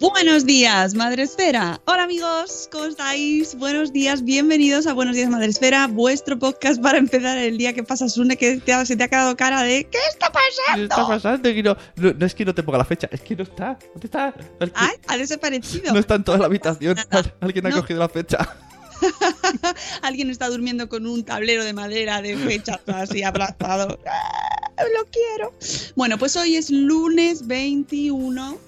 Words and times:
Buenos 0.00 0.46
días, 0.46 0.94
Madre 0.94 1.24
Esfera. 1.24 1.80
Hola 1.86 2.04
amigos, 2.04 2.68
¿cómo 2.70 2.84
estáis? 2.84 3.56
Buenos 3.56 3.92
días, 3.92 4.22
bienvenidos 4.22 4.86
a 4.86 4.92
Buenos 4.92 5.16
días, 5.16 5.28
Madre 5.28 5.48
Esfera, 5.48 5.88
vuestro 5.88 6.38
podcast 6.38 6.80
para 6.80 6.98
empezar 6.98 7.36
el 7.36 7.58
día 7.58 7.72
que 7.72 7.82
pasa 7.82 8.08
Sune, 8.08 8.36
que 8.36 8.58
te 8.58 8.72
ha- 8.72 8.86
se 8.86 8.94
te 8.96 9.02
ha 9.04 9.08
quedado 9.08 9.36
cara 9.36 9.62
de 9.62 9.84
¿qué 9.90 9.98
está 10.08 10.28
¿Qué 10.28 10.32
pasando? 10.66 10.82
está 10.84 11.06
pasando? 11.08 11.50
No, 11.64 11.76
no, 11.96 12.12
no 12.16 12.26
es 12.26 12.34
que 12.34 12.44
no 12.44 12.54
te 12.54 12.62
ponga 12.62 12.78
la 12.78 12.84
fecha, 12.84 13.08
es 13.10 13.20
que 13.22 13.34
no 13.34 13.42
está. 13.42 13.76
¿Dónde 13.92 14.06
está? 14.06 14.34
Ay, 14.74 14.96
ha 15.08 15.16
desaparecido. 15.16 15.92
no 15.92 15.98
está 15.98 16.14
en 16.14 16.24
toda 16.24 16.38
la 16.38 16.46
habitación. 16.46 16.94
Nada. 17.10 17.34
Alguien 17.40 17.66
ha 17.66 17.70
No. 17.70 17.80
cogido 17.80 17.98
la 17.98 18.08
fecha. 18.08 18.56
Alguien 20.02 20.30
está 20.30 20.48
durmiendo 20.48 20.88
con 20.88 21.06
un 21.06 21.24
tablero 21.24 21.64
de 21.64 21.72
madera 21.72 22.22
de 22.22 22.36
fechas 22.36 22.78
así 22.86 23.24
aplastado. 23.24 23.98
Ah, 24.06 24.84
Lo 24.96 25.04
quiero. 25.10 25.54
Bueno, 25.96 26.18
pues 26.18 26.36
hoy 26.36 26.54
es 26.56 26.70
lunes 26.70 27.46
21 27.48 28.58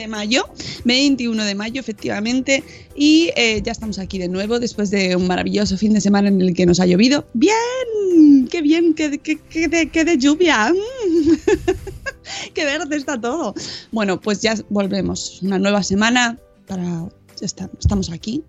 de 0.00 0.08
mayo, 0.08 0.48
21 0.84 1.44
de 1.44 1.54
mayo 1.54 1.80
efectivamente, 1.80 2.64
y 2.94 3.30
eh, 3.36 3.60
ya 3.62 3.72
estamos 3.72 3.98
aquí 3.98 4.18
de 4.18 4.28
nuevo 4.28 4.58
después 4.58 4.90
de 4.90 5.14
un 5.16 5.26
maravilloso 5.26 5.76
fin 5.76 5.92
de 5.92 6.00
semana 6.00 6.28
en 6.28 6.40
el 6.40 6.54
que 6.54 6.66
nos 6.66 6.80
ha 6.80 6.86
llovido. 6.86 7.26
¡Bien! 7.34 8.48
¡Qué 8.50 8.62
bien! 8.62 8.94
¡Qué, 8.94 9.18
qué, 9.18 9.38
qué 9.38 9.68
de, 9.68 9.88
qué 9.88 10.04
de 10.04 10.18
lluvia! 10.18 10.72
Mm. 10.72 11.34
¡Qué 12.54 12.64
verde 12.64 12.96
está 12.96 13.20
todo! 13.20 13.54
Bueno, 13.92 14.20
pues 14.20 14.40
ya 14.40 14.54
volvemos. 14.68 15.40
Una 15.42 15.58
nueva 15.58 15.82
semana 15.82 16.38
para... 16.66 17.08
ya 17.38 17.46
está- 17.46 17.70
estamos 17.78 18.10
aquí. 18.10 18.44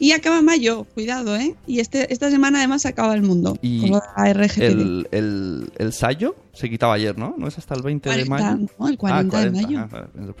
Y 0.00 0.12
acaba 0.12 0.42
mayo, 0.42 0.84
cuidado, 0.94 1.34
¿eh? 1.36 1.56
Y 1.66 1.80
este, 1.80 2.12
esta 2.12 2.30
semana 2.30 2.58
además 2.58 2.86
acaba 2.86 3.14
el 3.14 3.22
mundo. 3.22 3.58
Y 3.62 3.80
con 3.80 3.90
lo 3.90 3.96
de 3.96 4.06
la 4.16 4.32
RGPD. 4.32 4.62
El, 4.62 5.08
el, 5.10 5.72
el 5.76 5.92
Sayo 5.92 6.36
se 6.52 6.70
quitaba 6.70 6.94
ayer, 6.94 7.18
¿no? 7.18 7.34
¿No 7.36 7.48
es 7.48 7.58
hasta 7.58 7.74
el 7.74 7.82
20 7.82 8.08
de 8.08 8.26
40, 8.26 8.56
mayo? 8.56 8.68
¿no? 8.78 8.88
El 8.88 8.96
40 8.96 9.18
ah, 9.18 9.22
de 9.24 9.50
40. 9.50 9.62
mayo. 9.62 9.78
Ah, 9.80 9.88
vale, 9.90 10.32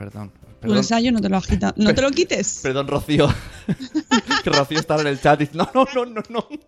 perdón. 0.60 0.78
Ensayo 0.78 1.12
no 1.12 1.20
te 1.20 1.28
lo. 1.28 1.40
No 1.76 1.94
te 1.94 2.02
lo 2.02 2.10
quites. 2.10 2.60
perdón, 2.62 2.88
Rocío. 2.88 3.28
que 4.44 4.50
Rocío 4.50 4.78
estaba 4.78 5.00
en 5.02 5.08
el 5.08 5.20
chat 5.20 5.40
y 5.40 5.44
dice, 5.46 5.56
no, 5.56 5.68
no, 5.74 5.84
no, 5.94 6.04
no, 6.06 6.22
no. 6.28 6.48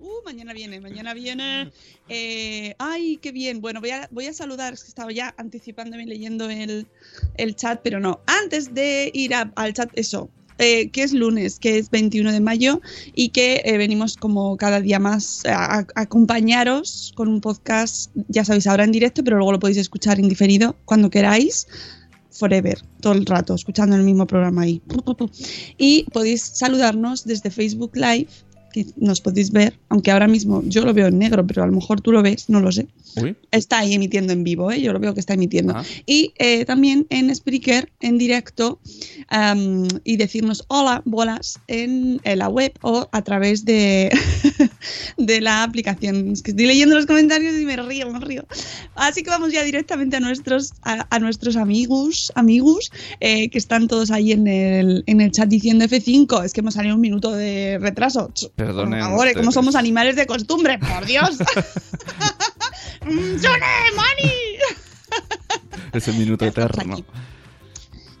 Uh, 0.00 0.22
mañana 0.24 0.52
viene, 0.52 0.80
mañana 0.80 1.12
viene. 1.12 1.70
Eh, 2.08 2.74
ay, 2.78 3.18
qué 3.20 3.32
bien. 3.32 3.60
Bueno, 3.60 3.80
voy 3.80 3.90
a, 3.90 4.08
voy 4.12 4.26
a 4.26 4.32
saludar, 4.32 4.72
es 4.72 4.84
que 4.84 4.88
estaba 4.88 5.10
ya 5.12 5.34
anticipándome 5.36 6.06
leyendo 6.06 6.48
el, 6.48 6.86
el 7.36 7.56
chat, 7.56 7.80
pero 7.82 7.98
no. 7.98 8.20
Antes 8.26 8.72
de 8.74 9.10
ir 9.12 9.34
a- 9.34 9.52
al 9.56 9.74
chat, 9.74 9.90
eso. 9.94 10.30
Eh, 10.58 10.90
que 10.90 11.02
es 11.02 11.12
lunes, 11.12 11.58
que 11.58 11.78
es 11.78 11.90
21 11.90 12.32
de 12.32 12.40
mayo 12.40 12.80
y 13.14 13.30
que 13.30 13.62
eh, 13.64 13.78
venimos 13.78 14.16
como 14.16 14.56
cada 14.56 14.80
día 14.80 14.98
más 14.98 15.44
a, 15.46 15.78
a 15.78 15.86
acompañaros 15.94 17.12
con 17.14 17.28
un 17.28 17.40
podcast, 17.40 18.10
ya 18.28 18.44
sabéis, 18.44 18.66
ahora 18.66 18.84
en 18.84 18.92
directo, 18.92 19.22
pero 19.24 19.36
luego 19.36 19.52
lo 19.52 19.60
podéis 19.60 19.78
escuchar 19.78 20.18
en 20.18 20.28
diferido 20.28 20.76
cuando 20.84 21.10
queráis. 21.10 21.66
Forever, 22.30 22.78
todo 23.00 23.14
el 23.14 23.26
rato, 23.26 23.54
escuchando 23.54 23.96
el 23.96 24.04
mismo 24.04 24.24
programa 24.24 24.62
ahí. 24.62 24.80
Y 25.76 26.04
podéis 26.12 26.42
saludarnos 26.42 27.24
desde 27.24 27.50
Facebook 27.50 27.96
Live, 27.96 28.28
que 28.72 28.86
nos 28.96 29.20
podéis 29.20 29.50
ver, 29.50 29.78
aunque 29.88 30.10
ahora 30.10 30.28
mismo 30.28 30.62
yo 30.66 30.84
lo 30.84 30.94
veo 30.94 31.08
en 31.08 31.18
negro, 31.18 31.46
pero 31.46 31.62
a 31.62 31.66
lo 31.66 31.72
mejor 31.72 32.00
tú 32.00 32.12
lo 32.12 32.22
ves, 32.22 32.48
no 32.48 32.60
lo 32.60 32.72
sé. 32.72 32.86
Uy. 33.16 33.36
Está 33.50 33.78
ahí 33.78 33.94
emitiendo 33.94 34.32
en 34.32 34.44
vivo, 34.44 34.70
¿eh? 34.70 34.80
yo 34.80 34.92
lo 34.92 35.00
veo 35.00 35.14
que 35.14 35.20
está 35.20 35.34
emitiendo. 35.34 35.74
Ah. 35.76 35.84
Y 36.06 36.32
eh, 36.38 36.64
también 36.64 37.06
en 37.10 37.34
Spreaker, 37.34 37.90
en 38.00 38.18
directo, 38.18 38.80
y 40.04 40.16
decirnos 40.16 40.64
hola, 40.68 41.02
bolas, 41.04 41.60
en, 41.66 42.20
en 42.24 42.38
la 42.38 42.48
web 42.48 42.72
o 42.82 43.08
a 43.12 43.22
través 43.22 43.64
de, 43.64 44.10
de 45.18 45.40
la 45.40 45.62
aplicación. 45.62 46.32
Es 46.32 46.42
que 46.42 46.52
estoy 46.52 46.66
leyendo 46.66 46.96
los 46.96 47.06
comentarios 47.06 47.54
y 47.58 47.64
me 47.64 47.76
río, 47.76 48.10
me 48.10 48.20
río. 48.20 48.46
Así 48.94 49.22
que 49.22 49.30
vamos 49.30 49.52
ya 49.52 49.62
directamente 49.62 50.16
a 50.16 50.20
nuestros, 50.20 50.72
a, 50.82 51.06
a 51.14 51.18
nuestros 51.18 51.56
amigos, 51.56 52.32
amigos, 52.34 52.90
eh, 53.20 53.48
que 53.50 53.58
están 53.58 53.88
todos 53.88 54.10
ahí 54.10 54.32
en 54.32 54.46
el, 54.46 55.04
en 55.06 55.20
el 55.20 55.30
chat 55.30 55.48
diciendo 55.48 55.84
F5. 55.84 56.44
Es 56.44 56.52
que 56.52 56.60
hemos 56.60 56.74
salido 56.74 56.94
un 56.94 57.00
minuto 57.00 57.32
de 57.32 57.78
retraso. 57.80 58.30
Perdonen 58.58 58.98
Por 58.98 59.08
favor, 59.10 59.26
¿cómo 59.28 59.38
ustedes. 59.38 59.54
somos 59.54 59.74
animales 59.76 60.16
de 60.16 60.26
costumbre? 60.26 60.78
¡Por 60.78 61.06
Dios! 61.06 61.38
Mm, 63.00 63.38
¡Sune, 63.38 63.96
Mani! 63.96 64.32
Ese 65.92 66.12
minuto 66.12 66.44
eterno. 66.44 66.96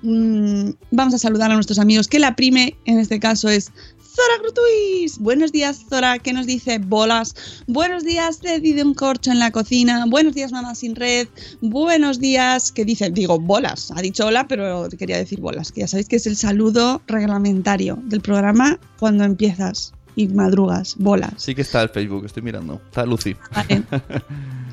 Mm, 0.02 0.70
vamos 0.92 1.14
a 1.14 1.18
saludar 1.18 1.50
a 1.50 1.54
nuestros 1.54 1.78
amigos, 1.78 2.08
que 2.08 2.18
la 2.18 2.36
prime 2.36 2.74
en 2.86 2.98
este 2.98 3.20
caso 3.20 3.50
es 3.50 3.72
Zora 3.98 4.38
Grutuis. 4.40 5.18
Buenos 5.18 5.52
días, 5.52 5.84
Zora, 5.90 6.20
que 6.20 6.32
nos 6.32 6.46
dice 6.46 6.78
bolas. 6.78 7.34
Buenos 7.66 8.04
días, 8.04 8.38
Cedi 8.40 8.72
de 8.72 8.84
un 8.84 8.94
corcho 8.94 9.30
en 9.30 9.40
la 9.40 9.50
cocina. 9.50 10.06
Buenos 10.06 10.34
días, 10.34 10.52
mamá 10.52 10.74
sin 10.74 10.94
red. 10.94 11.28
Buenos 11.60 12.18
días, 12.18 12.72
que 12.72 12.84
dice, 12.86 13.10
digo, 13.10 13.38
bolas. 13.38 13.92
Ha 13.94 14.00
dicho 14.00 14.26
hola, 14.26 14.48
pero 14.48 14.88
quería 14.96 15.18
decir 15.18 15.40
bolas, 15.40 15.70
que 15.72 15.80
ya 15.80 15.88
sabéis 15.88 16.08
que 16.08 16.16
es 16.16 16.26
el 16.26 16.36
saludo 16.36 17.02
reglamentario 17.08 17.98
del 18.04 18.20
programa 18.20 18.78
cuando 18.98 19.24
empiezas 19.24 19.92
y 20.18 20.28
madrugas. 20.28 20.96
Bolas. 20.98 21.32
Sí 21.36 21.54
que 21.54 21.62
está 21.62 21.80
el 21.82 21.88
Facebook, 21.90 22.24
estoy 22.26 22.42
mirando. 22.42 22.80
Está 22.86 23.06
Lucy. 23.06 23.36
Vale. 23.54 23.82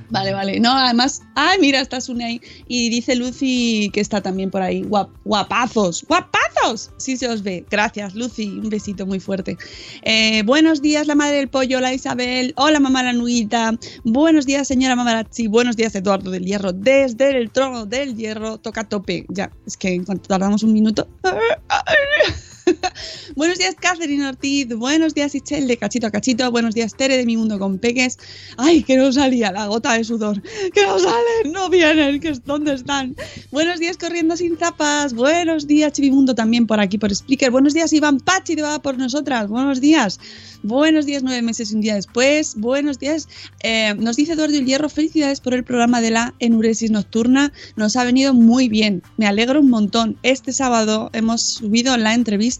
Vale, 0.07 0.33
vale. 0.33 0.59
No, 0.59 0.71
además, 0.77 1.23
ay, 1.33 1.57
mira, 1.59 1.81
está 1.81 1.99
Sune 1.99 2.23
ahí. 2.25 2.41
Y 2.67 2.89
dice 2.91 3.15
Lucy 3.15 3.89
que 3.91 4.01
está 4.01 4.21
también 4.21 4.51
por 4.51 4.61
ahí. 4.61 4.83
Guap- 4.83 5.09
guapazos, 5.23 6.05
guapazos. 6.07 6.91
Sí 6.97 7.17
se 7.17 7.27
os 7.27 7.41
ve. 7.41 7.65
Gracias, 7.71 8.13
Lucy. 8.13 8.49
Un 8.49 8.69
besito 8.69 9.07
muy 9.07 9.19
fuerte. 9.19 9.57
Eh, 10.03 10.43
buenos 10.43 10.83
días, 10.83 11.07
la 11.07 11.15
madre 11.15 11.37
del 11.37 11.47
pollo. 11.47 11.79
Hola, 11.79 11.91
Isabel. 11.91 12.53
Hola, 12.55 12.79
mamá 12.79 13.01
la 13.01 13.13
nuita. 13.13 13.73
Buenos 14.03 14.45
días, 14.45 14.67
señora 14.67 14.95
mamarazzi. 14.95 15.47
Buenos 15.47 15.75
días, 15.75 15.95
Eduardo 15.95 16.29
del 16.29 16.45
Hierro. 16.45 16.71
Desde 16.71 17.35
el 17.35 17.49
trono 17.49 17.87
del 17.87 18.15
hierro, 18.15 18.59
toca 18.59 18.83
tope. 18.83 19.25
Ya, 19.29 19.51
es 19.65 19.75
que 19.75 19.91
en 19.91 20.05
cuanto 20.05 20.27
tardamos 20.27 20.61
un 20.61 20.71
minuto. 20.71 21.07
Buenos 23.35 23.57
días, 23.57 23.75
Catherine 23.79 24.27
Ortiz. 24.27 24.67
Buenos 24.69 25.13
días, 25.13 25.35
Ichel 25.35 25.67
de 25.67 25.77
Cachito 25.77 26.07
a 26.07 26.11
Cachito. 26.11 26.49
Buenos 26.51 26.73
días, 26.73 26.95
Tere 26.95 27.17
de 27.17 27.25
Mi 27.25 27.37
Mundo 27.37 27.59
con 27.59 27.77
Peques. 27.77 28.17
Ay, 28.57 28.83
que 28.83 28.97
no 28.97 29.11
salía 29.11 29.51
la 29.51 29.67
gota 29.67 29.93
de 29.93 30.03
sudor. 30.03 30.41
Que 30.73 30.83
no 30.83 30.97
salen, 30.99 31.51
no 31.51 31.69
vienen. 31.69 32.19
Que, 32.19 32.33
¿Dónde 32.45 32.73
están? 32.73 33.15
Buenos 33.51 33.79
días, 33.79 33.97
Corriendo 33.97 34.35
Sin 34.37 34.57
Zapas. 34.57 35.13
Buenos 35.13 35.67
días, 35.67 35.93
Chivimundo 35.93 36.33
también 36.33 36.65
por 36.67 36.79
aquí, 36.79 36.97
por 36.97 37.13
Spreaker. 37.13 37.51
Buenos 37.51 37.73
días, 37.73 37.93
Iván 37.93 38.19
Pachi 38.19 38.55
de 38.55 38.63
Va 38.63 38.81
por 38.81 38.97
nosotras. 38.97 39.47
Buenos 39.47 39.81
días. 39.81 40.19
Buenos 40.63 41.05
días, 41.05 41.21
nueve 41.21 41.43
meses 41.43 41.71
y 41.71 41.75
un 41.75 41.81
día 41.81 41.95
después. 41.95 42.55
Buenos 42.55 42.97
días. 42.97 43.27
Eh, 43.61 43.93
nos 43.99 44.15
dice 44.15 44.33
Eduardo 44.33 44.57
Hierro, 44.57 44.89
felicidades 44.89 45.39
por 45.39 45.53
el 45.53 45.63
programa 45.63 46.01
de 46.01 46.09
la 46.09 46.33
enuresis 46.39 46.89
nocturna. 46.89 47.53
Nos 47.75 47.95
ha 47.95 48.03
venido 48.03 48.33
muy 48.33 48.67
bien. 48.67 49.03
Me 49.17 49.27
alegro 49.27 49.59
un 49.59 49.69
montón. 49.69 50.17
Este 50.23 50.53
sábado 50.53 51.11
hemos 51.13 51.43
subido 51.43 51.95
la 51.97 52.15
entrevista 52.15 52.54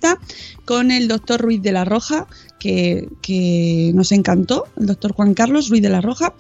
con 0.66 0.92
el 0.92 1.08
doctor 1.08 1.42
Ruiz 1.42 1.62
de 1.62 1.72
la 1.72 1.86
Roja, 1.86 2.28
que 2.60 3.08
que, 3.22 3.92
nos 3.94 4.12
encantó, 4.12 4.68
el 4.78 4.88
doctor 4.88 5.14
Juan 5.14 5.34
Carlos 5.34 5.70
Ruiz 5.70 5.82
de 5.82 5.90
la 5.90 6.02
Roja, 6.02 6.34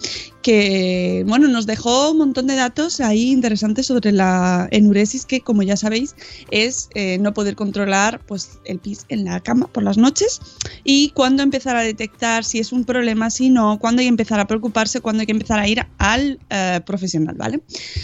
que 0.45 1.23
bueno, 1.25 1.47
nos 1.47 1.65
dejó 1.65 2.11
un 2.11 2.19
montón 2.19 2.45
de 2.45 2.53
datos 2.53 2.99
ahí 2.99 3.31
interesantes 3.31 3.87
sobre 3.87 4.11
la 4.11 4.67
enuresis, 4.69 5.25
que 5.25 5.41
como 5.41 5.63
ya 5.63 5.75
sabéis, 5.75 6.15
es 6.51 6.87
eh, 6.93 7.17
no 7.17 7.33
poder 7.33 7.55
controlar 7.55 8.23
pues, 8.27 8.59
el 8.65 8.77
pis 8.77 9.07
en 9.09 9.25
la 9.25 9.39
cama 9.39 9.65
por 9.65 9.81
las 9.81 9.97
noches 9.97 10.39
y 10.83 11.09
cuándo 11.15 11.41
empezar 11.41 11.75
a 11.75 11.81
detectar 11.81 12.43
si 12.43 12.59
es 12.59 12.71
un 12.71 12.85
problema, 12.85 13.31
si 13.31 13.49
no, 13.49 13.79
cuándo 13.79 14.01
hay 14.01 14.05
que 14.05 14.09
empezar 14.09 14.39
a 14.39 14.45
preocuparse, 14.45 15.01
cuándo 15.01 15.21
hay 15.21 15.25
que 15.25 15.31
empezar 15.31 15.59
a 15.59 15.67
ir 15.67 15.81
al 15.97 16.37
eh, 16.51 16.79
profesional, 16.85 17.33
¿vale? 17.35 17.61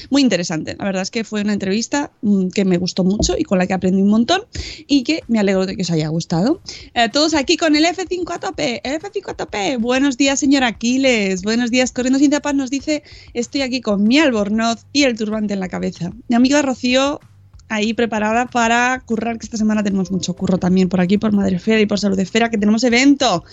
Muy 0.10 0.24
interesante. 0.24 0.76
La 0.80 0.86
verdad 0.86 1.04
es 1.04 1.12
que 1.12 1.24
fue 1.24 1.42
una 1.42 1.54
entrevista 1.54 2.12
mm, 2.24 2.48
que 2.48 2.66
me 2.66 2.80
gustó 2.80 3.04
mucho 3.04 3.36
y 3.38 3.44
con 3.44 3.60
la 3.60 3.68
que 3.68 3.76
aprendí 3.76 4.02
un 4.02 4.10
montón 4.10 4.42
y 4.88 5.04
que 5.04 5.22
me 5.28 5.38
alegro 5.38 5.68
de 5.68 5.76
que 5.76 5.84
os 5.84 5.92
haya 5.92 6.08
gustado. 6.08 6.60
Eh, 6.96 7.08
todos 7.10 7.36
aquí 7.36 7.56
con 7.56 7.76
el 7.76 7.86
F5 7.86 8.34
a 8.34 8.40
tope, 8.40 8.82
el 8.84 9.00
F5 9.00 9.76
a. 9.76 9.78
Buenos 9.78 10.18
días, 10.18 10.40
señor 10.40 10.64
Aquiles. 10.64 11.44
Buenos 11.44 11.70
días, 11.70 11.92
Corriendo 11.92 12.18
sin 12.18 12.31
tapas 12.32 12.56
nos 12.56 12.72
dice, 12.72 13.04
estoy 13.34 13.62
aquí 13.62 13.82
con 13.82 14.04
mi 14.04 14.18
albornoz 14.18 14.86
y 14.92 15.04
el 15.04 15.16
turbante 15.16 15.54
en 15.54 15.60
la 15.60 15.70
cabeza. 15.70 16.12
Mi 16.28 16.36
amiga 16.36 16.62
Rocío 16.64 17.20
ahí 17.72 17.94
preparada 17.94 18.48
para 18.48 19.02
currar, 19.06 19.38
que 19.38 19.46
esta 19.46 19.58
semana 19.58 19.82
tenemos 19.82 20.12
mucho 20.12 20.34
curro 20.34 20.58
también 20.58 20.90
por 20.90 21.00
aquí, 21.00 21.18
por 21.18 21.32
Madre 21.32 21.56
Esfera 21.56 21.80
y 21.80 21.86
por 21.86 22.00
Salud 22.00 22.20
Esfera, 22.20 22.50
que 22.50 22.58
tenemos 22.58 22.84
evento. 22.84 23.44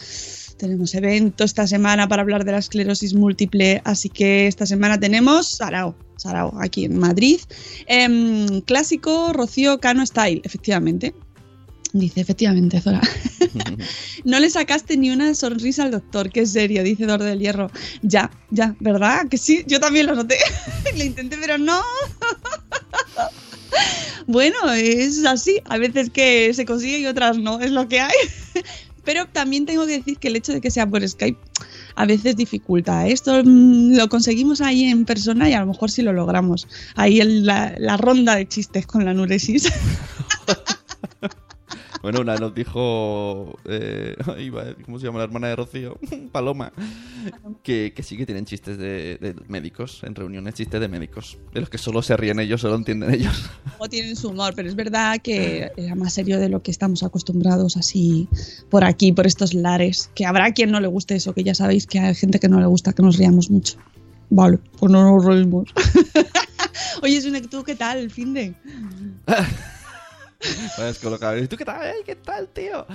Tenemos 0.59 0.93
evento 0.95 1.45
esta 1.45 1.69
semana 1.69 2.09
para 2.09 2.23
hablar 2.23 2.45
de 2.45 2.51
la 2.51 2.59
esclerosis 2.59 3.15
múltiple, 3.15 3.81
así 3.85 4.09
que 4.09 4.49
esta 4.49 4.67
semana 4.67 4.99
tenemos 4.99 5.57
Sarao, 5.57 5.95
Sarao, 6.17 6.53
aquí 6.61 6.87
en 6.87 6.99
Madrid. 6.99 7.39
Em, 7.87 8.61
clásico 8.63 9.33
Rocío 9.33 9.79
Cano 9.79 10.05
Style, 10.05 10.41
efectivamente. 10.43 11.15
Dice, 11.93 12.21
efectivamente, 12.21 12.81
Zora. 12.81 13.01
no 14.25 14.39
le 14.39 14.51
sacaste 14.51 14.97
ni 14.97 15.11
una 15.11 15.35
sonrisa 15.35 15.85
al 15.85 15.91
doctor, 15.91 16.31
qué 16.31 16.45
serio, 16.47 16.83
dice 16.83 17.07
Dor 17.07 17.23
del 17.23 17.39
Hierro. 17.39 17.71
Ya, 18.03 18.31
ya, 18.51 18.77
¿verdad? 18.81 19.29
Que 19.29 19.39
sí, 19.39 19.65
yo 19.67 19.81
también 19.81 20.07
lo 20.07 20.15
noté. 20.15 20.37
le 20.97 21.07
intenté, 21.07 21.39
pero 21.39 21.57
no. 21.57 21.81
bueno, 24.27 24.57
es 24.73 25.25
así. 25.25 25.61
A 25.65 25.79
veces 25.79 26.11
que 26.11 26.53
se 26.53 26.67
consigue 26.67 26.99
y 26.99 27.07
otras 27.07 27.39
no, 27.39 27.61
es 27.61 27.71
lo 27.71 27.89
que 27.89 28.01
hay. 28.01 28.17
pero 29.05 29.27
también 29.27 29.65
tengo 29.65 29.87
que 29.87 29.99
decir 29.99 30.19
que 30.19 30.29
el 30.29 30.37
hecho 30.37 30.53
de 30.53 30.61
que 30.61 30.71
sea 30.71 30.87
por 30.87 31.07
Skype 31.09 31.39
a 31.95 32.05
veces 32.05 32.37
dificulta. 32.37 33.09
Esto 33.09 33.43
mm, 33.43 33.97
lo 33.97 34.09
conseguimos 34.11 34.61
ahí 34.61 34.85
en 34.85 35.07
persona 35.07 35.49
y 35.49 35.55
a 35.55 35.61
lo 35.61 35.67
mejor 35.67 35.91
sí 35.91 36.03
lo 36.03 36.13
logramos. 36.13 36.69
Ahí 36.97 37.21
en 37.23 37.47
la, 37.47 37.75
la 37.79 37.97
ronda 37.97 38.37
de 38.37 38.47
chistes 38.47 38.87
con 38.87 39.07
la 39.07 39.15
nuresis. 39.15 39.73
Bueno, 42.03 42.21
una 42.21 42.37
nos 42.37 42.55
dijo. 42.55 43.59
eh, 43.65 44.17
¿Cómo 44.85 44.99
se 44.99 45.07
llama 45.07 45.19
la 45.19 45.25
hermana 45.25 45.49
de 45.49 45.57
Rocío? 45.57 45.99
Paloma. 46.33 46.73
Que, 47.63 47.93
que 47.95 48.03
sí 48.03 48.17
que 48.17 48.25
tienen 48.25 48.45
chistes 48.45 48.79
de, 48.79 49.19
de 49.21 49.35
médicos 49.49 50.03
en 50.05 50.15
reuniones, 50.15 50.55
chistes 50.55 50.81
de 50.81 50.89
médicos. 50.89 51.39
De 51.53 51.61
los 51.61 51.69
que 51.69 51.79
solo 51.79 52.03
se 52.03 52.17
ríen 52.17 52.39
ellos, 52.41 52.61
solo 52.61 52.77
entienden 52.77 53.13
ellos. 53.13 53.51
O 53.81 53.89
tienen 53.89 54.17
su 54.17 54.29
humor, 54.31 54.55
pero 54.57 54.69
es 54.69 54.75
verdad 54.75 55.21
que 55.23 55.71
era 55.77 55.95
más 55.95 56.13
serio 56.13 56.41
de 56.41 56.49
lo 56.49 56.63
que 56.63 56.71
estamos 56.73 57.05
acostumbrados 57.05 57.77
así 57.77 58.29
por 58.71 58.83
aquí, 58.83 59.13
por 59.13 59.27
estos 59.27 59.55
lares. 59.55 60.11
Que 60.15 60.27
habrá 60.27 60.53
quien 60.53 60.73
no 60.73 60.81
le 60.81 60.89
guste 60.89 61.15
eso, 61.15 61.33
que 61.33 61.45
ya 61.45 61.55
sabéis 61.55 61.87
que 61.87 62.01
hay 62.01 62.15
gente 62.15 62.41
que 62.41 62.49
no 62.49 62.59
le 62.59 62.67
gusta 62.67 62.93
que 62.93 63.03
nos 63.03 63.17
riamos 63.17 63.51
mucho. 63.51 63.79
Vale, 64.31 64.59
pues 64.79 64.91
no 64.91 65.03
nos 65.17 65.25
reímos. 65.25 65.73
Oye, 67.03 67.21
Sune, 67.21 67.41
¿tú 67.43 67.63
qué 67.63 67.77
tal 67.77 67.99
el 67.99 68.11
fin 68.11 68.35
de? 68.35 68.55
¿Y 70.41 71.47
tú 71.49 71.57
qué 71.57 71.65
tal? 71.65 71.95
¿Qué 72.07 72.15
tal, 72.17 72.49
tío? 72.49 72.87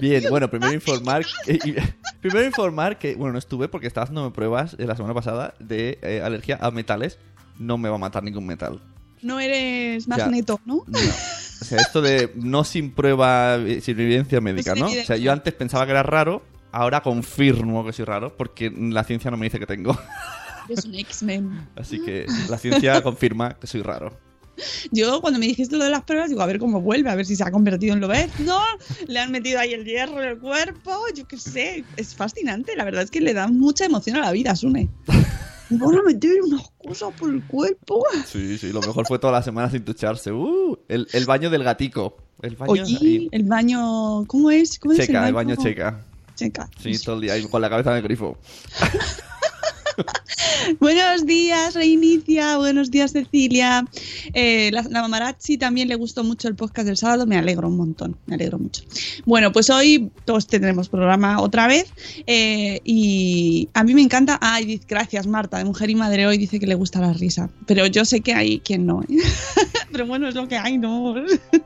Bien, 0.00 0.24
bueno, 0.28 0.50
primero 0.50 0.72
informar. 0.72 1.24
que- 1.44 1.54
y- 1.64 1.74
primero 2.20 2.44
informar 2.46 2.98
que, 2.98 3.14
bueno, 3.14 3.32
no 3.32 3.38
estuve 3.38 3.68
porque 3.68 3.86
estaba 3.86 4.04
haciéndome 4.04 4.30
pruebas 4.30 4.76
eh, 4.78 4.86
la 4.86 4.94
semana 4.96 5.14
pasada 5.14 5.54
de 5.58 5.98
eh, 6.02 6.20
alergia 6.22 6.58
a 6.60 6.70
metales. 6.70 7.18
No 7.58 7.78
me 7.78 7.88
va 7.88 7.96
a 7.96 7.98
matar 7.98 8.22
ningún 8.22 8.46
metal. 8.46 8.80
No 9.22 9.38
eres 9.40 10.08
magneto, 10.08 10.60
¿no? 10.64 10.82
No. 10.86 10.98
O 10.98 11.64
sea, 11.64 11.78
esto 11.78 12.02
de 12.02 12.32
no 12.34 12.64
sin 12.64 12.90
prueba, 12.90 13.56
eh, 13.56 13.80
sin 13.80 13.98
evidencia 14.00 14.40
médica, 14.40 14.74
¿no? 14.74 14.86
O 14.86 15.04
sea, 15.06 15.16
yo 15.16 15.32
antes 15.32 15.54
pensaba 15.54 15.84
que 15.86 15.92
era 15.92 16.02
raro, 16.02 16.42
ahora 16.72 17.02
confirmo 17.02 17.84
que 17.86 17.92
soy 17.92 18.04
raro 18.04 18.36
porque 18.36 18.70
la 18.70 19.04
ciencia 19.04 19.30
no 19.30 19.36
me 19.36 19.46
dice 19.46 19.58
que 19.60 19.66
tengo. 19.66 19.96
Eres 20.68 20.84
un 20.84 20.94
X-Men. 20.94 21.68
Así 21.76 22.00
que 22.04 22.26
la 22.48 22.58
ciencia 22.58 23.00
confirma 23.02 23.54
que 23.58 23.66
soy 23.66 23.82
raro. 23.82 24.16
Yo 24.90 25.20
cuando 25.20 25.38
me 25.38 25.46
dijiste 25.46 25.76
lo 25.76 25.84
de 25.84 25.90
las 25.90 26.04
pruebas, 26.04 26.28
digo, 26.28 26.42
a 26.42 26.46
ver 26.46 26.58
cómo 26.58 26.80
vuelve, 26.80 27.10
a 27.10 27.14
ver 27.14 27.26
si 27.26 27.36
se 27.36 27.42
ha 27.44 27.50
convertido 27.50 27.94
en 27.94 28.00
lo 28.00 28.08
ves. 28.08 28.28
No, 28.40 28.60
le 29.06 29.18
han 29.18 29.30
metido 29.32 29.58
ahí 29.58 29.72
el 29.72 29.84
hierro 29.84 30.22
en 30.22 30.28
el 30.28 30.38
cuerpo, 30.38 30.92
yo 31.14 31.26
qué 31.26 31.38
sé. 31.38 31.84
Es 31.96 32.14
fascinante, 32.14 32.76
la 32.76 32.84
verdad 32.84 33.02
es 33.02 33.10
que 33.10 33.20
le 33.20 33.34
da 33.34 33.48
mucha 33.48 33.84
emoción 33.86 34.16
a 34.16 34.20
la 34.20 34.32
vida, 34.32 34.54
Sune. 34.54 34.88
Me 35.70 35.78
van 35.78 35.96
a 35.98 36.02
meter 36.02 36.42
unas 36.42 36.70
cosas 36.76 37.14
por 37.18 37.30
el 37.30 37.42
cuerpo. 37.46 38.04
Sí, 38.26 38.58
sí, 38.58 38.72
lo 38.72 38.80
mejor 38.80 39.06
fue 39.06 39.18
toda 39.18 39.32
la 39.32 39.42
semana 39.42 39.70
sin 39.70 39.84
ducharse. 39.84 40.30
Uh, 40.30 40.76
el, 40.88 41.08
el 41.12 41.24
baño 41.24 41.48
del 41.48 41.64
gatico. 41.64 42.18
El 42.42 42.56
baño 42.56 42.72
Oye, 42.72 42.82
ahí. 42.82 43.28
el 43.32 43.44
baño. 43.44 44.24
¿Cómo 44.26 44.50
es? 44.50 44.78
¿Cómo 44.78 44.92
es 44.92 44.98
checa, 44.98 45.26
el 45.28 45.32
baño 45.32 45.56
checa. 45.56 46.04
Checa. 46.34 46.68
Sí, 46.78 46.98
todo 46.98 47.14
el 47.16 47.22
día 47.22 47.32
ahí 47.34 47.44
con 47.44 47.62
la 47.62 47.70
cabeza 47.70 47.90
en 47.92 47.96
el 47.98 48.02
grifo. 48.02 48.36
Buenos 50.80 51.26
días, 51.26 51.74
Reinicia. 51.74 52.56
Buenos 52.56 52.90
días, 52.90 53.12
Cecilia. 53.12 53.84
Eh, 54.34 54.70
la, 54.72 54.82
la 54.82 55.02
Mamarazzi 55.02 55.58
también 55.58 55.88
le 55.88 55.96
gustó 55.96 56.24
mucho 56.24 56.48
el 56.48 56.54
podcast 56.54 56.86
del 56.86 56.96
sábado. 56.96 57.26
Me 57.26 57.38
alegro 57.38 57.68
un 57.68 57.76
montón. 57.76 58.16
Me 58.26 58.34
alegro 58.34 58.58
mucho. 58.58 58.82
Bueno, 59.24 59.52
pues 59.52 59.70
hoy 59.70 60.10
todos 60.24 60.46
tendremos 60.46 60.88
programa 60.88 61.40
otra 61.40 61.66
vez. 61.66 61.92
eh, 62.26 62.80
y 62.84 63.68
a 63.74 63.84
mí 63.84 63.94
me 63.94 64.02
encanta. 64.02 64.38
Ay, 64.40 64.80
gracias, 64.88 65.26
Marta, 65.26 65.58
de 65.58 65.64
Mujer 65.64 65.90
y 65.90 65.94
Madre 65.94 66.26
hoy 66.26 66.38
dice 66.38 66.58
que 66.58 66.66
le 66.66 66.74
gusta 66.74 67.00
la 67.00 67.12
risa. 67.12 67.50
Pero 67.66 67.86
yo 67.86 68.04
sé 68.04 68.20
que 68.20 68.34
hay 68.34 68.60
quien 68.60 68.86
no. 68.86 69.02
¿eh? 69.02 69.16
Pero 69.92 70.06
bueno, 70.06 70.28
es 70.28 70.34
lo 70.34 70.48
que 70.48 70.56
hay, 70.56 70.78
¿no? 70.78 71.14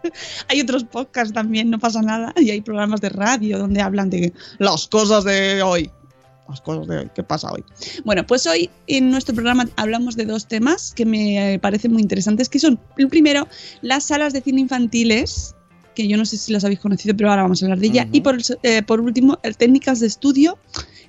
hay 0.49 0.61
otros 0.61 0.85
podcasts 0.85 1.33
también, 1.33 1.71
no 1.71 1.79
pasa 1.79 2.03
nada. 2.03 2.33
Y 2.37 2.51
hay 2.51 2.61
programas 2.61 3.01
de 3.01 3.09
radio 3.09 3.59
donde 3.59 3.81
hablan 3.81 4.11
de 4.11 4.33
las 4.59 4.89
cosas 4.89 5.25
de 5.25 5.63
hoy. 5.63 5.91
Las 6.49 6.61
cosas 6.61 6.87
de 6.87 6.99
hoy. 6.99 7.11
¿Qué 7.15 7.23
pasa 7.23 7.51
hoy? 7.53 7.65
Bueno, 8.05 8.27
pues 8.27 8.47
hoy 8.47 8.71
en 8.87 9.11
nuestro 9.11 9.35
programa 9.35 9.69
hablamos 9.77 10.17
de 10.17 10.25
dos 10.25 10.47
temas 10.47 10.93
que 10.95 11.05
me 11.05 11.59
parecen 11.61 11.93
muy 11.93 12.03
interesantes, 12.03 12.49
que 12.49 12.59
son, 12.59 12.79
el 12.99 13.09
primero, 13.09 13.49
las 13.83 14.05
salas 14.05 14.33
de 14.33 14.41
cine 14.41 14.61
infantiles, 14.61 15.55
que 15.95 16.07
yo 16.07 16.17
no 16.17 16.25
sé 16.25 16.37
si 16.37 16.53
las 16.53 16.65
habéis 16.65 16.81
conocido, 16.81 17.17
pero 17.17 17.31
ahora 17.31 17.43
vamos 17.43 17.63
a 17.63 17.67
hablar 17.67 17.79
de 17.79 17.87
ella, 17.87 18.09
y 18.13 18.21
por, 18.21 18.39
eh, 18.63 18.83
por 18.83 19.01
último, 19.01 19.39
el 19.43 19.57
técnicas 19.57 19.99
de 20.01 20.07
estudio 20.07 20.59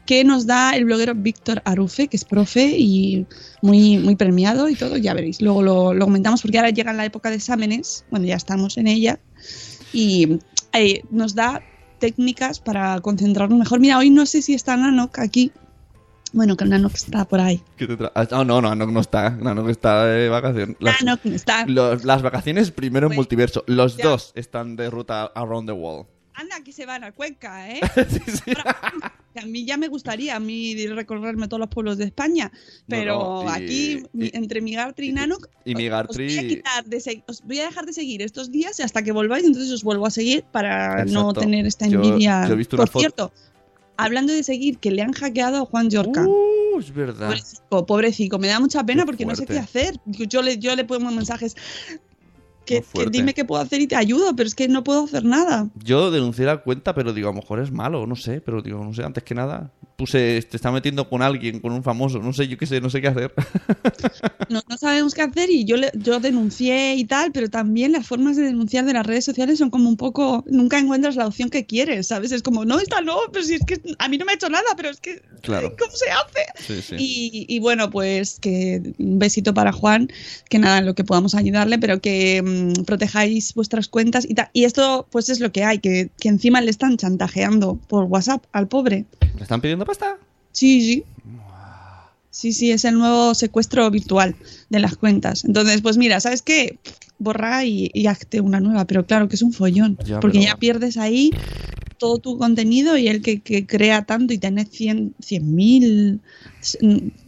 que 0.05 0.23
nos 0.23 0.47
da 0.47 0.71
el 0.71 0.85
bloguero 0.85 1.13
Víctor 1.13 1.61
Arufe, 1.65 2.07
que 2.07 2.15
es 2.15 2.23
profe 2.23 2.75
y 2.77 3.25
muy, 3.61 3.97
muy 3.97 4.15
premiado 4.15 4.69
y 4.69 4.75
todo, 4.75 4.95
ya 4.95 5.13
veréis, 5.13 5.41
luego 5.41 5.61
lo, 5.61 5.93
lo 5.93 6.05
comentamos 6.05 6.41
porque 6.41 6.57
ahora 6.57 6.69
llega 6.69 6.93
la 6.93 7.05
época 7.05 7.29
de 7.29 7.35
exámenes, 7.35 8.05
bueno, 8.09 8.25
ya 8.25 8.35
estamos 8.35 8.77
en 8.77 8.87
ella, 8.87 9.19
y 9.91 10.39
eh, 10.73 11.01
nos 11.11 11.35
da 11.35 11.61
técnicas 11.99 12.59
para 12.59 12.99
concentrarnos 13.01 13.57
mejor. 13.59 13.79
Mira, 13.79 13.97
hoy 13.97 14.09
no 14.09 14.25
sé 14.25 14.41
si 14.41 14.53
está 14.53 14.75
Nanok 14.77 15.19
aquí. 15.19 15.51
Bueno, 16.33 16.57
que 16.57 16.65
Nanok 16.65 16.93
está 16.93 17.25
por 17.25 17.39
ahí. 17.39 17.63
¿Qué 17.77 17.87
te 17.87 17.97
tra- 17.97 18.11
Ah, 18.13 18.27
no, 18.31 18.43
no, 18.43 18.61
no, 18.61 18.69
Anok 18.71 18.89
no 18.91 18.99
está. 18.99 19.27
Anok 19.27 19.69
está 19.69 20.05
de 20.05 20.27
vacaciones. 20.29 20.75
Las, 20.79 21.01
Nanok 21.01 21.25
no 21.25 21.35
está. 21.35 21.65
los- 21.65 22.03
las 22.03 22.21
vacaciones 22.21 22.71
primero 22.71 23.07
en 23.09 23.15
multiverso. 23.15 23.63
Los 23.67 23.97
ya. 23.97 24.09
dos 24.09 24.33
están 24.35 24.75
de 24.75 24.89
ruta 24.89 25.23
around 25.35 25.67
the 25.69 25.73
world. 25.73 26.05
Anda, 26.33 26.61
que 26.63 26.71
se 26.71 26.85
van 26.85 27.03
a 27.03 27.11
Cuenca, 27.13 27.69
¿eh? 27.71 27.79
Sí, 28.09 28.19
sí. 28.31 28.51
Que 29.37 29.43
a 29.43 29.45
mí 29.45 29.65
ya 29.65 29.77
me 29.77 29.87
gustaría 29.87 30.35
a 30.35 30.39
mí 30.39 30.75
recorrerme 30.87 31.47
todos 31.47 31.59
los 31.59 31.69
pueblos 31.69 31.97
de 31.99 32.05
España, 32.05 32.51
pero 32.87 33.19
No, 33.19 33.43
no, 33.43 33.49
y- 33.49 33.53
aquí 33.63 34.03
y- 34.15 34.35
entre 34.35 34.61
Migartri 34.61 35.07
y 35.07 35.09
y 35.11 35.75
Migartri- 35.75 36.09
os 36.09 36.17
voy, 36.17 36.37
a 36.39 36.47
quitar 36.47 36.85
de 36.85 36.99
se- 36.99 37.23
os 37.27 37.41
voy 37.43 37.59
a 37.59 37.65
dejar 37.65 37.85
de 37.85 37.93
seguir 37.93 38.21
estos 38.23 38.51
días 38.51 38.79
hasta 38.79 39.03
que 39.03 39.11
volváis, 39.11 39.45
entonces 39.45 39.71
os 39.71 39.83
vuelvo 39.83 40.07
a 40.07 40.09
seguir 40.11 40.43
para 40.51 41.05
no 41.05 41.33
tener 41.33 41.67
esta 41.67 41.85
envidia. 41.85 42.47
yo 42.47 42.53
he 42.53 42.57
visto 42.57 42.77
una 42.77 42.85
Por 42.87 42.99
cierto, 42.99 43.31
hablando 43.95 44.33
de 44.33 44.41
seguir, 44.43 44.79
que 44.79 44.89
le 44.89 45.03
han 45.03 45.11
hackeado 45.13 45.57
a 45.61 45.65
Juan 45.65 45.89
Yorca. 45.91 46.25
Uh, 46.27 46.79
es 46.79 46.91
verdad. 46.93 47.27
Pobrecito, 47.27 47.85
pobrecito, 47.85 48.39
me 48.39 48.47
da 48.47 48.59
mucha 48.59 48.83
pena 48.83 49.03
Qué 49.03 49.05
porque 49.05 49.25
no 49.25 49.35
sé 49.35 49.45
qué 49.45 49.59
hacer. 49.59 49.99
Yo 50.05 50.41
le, 50.41 50.57
yo 50.57 50.75
le 50.75 50.83
pongo 50.83 51.11
mensajes 51.11 51.55
que, 52.67 52.83
dime 53.09 53.33
qué 53.33 53.45
puedo 53.45 53.61
hacer 53.61 53.81
y 53.81 53.87
te 53.87 53.95
ayudo, 53.95 54.35
pero 54.35 54.45
es 54.45 54.53
que 54.53 54.67
no 54.67 54.83
puedo 54.83 55.05
hacer 55.05 55.23
nada. 55.23 55.69
Yo 55.83 56.11
denuncié 56.11 56.45
la 56.45 56.57
cuenta, 56.57 56.93
pero 56.93 57.13
digo, 57.13 57.29
a 57.29 57.31
lo 57.31 57.41
mejor 57.41 57.59
es 57.59 57.71
malo, 57.71 58.05
no 58.05 58.15
sé, 58.15 58.41
pero 58.41 58.61
digo, 58.61 58.83
no 58.83 58.93
sé, 58.93 59.03
antes 59.03 59.23
que 59.23 59.33
nada. 59.33 59.71
Puse, 59.97 60.41
te 60.43 60.55
está 60.55 60.71
metiendo 60.71 61.09
con 61.09 61.23
alguien, 61.23 61.59
con 61.59 61.71
un 61.73 61.81
famoso, 61.83 62.19
no 62.19 62.31
sé, 62.31 62.47
yo 62.47 62.55
qué 62.57 62.67
sé, 62.67 62.79
no 62.79 62.89
sé 62.91 63.01
qué 63.01 63.07
hacer. 63.07 63.33
no, 64.49 64.61
no 64.69 64.77
sabemos 64.77 65.13
qué 65.15 65.23
hacer 65.23 65.49
y 65.49 65.65
yo, 65.65 65.75
le- 65.75 65.91
yo 65.95 66.19
denuncié 66.19 66.95
y 66.95 67.03
tal, 67.05 67.31
pero 67.31 67.49
también 67.49 67.91
las 67.91 68.05
formas 68.05 68.37
de 68.37 68.43
denunciar 68.43 68.85
de 68.85 68.93
las 68.93 69.05
redes 69.05 69.25
sociales 69.25 69.57
son 69.57 69.71
como 69.71 69.89
un 69.89 69.97
poco, 69.97 70.43
nunca 70.47 70.77
encuentras 70.77 71.15
la 71.15 71.25
opción 71.27 71.49
que 71.49 71.65
quieres, 71.65 72.07
¿sabes? 72.07 72.31
Es 72.31 72.43
como, 72.43 72.63
no, 72.63 72.79
esta 72.79 73.01
no, 73.01 73.17
pero 73.33 73.43
si 73.43 73.55
es 73.55 73.65
que 73.65 73.81
a 73.97 74.07
mí 74.07 74.17
no 74.19 74.25
me 74.25 74.33
ha 74.33 74.35
hecho 74.35 74.49
nada, 74.49 74.67
pero 74.75 74.89
es 74.89 74.99
que, 75.01 75.21
Claro. 75.41 75.75
¿cómo 75.79 75.91
se 75.91 76.09
hace? 76.11 76.81
Sí, 76.81 76.81
sí. 76.81 76.95
Y, 76.99 77.45
y 77.55 77.59
bueno, 77.59 77.89
pues 77.89 78.39
que 78.39 78.93
un 78.99 79.17
besito 79.17 79.53
para 79.53 79.71
Juan, 79.71 80.09
que 80.49 80.59
nada, 80.59 80.77
en 80.79 80.85
lo 80.85 80.93
que 80.93 81.03
podamos 81.05 81.33
ayudarle, 81.35 81.79
pero 81.79 82.01
que 82.01 82.41
mm, 82.43 82.83
protejáis 82.83 83.53
vuestras 83.55 83.87
cuentas 83.87 84.25
y, 84.29 84.35
ta- 84.35 84.51
y 84.53 84.65
esto 84.65 85.07
pues 85.11 85.29
es 85.29 85.39
lo 85.39 85.51
que 85.51 85.63
hay, 85.63 85.79
que, 85.79 86.09
que 86.19 86.29
encima 86.29 86.61
le 86.61 86.69
están 86.69 86.97
chantajeando 86.97 87.79
por 87.87 88.03
WhatsApp 88.05 88.43
al 88.51 88.67
pobre. 88.67 89.05
¿Le 89.35 89.43
están 89.43 89.61
pidiendo 89.61 89.85
pasta? 89.87 90.17
Sí, 90.51 90.81
sí. 90.81 91.03
Sí, 92.29 92.53
sí, 92.53 92.71
es 92.71 92.85
el 92.85 92.95
nuevo 92.99 93.33
secuestro 93.33 93.89
virtual 93.89 94.35
de 94.69 94.79
las 94.79 94.95
cuentas. 94.95 95.43
Entonces, 95.43 95.81
pues 95.81 95.97
mira, 95.97 96.19
¿sabes 96.19 96.43
qué? 96.43 96.77
Borra 97.17 97.65
y, 97.65 97.89
y 97.95 98.05
hazte 98.05 98.41
una 98.41 98.59
nueva, 98.59 98.85
pero 98.85 99.07
claro 99.07 99.27
que 99.27 99.35
es 99.35 99.41
un 99.41 99.53
follón, 99.53 99.97
Ya, 100.05 100.19
porque 100.19 100.37
pero- 100.37 100.51
ya 100.51 100.55
pierdes 100.57 100.97
ahí 100.97 101.31
todo 101.97 102.19
tu 102.19 102.37
contenido 102.37 102.95
y 102.95 103.07
el 103.07 103.23
que, 103.23 103.39
que 103.41 103.65
crea 103.65 104.03
tanto 104.05 104.31
y 104.33 104.37
tenés 104.37 104.69
100 104.69 105.15
mil, 105.41 106.19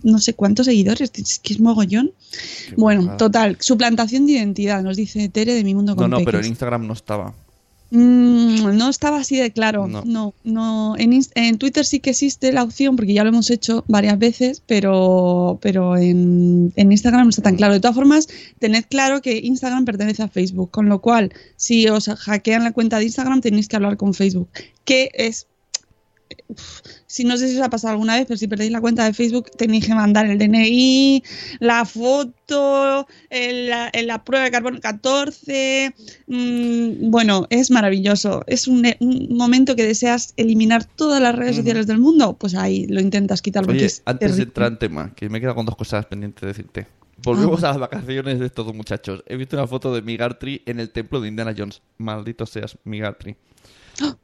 no 0.03 0.19
sé 0.19 0.35
cuántos 0.35 0.67
seguidores, 0.67 1.11
es 1.15 1.39
que 1.39 1.53
es 1.53 1.59
mogollón. 1.59 2.11
Qué 2.69 2.75
Bueno, 2.77 3.17
total, 3.17 3.57
suplantación 3.59 4.27
de 4.27 4.33
identidad, 4.33 4.83
nos 4.83 4.95
dice 4.95 5.27
Tere 5.29 5.55
de 5.55 5.63
Mi 5.63 5.73
Mundo 5.73 5.93
No, 5.93 5.97
con 6.03 6.11
no, 6.11 6.19
pero 6.23 6.37
en. 6.39 6.45
Instagram 6.45 6.85
no 6.85 6.93
estaba. 6.93 7.33
Mm, 7.91 8.77
no 8.77 8.89
estaba 8.89 9.17
así 9.17 9.37
de 9.37 9.51
claro. 9.51 9.87
No. 9.87 10.03
No, 10.05 10.33
no. 10.43 10.95
En, 10.97 11.19
en 11.35 11.57
Twitter 11.57 11.85
sí 11.85 11.99
que 11.99 12.11
existe 12.11 12.51
la 12.51 12.63
opción, 12.63 12.95
porque 12.95 13.13
ya 13.13 13.23
lo 13.23 13.29
hemos 13.29 13.49
hecho 13.49 13.83
varias 13.87 14.19
veces, 14.19 14.61
pero, 14.65 15.59
pero 15.61 15.97
en, 15.97 16.71
en 16.75 16.91
Instagram 16.91 17.23
no 17.23 17.29
está 17.29 17.41
tan 17.41 17.55
claro. 17.55 17.73
De 17.73 17.79
todas 17.79 17.95
formas, 17.95 18.27
tened 18.59 18.85
claro 18.89 19.21
que 19.21 19.39
Instagram 19.43 19.85
pertenece 19.85 20.23
a 20.23 20.27
Facebook, 20.27 20.71
con 20.71 20.87
lo 20.87 21.01
cual, 21.01 21.33
si 21.55 21.87
os 21.87 22.07
hackean 22.07 22.63
la 22.63 22.73
cuenta 22.73 22.99
de 22.99 23.05
Instagram, 23.05 23.41
tenéis 23.41 23.67
que 23.67 23.75
hablar 23.75 23.97
con 23.97 24.13
Facebook, 24.13 24.49
que 24.85 25.09
es. 25.13 25.47
Si 27.07 27.23
no 27.23 27.37
sé 27.37 27.47
si 27.49 27.57
os 27.57 27.63
ha 27.63 27.69
pasado 27.69 27.93
alguna 27.93 28.15
vez, 28.15 28.25
pero 28.27 28.37
si 28.37 28.47
perdéis 28.47 28.71
la 28.71 28.81
cuenta 28.81 29.03
de 29.05 29.13
Facebook, 29.13 29.49
tenéis 29.57 29.85
que 29.87 29.95
mandar 29.95 30.25
el 30.27 30.37
DNI, 30.37 31.23
la 31.59 31.85
foto, 31.85 33.07
el- 33.29 33.69
la, 33.69 34.23
prueba 34.23 34.45
de 34.45 34.51
carbono 34.51 34.79
14, 34.79 35.93
Mm, 36.27 37.09
bueno, 37.09 37.47
es 37.49 37.71
maravilloso. 37.71 38.43
Es 38.47 38.67
un, 38.67 38.85
un 38.99 39.37
momento 39.37 39.75
que 39.75 39.85
deseas 39.85 40.33
eliminar 40.37 40.83
todas 40.85 41.21
las 41.21 41.35
redes 41.35 41.55
sociales 41.57 41.87
del 41.87 41.97
mundo, 41.99 42.33
pues 42.37 42.55
ahí 42.55 42.85
lo 42.87 43.01
intentas 43.01 43.41
quitar 43.41 43.67
Oye, 43.67 43.89
antes 44.05 44.37
de 44.37 44.43
entrar 44.43 44.71
en 44.71 44.79
tema, 44.79 45.13
que 45.15 45.29
me 45.29 45.37
he 45.37 45.41
quedado 45.41 45.55
con 45.55 45.65
dos 45.65 45.75
cosas 45.75 46.05
pendientes 46.05 46.41
de 46.41 46.47
decirte. 46.47 46.87
Volvemos 47.23 47.63
a 47.63 47.69
las 47.69 47.79
vacaciones 47.79 48.39
de 48.39 48.45
estos 48.45 48.73
muchachos. 48.73 49.23
He 49.27 49.35
visto 49.35 49.57
una 49.57 49.67
foto 49.67 49.93
de 49.93 50.01
Migartri 50.01 50.61
en 50.65 50.79
el 50.79 50.89
templo 50.89 51.19
de 51.19 51.27
Indiana 51.27 51.53
Jones. 51.57 51.81
Maldito 51.97 52.45
seas, 52.45 52.77
Migartri. 52.85 53.35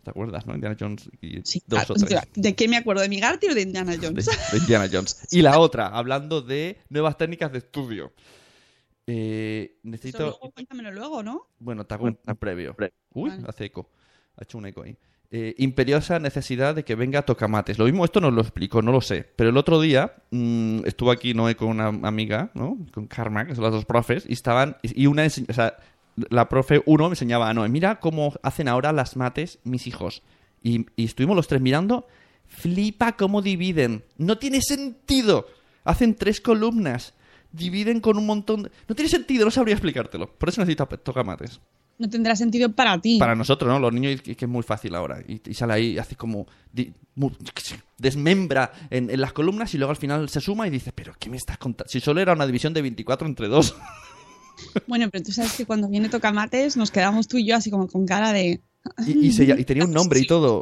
¿Te 0.04 0.10
acuerdas, 0.10 0.46
no? 0.46 0.54
Indiana 0.56 0.76
Jones 0.80 1.10
y 1.22 1.42
Sí. 1.44 1.62
dos 1.68 1.80
Ah, 1.82 1.86
o 1.90 1.94
tres. 1.96 2.22
¿De 2.36 2.56
qué 2.56 2.68
me 2.68 2.78
acuerdo? 2.78 3.02
¿De 3.02 3.10
Migarty 3.10 3.48
o 3.48 3.56
de 3.56 3.62
Indiana 3.62 3.96
Jones? 4.02 4.26
de 4.52 4.58
Indiana 4.58 4.88
Jones. 4.92 5.28
Y 5.32 5.42
la 5.42 5.60
otra, 5.60 5.88
hablando 5.88 6.42
de 6.42 6.78
nuevas 6.90 7.18
técnicas 7.18 7.52
de 7.52 7.60
estudio. 7.60 8.14
Eh, 9.08 9.72
Eso 9.74 9.80
necesito... 9.84 10.20
luego, 10.24 10.52
cuéntamelo 10.52 10.92
luego, 10.92 11.22
¿no? 11.24 11.48
Bueno, 11.60 11.86
te 11.86 11.94
hago 11.94 12.06
un 12.06 12.18
un 12.26 12.36
previo. 12.38 12.76
Uy, 13.14 13.30
Vale. 13.30 13.44
hace 13.48 13.66
eco. 13.66 13.90
Ha 14.38 14.44
hecho 14.44 14.58
un 14.58 14.66
eco 14.66 14.82
ahí. 14.84 14.98
Eh, 15.32 15.54
imperiosa 15.58 16.20
necesidad 16.20 16.76
de 16.76 16.84
que 16.84 16.96
venga 16.96 17.24
Tocamates. 17.24 17.78
Lo 17.78 17.86
mismo 17.86 18.06
esto 18.06 18.22
nos 18.22 18.34
lo 18.34 18.42
explico, 18.42 18.82
no 18.82 18.92
lo 18.92 19.02
sé. 19.02 19.28
Pero 19.36 19.50
el 19.50 19.58
otro 19.58 19.82
día 19.82 20.14
mm, 20.32 20.86
estuvo 20.86 21.12
aquí 21.12 21.34
Noé 21.34 21.56
con 21.56 21.70
una 21.70 21.88
amiga, 21.88 22.52
¿no? 22.54 22.78
Con 22.94 23.08
Karma, 23.08 23.46
que 23.46 23.54
son 23.56 23.64
las 23.64 23.74
dos 23.74 23.86
profes, 23.86 24.26
y 24.28 24.34
estaban. 24.34 24.78
Y 24.82 25.08
una 25.08 25.26
o 25.26 25.30
sea, 25.30 25.78
la 26.30 26.48
profe 26.50 26.82
uno 26.86 27.06
me 27.06 27.14
enseñaba 27.14 27.50
a 27.50 27.54
Noé, 27.54 27.70
mira 27.70 28.00
cómo 28.00 28.34
hacen 28.44 28.68
ahora 28.68 28.92
las 28.94 29.16
mates 29.18 29.60
mis 29.64 29.88
hijos. 29.88 30.22
Y, 30.64 30.86
y 30.96 31.06
estuvimos 31.06 31.36
los 31.36 31.48
tres 31.48 31.62
mirando. 31.62 32.08
Flipa 32.48 33.18
cómo 33.18 33.42
dividen. 33.42 34.04
No 34.18 34.38
tiene 34.38 34.62
sentido. 34.62 35.48
Hacen 35.84 36.16
tres 36.16 36.42
columnas. 36.42 37.14
Dividen 37.52 38.00
con 38.02 38.18
un 38.18 38.26
montón 38.26 38.64
de... 38.64 38.72
No 38.88 38.96
tiene 38.96 39.10
sentido, 39.10 39.46
no 39.46 39.52
sabría 39.52 39.74
explicártelo. 39.76 40.28
Por 40.30 40.50
eso 40.50 40.62
necesito 40.62 40.86
tocamates. 40.88 41.60
No 41.98 42.10
tendrá 42.10 42.36
sentido 42.36 42.72
para 42.74 43.00
ti. 43.00 43.18
Para 43.20 43.36
nosotros, 43.36 43.70
¿no? 43.72 43.80
Los 43.80 43.94
niños, 43.94 44.22
que, 44.22 44.36
que 44.36 44.46
es 44.46 44.52
muy 44.52 44.64
fácil 44.64 44.96
ahora. 44.96 45.22
Y, 45.26 45.42
y 45.50 45.54
sale 45.54 45.74
ahí 45.74 45.86
y 45.94 45.98
hace 45.98 46.16
como. 46.18 46.46
di- 46.74 46.94
mu- 47.16 47.32
desmembra 47.98 48.72
en, 48.90 49.10
en 49.10 49.22
las 49.22 49.32
columnas 49.34 49.74
y 49.74 49.78
luego 49.78 49.92
al 49.92 49.98
final 49.98 50.28
se 50.28 50.42
suma 50.42 50.68
y 50.68 50.70
dice: 50.70 50.92
¿Pero 50.92 51.14
qué 51.18 51.30
me 51.30 51.38
estás 51.38 51.58
contando? 51.58 51.90
Si 51.90 52.02
solo 52.02 52.20
era 52.20 52.34
una 52.34 52.46
división 52.46 52.74
de 52.74 52.82
24 52.82 53.28
entre 53.28 53.48
dos. 53.48 53.76
Bueno, 54.88 55.10
pero 55.12 55.24
tú 55.24 55.32
sabes 55.32 55.54
que 55.54 55.66
cuando 55.66 55.88
viene 55.88 56.10
Tocamates 56.10 56.78
nos 56.78 56.92
quedamos 56.92 57.28
tú 57.28 57.38
y 57.38 57.46
yo 57.46 57.56
así 57.56 57.70
como 57.72 57.88
con 57.88 58.06
cara 58.06 58.34
de... 58.34 58.62
Y, 59.06 59.28
y 59.28 59.32
se- 59.32 59.44
y 59.46 59.64
tenía 59.66 59.86
un 59.86 59.92
nombre 59.92 60.20
y 60.20 60.28
todo. 60.28 60.62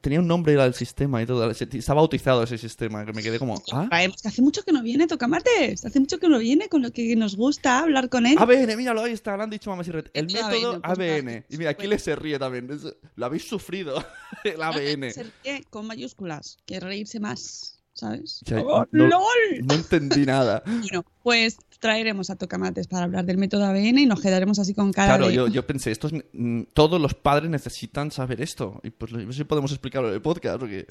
Tenía 0.00 0.18
un 0.18 0.26
nombre 0.26 0.54
el 0.54 0.72
sistema 0.72 1.22
y 1.22 1.26
todo. 1.26 1.50
Estaba 1.50 2.00
bautizado 2.00 2.42
ese 2.42 2.56
sistema. 2.56 3.04
Que 3.04 3.12
me 3.12 3.22
quedé 3.22 3.38
como. 3.38 3.62
¿Ah? 3.70 3.86
Traemos, 3.90 4.22
que 4.22 4.28
hace 4.28 4.40
mucho 4.40 4.62
que 4.62 4.72
no 4.72 4.82
viene 4.82 5.06
Tocamates, 5.06 5.84
hace 5.84 6.00
mucho 6.00 6.18
que 6.18 6.26
no 6.28 6.38
viene 6.38 6.68
con 6.70 6.80
lo 6.80 6.90
que 6.90 7.14
nos 7.16 7.36
gusta 7.36 7.80
hablar 7.80 8.08
con 8.08 8.24
él. 8.26 8.36
ABN, 8.38 8.76
míralo, 8.78 9.02
ahí 9.02 9.12
está, 9.12 9.36
lo 9.36 9.42
han 9.42 9.50
dicho 9.50 9.68
mamá 9.68 9.82
y 9.86 9.90
El 10.14 10.26
Método 10.26 10.80
ABN, 10.82 11.22
pues. 11.24 11.44
Y 11.50 11.58
mira, 11.58 11.70
aquí 11.70 11.86
le 11.86 11.98
se 11.98 12.16
ríe 12.16 12.38
también. 12.38 12.68
Lo 13.16 13.26
habéis 13.26 13.46
sufrido. 13.46 14.02
El 14.44 14.62
ABN. 14.62 15.12
Se 15.12 15.24
ríe 15.44 15.64
con 15.68 15.86
mayúsculas, 15.86 16.56
que 16.64 16.80
reírse 16.80 17.20
más, 17.20 17.78
¿sabes? 18.00 18.42
O 18.44 18.48
sea, 18.48 18.60
¡Oh, 18.60 18.86
no- 18.90 19.06
¡Lol! 19.06 19.64
No 19.64 19.74
entendí 19.74 20.26
nada. 20.26 20.62
Bueno, 20.66 21.04
pues 21.22 21.56
traeremos 21.78 22.28
a 22.30 22.36
Tocamates 22.36 22.86
para 22.88 23.04
hablar 23.04 23.24
del 23.24 23.38
método 23.38 23.64
ABN 23.64 23.98
y 24.00 24.06
nos 24.06 24.20
quedaremos 24.20 24.58
así 24.58 24.74
con 24.74 24.92
cara 24.92 25.16
Claro, 25.16 25.28
de... 25.28 25.34
yo, 25.34 25.48
yo 25.48 25.66
pensé, 25.66 25.90
estos, 25.90 26.12
mm, 26.32 26.62
todos 26.74 27.00
los 27.00 27.14
padres 27.14 27.48
necesitan 27.50 28.10
saber 28.10 28.40
esto. 28.42 28.80
Y 28.82 28.90
pues 28.90 29.12
no 29.12 29.32
sé 29.32 29.38
si 29.38 29.44
podemos 29.44 29.70
explicarlo 29.70 30.08
en 30.08 30.14
el 30.14 30.20
podcast. 30.22 30.58
Porque 30.60 30.86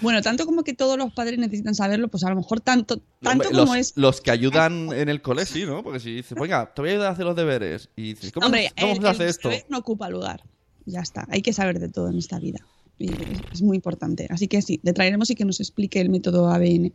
Bueno, 0.00 0.20
tanto 0.22 0.44
como 0.46 0.64
que 0.64 0.74
todos 0.74 0.96
los 0.98 1.12
padres 1.12 1.38
necesitan 1.38 1.74
saberlo, 1.74 2.08
pues 2.08 2.24
a 2.24 2.30
lo 2.30 2.36
mejor 2.36 2.60
tanto, 2.60 3.00
tanto 3.20 3.50
como 3.50 3.66
los, 3.66 3.76
es... 3.76 3.92
los 3.96 4.20
que 4.20 4.30
ayudan 4.32 4.92
en 4.92 5.08
el 5.08 5.22
cole, 5.22 5.46
sí, 5.46 5.64
¿no? 5.64 5.82
Porque 5.84 6.00
si 6.00 6.14
dices, 6.16 6.36
venga, 6.36 6.72
te 6.74 6.80
voy 6.82 6.90
a 6.90 6.92
ayudar 6.94 7.08
a 7.08 7.12
hacer 7.12 7.24
los 7.24 7.36
deberes. 7.36 7.88
Y 7.94 8.14
dices, 8.14 8.32
¿cómo, 8.32 8.46
Hombre, 8.46 8.72
cómo 8.80 8.92
el- 8.94 9.00
se 9.00 9.08
hace 9.08 9.22
el 9.24 9.28
esto? 9.28 9.50
no 9.68 9.78
ocupa 9.78 10.08
lugar. 10.08 10.42
Ya 10.86 11.00
está, 11.00 11.26
hay 11.30 11.42
que 11.42 11.52
saber 11.52 11.78
de 11.78 11.88
todo 11.88 12.08
en 12.08 12.18
esta 12.18 12.38
vida. 12.40 12.58
Es, 13.52 13.62
muy 13.62 13.76
importante. 13.76 14.26
Así 14.30 14.48
que 14.48 14.62
sí, 14.62 14.80
le 14.82 14.92
traeremos 14.92 15.30
y 15.30 15.34
que 15.34 15.44
nos 15.44 15.60
explique 15.60 16.00
el 16.00 16.10
método 16.10 16.48
ABN. 16.50 16.92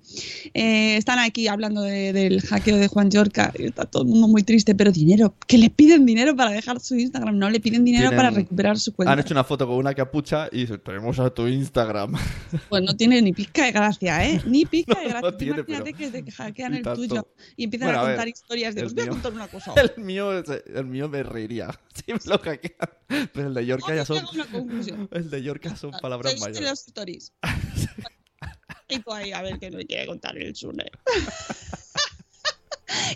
Eh, 0.54 0.98
están 0.98 1.20
aquí 1.20 1.48
hablando 1.48 1.82
de- 1.82 2.14
del 2.14 2.42
hackeo 2.42 2.78
de 2.78 2.88
Juan 2.88 3.10
Yorca. 3.12 3.52
Está 3.56 3.86
todo 3.86 4.04
el 4.04 4.10
mundo 4.10 4.28
muy 4.28 4.44
triste, 4.44 4.76
pero 4.76 4.92
dinero. 4.92 5.36
Que 5.48 5.58
le 5.58 5.70
piden 5.70 6.06
dinero 6.06 6.36
para 6.36 6.52
dejar 6.52 6.80
su 6.80 6.96
Instagram. 6.96 7.38
No 7.38 7.50
le 7.50 7.60
piden 7.60 7.84
dinero 7.86 8.10
Tienen- 8.10 8.18
para 8.18 8.30
recuperar 8.32 8.78
su 8.80 8.94
cuenta. 8.94 9.14
Han 9.14 9.20
hecho 9.20 9.34
una 9.34 9.44
foto 9.44 9.68
con 9.68 9.76
una 9.78 9.94
capucha 9.94 10.50
y 10.52 10.60
dicen, 10.62 10.82
tenemos 10.84 11.20
a 11.20 11.30
tu 11.30 11.48
Instagram. 11.48 12.14
Pues 12.70 12.84
no 12.84 12.96
tiene 12.96 13.22
ni 13.22 13.34
pizca 13.34 13.66
de 13.66 13.72
gracia, 13.72 14.26
¿eh? 14.28 14.42
Ni 14.46 14.66
pizca 14.66 15.00
de 15.00 15.06
No, 15.06 15.10
gracia. 15.10 15.32
no 15.32 15.38
tiene, 15.38 15.54
Imagínate 15.60 15.94
pero- 15.98 16.12
que 16.12 16.24
te 16.24 16.32
hackean 16.32 16.74
el 16.74 16.84
tanto. 16.84 17.02
tuyo 17.02 17.28
y 17.56 17.64
empiezan 17.66 17.88
Bueno, 17.90 18.00
a 18.00 18.04
a 18.04 18.06
ver, 18.08 18.16
contar 18.16 18.28
historias 18.30 18.76
de 18.76 18.82
el 18.82 18.88
os 18.88 18.94
voy 18.94 19.02
a 19.04 19.06
mío- 19.06 19.14
contar 19.14 19.34
una 19.34 19.48
cosa. 19.48 19.74
El 19.98 20.04
mío, 20.04 20.32
el 20.74 20.86
mío 20.86 21.10
me 21.10 21.24
reiría. 21.24 21.68
Si 21.98 22.14
me 22.14 22.20
lo 22.26 22.38
hackean. 22.38 22.90
Pero 23.34 23.48
el 23.48 23.54
de 23.56 23.66
Yorka 23.66 23.96
ya 23.96 24.06
son... 24.06 24.24
una 24.34 24.46
conclusión. 24.46 25.10
El 25.12 25.30
de 25.32 25.42
Yorka 25.42 25.76
son 25.76 25.92
palabras 26.02 26.32
¿Seguiste 26.32 26.62
mayores. 26.62 26.70
los 26.70 26.88
stories? 26.88 27.34
y 28.90 29.00
tú 29.00 29.14
ahí, 29.14 29.32
a 29.32 29.42
ver 29.42 29.60
qué 29.60 29.72
me 29.72 29.86
quiere 29.86 30.06
contar 30.06 30.38
el 30.38 30.56
Sune. 30.56 30.86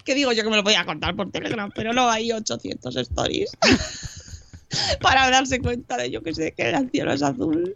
que 0.06 0.16
digo 0.16 0.32
yo 0.32 0.44
que 0.44 0.50
me 0.50 0.56
lo 0.56 0.64
voy 0.64 0.76
a 0.76 0.86
contar 0.86 1.16
por 1.16 1.32
Telegram, 1.32 1.72
pero 1.74 1.94
no 1.94 2.10
hay 2.10 2.32
800 2.32 2.96
stories. 2.96 3.52
Para 5.02 5.30
darse 5.30 5.60
cuenta 5.60 5.98
de 5.98 6.12
yo 6.12 6.24
que 6.24 6.34
sé 6.34 6.54
que 6.54 6.70
el 6.70 6.90
cielo 6.92 7.12
es 7.12 7.22
azul. 7.22 7.74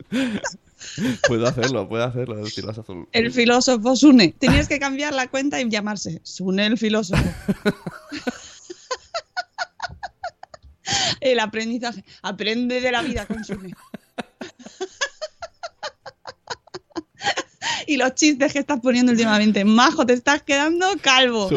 Puedo 1.28 1.48
hacerlo, 1.48 1.90
puedo 1.90 2.04
hacerlo, 2.04 2.40
el 2.40 2.50
cielo 2.50 2.72
es 2.72 2.78
azul. 2.78 3.08
El 3.12 3.32
filósofo 3.32 3.96
Sune. 3.96 4.34
Tenías 4.40 4.68
que 4.68 4.80
cambiar 4.80 5.14
la 5.14 5.28
cuenta 5.28 5.60
y 5.60 5.70
llamarse 5.70 6.22
Sune 6.24 6.66
el 6.66 6.78
filósofo. 6.78 7.24
el 11.20 11.40
aprendizaje. 11.40 12.06
Aprende 12.22 12.80
de 12.80 12.92
la 12.92 13.02
vida 13.02 13.26
con 13.26 13.44
Sune. 13.44 13.74
y 17.88 17.98
los 17.98 18.14
chistes 18.16 18.54
que 18.54 18.60
estás 18.60 18.80
poniendo 18.80 19.12
últimamente. 19.12 19.64
Majo, 19.66 20.06
te 20.06 20.14
estás 20.14 20.42
quedando 20.44 20.88
calvo. 21.02 21.50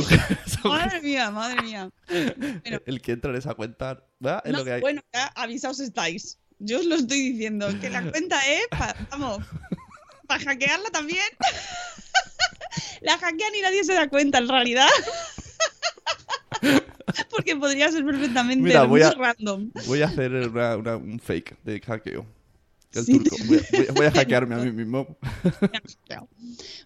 Madre 0.65 1.01
mía, 1.01 1.31
madre 1.31 1.63
mía. 1.63 1.91
Bueno, 2.09 2.81
el 2.87 3.01
que 3.01 3.13
entra 3.13 3.31
en 3.31 3.37
esa 3.37 3.55
cuenta, 3.55 4.03
¿verdad? 4.19 4.43
Es 4.45 4.53
no, 4.53 4.59
lo 4.59 4.65
que 4.65 4.73
hay. 4.73 4.81
bueno, 4.81 5.01
ya 5.13 5.27
avisaos 5.35 5.79
estáis. 5.81 6.39
Yo 6.59 6.81
os 6.81 6.87
lo 6.87 6.97
estoy 6.97 7.33
diciendo, 7.33 7.69
que 7.81 7.89
la 7.91 8.03
cuenta 8.11 8.41
es, 8.51 8.67
pa- 8.69 8.97
vamos, 9.11 9.39
para 10.27 10.43
hackearla 10.45 10.91
también. 10.91 11.25
la 13.01 13.17
hackean 13.19 13.55
y 13.55 13.61
nadie 13.63 13.85
se 13.85 13.95
da 13.95 14.09
cuenta 14.09 14.39
en 14.39 14.49
realidad. 14.49 14.89
Porque 17.31 17.55
podría 17.57 17.91
ser 17.93 18.05
perfectamente 18.05 18.63
Mira, 18.63 18.83
voy 18.85 19.01
muy 19.01 19.09
a- 19.09 19.13
random. 19.13 19.71
Voy 19.87 20.03
a 20.03 20.07
hacer 20.07 20.33
una- 20.33 20.77
una- 20.77 20.97
un 20.97 21.21
fake 21.21 21.57
de 21.63 21.81
hackeo. 21.81 22.27
El 22.95 23.05
Sí. 23.05 23.19
turco. 23.19 23.37
Voy 23.47 23.59
a, 23.59 23.93
voy 23.93 24.07
hackearme 24.15 24.55
a 24.55 24.59
mí 24.59 24.73
mismo. 24.73 25.07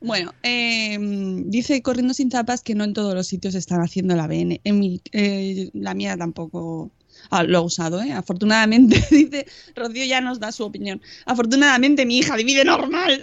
Bueno, 0.00 0.34
eh, 0.42 0.98
dice 1.46 1.80
corriendo 1.80 2.12
sin 2.12 2.30
zapas 2.30 2.62
que 2.62 2.74
no 2.74 2.82
en 2.84 2.92
todos 2.92 3.14
los 3.14 3.26
sitios 3.26 3.54
están 3.54 3.80
haciendo 3.80 4.16
la 4.16 4.26
BN. 4.26 4.60
En 4.64 4.78
mi, 4.80 5.00
eh, 5.12 5.70
la 5.74 5.94
mía 5.94 6.16
tampoco 6.16 6.90
ah, 7.30 7.44
lo 7.44 7.58
ha 7.58 7.60
usado, 7.60 8.02
¿eh? 8.02 8.12
Afortunadamente, 8.12 8.96
dice 9.10 9.46
Rocío 9.76 10.04
ya 10.04 10.20
nos 10.20 10.40
da 10.40 10.50
su 10.50 10.64
opinión. 10.64 11.00
Afortunadamente 11.24 12.04
mi 12.04 12.18
hija 12.18 12.36
divide 12.36 12.64
normal. 12.64 13.20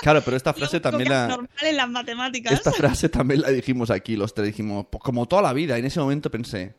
Claro, 0.00 0.20
pero 0.24 0.36
esta 0.36 0.52
frase 0.52 0.80
también 0.80 1.08
la... 1.08 1.28
normal 1.28 1.48
en 1.62 1.76
las 1.76 1.88
matemáticas. 1.88 2.52
Esta 2.52 2.72
frase 2.72 3.08
también 3.08 3.40
la 3.40 3.50
dijimos 3.50 3.90
aquí, 3.90 4.16
los 4.16 4.34
tres 4.34 4.48
dijimos, 4.48 4.86
pues 4.90 5.02
como 5.02 5.26
toda 5.26 5.42
la 5.42 5.52
vida. 5.52 5.76
Y 5.76 5.80
en 5.80 5.86
ese 5.86 6.00
momento 6.00 6.30
pensé, 6.30 6.74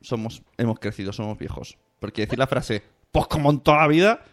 somos, 0.00 0.42
hemos 0.58 0.78
crecido, 0.78 1.12
somos 1.12 1.38
viejos. 1.38 1.78
Porque 1.98 2.22
decir 2.22 2.38
la 2.38 2.46
frase, 2.46 2.82
pues 3.12 3.26
como 3.28 3.50
en 3.50 3.60
toda 3.60 3.78
la 3.78 3.86
vida, 3.88 4.24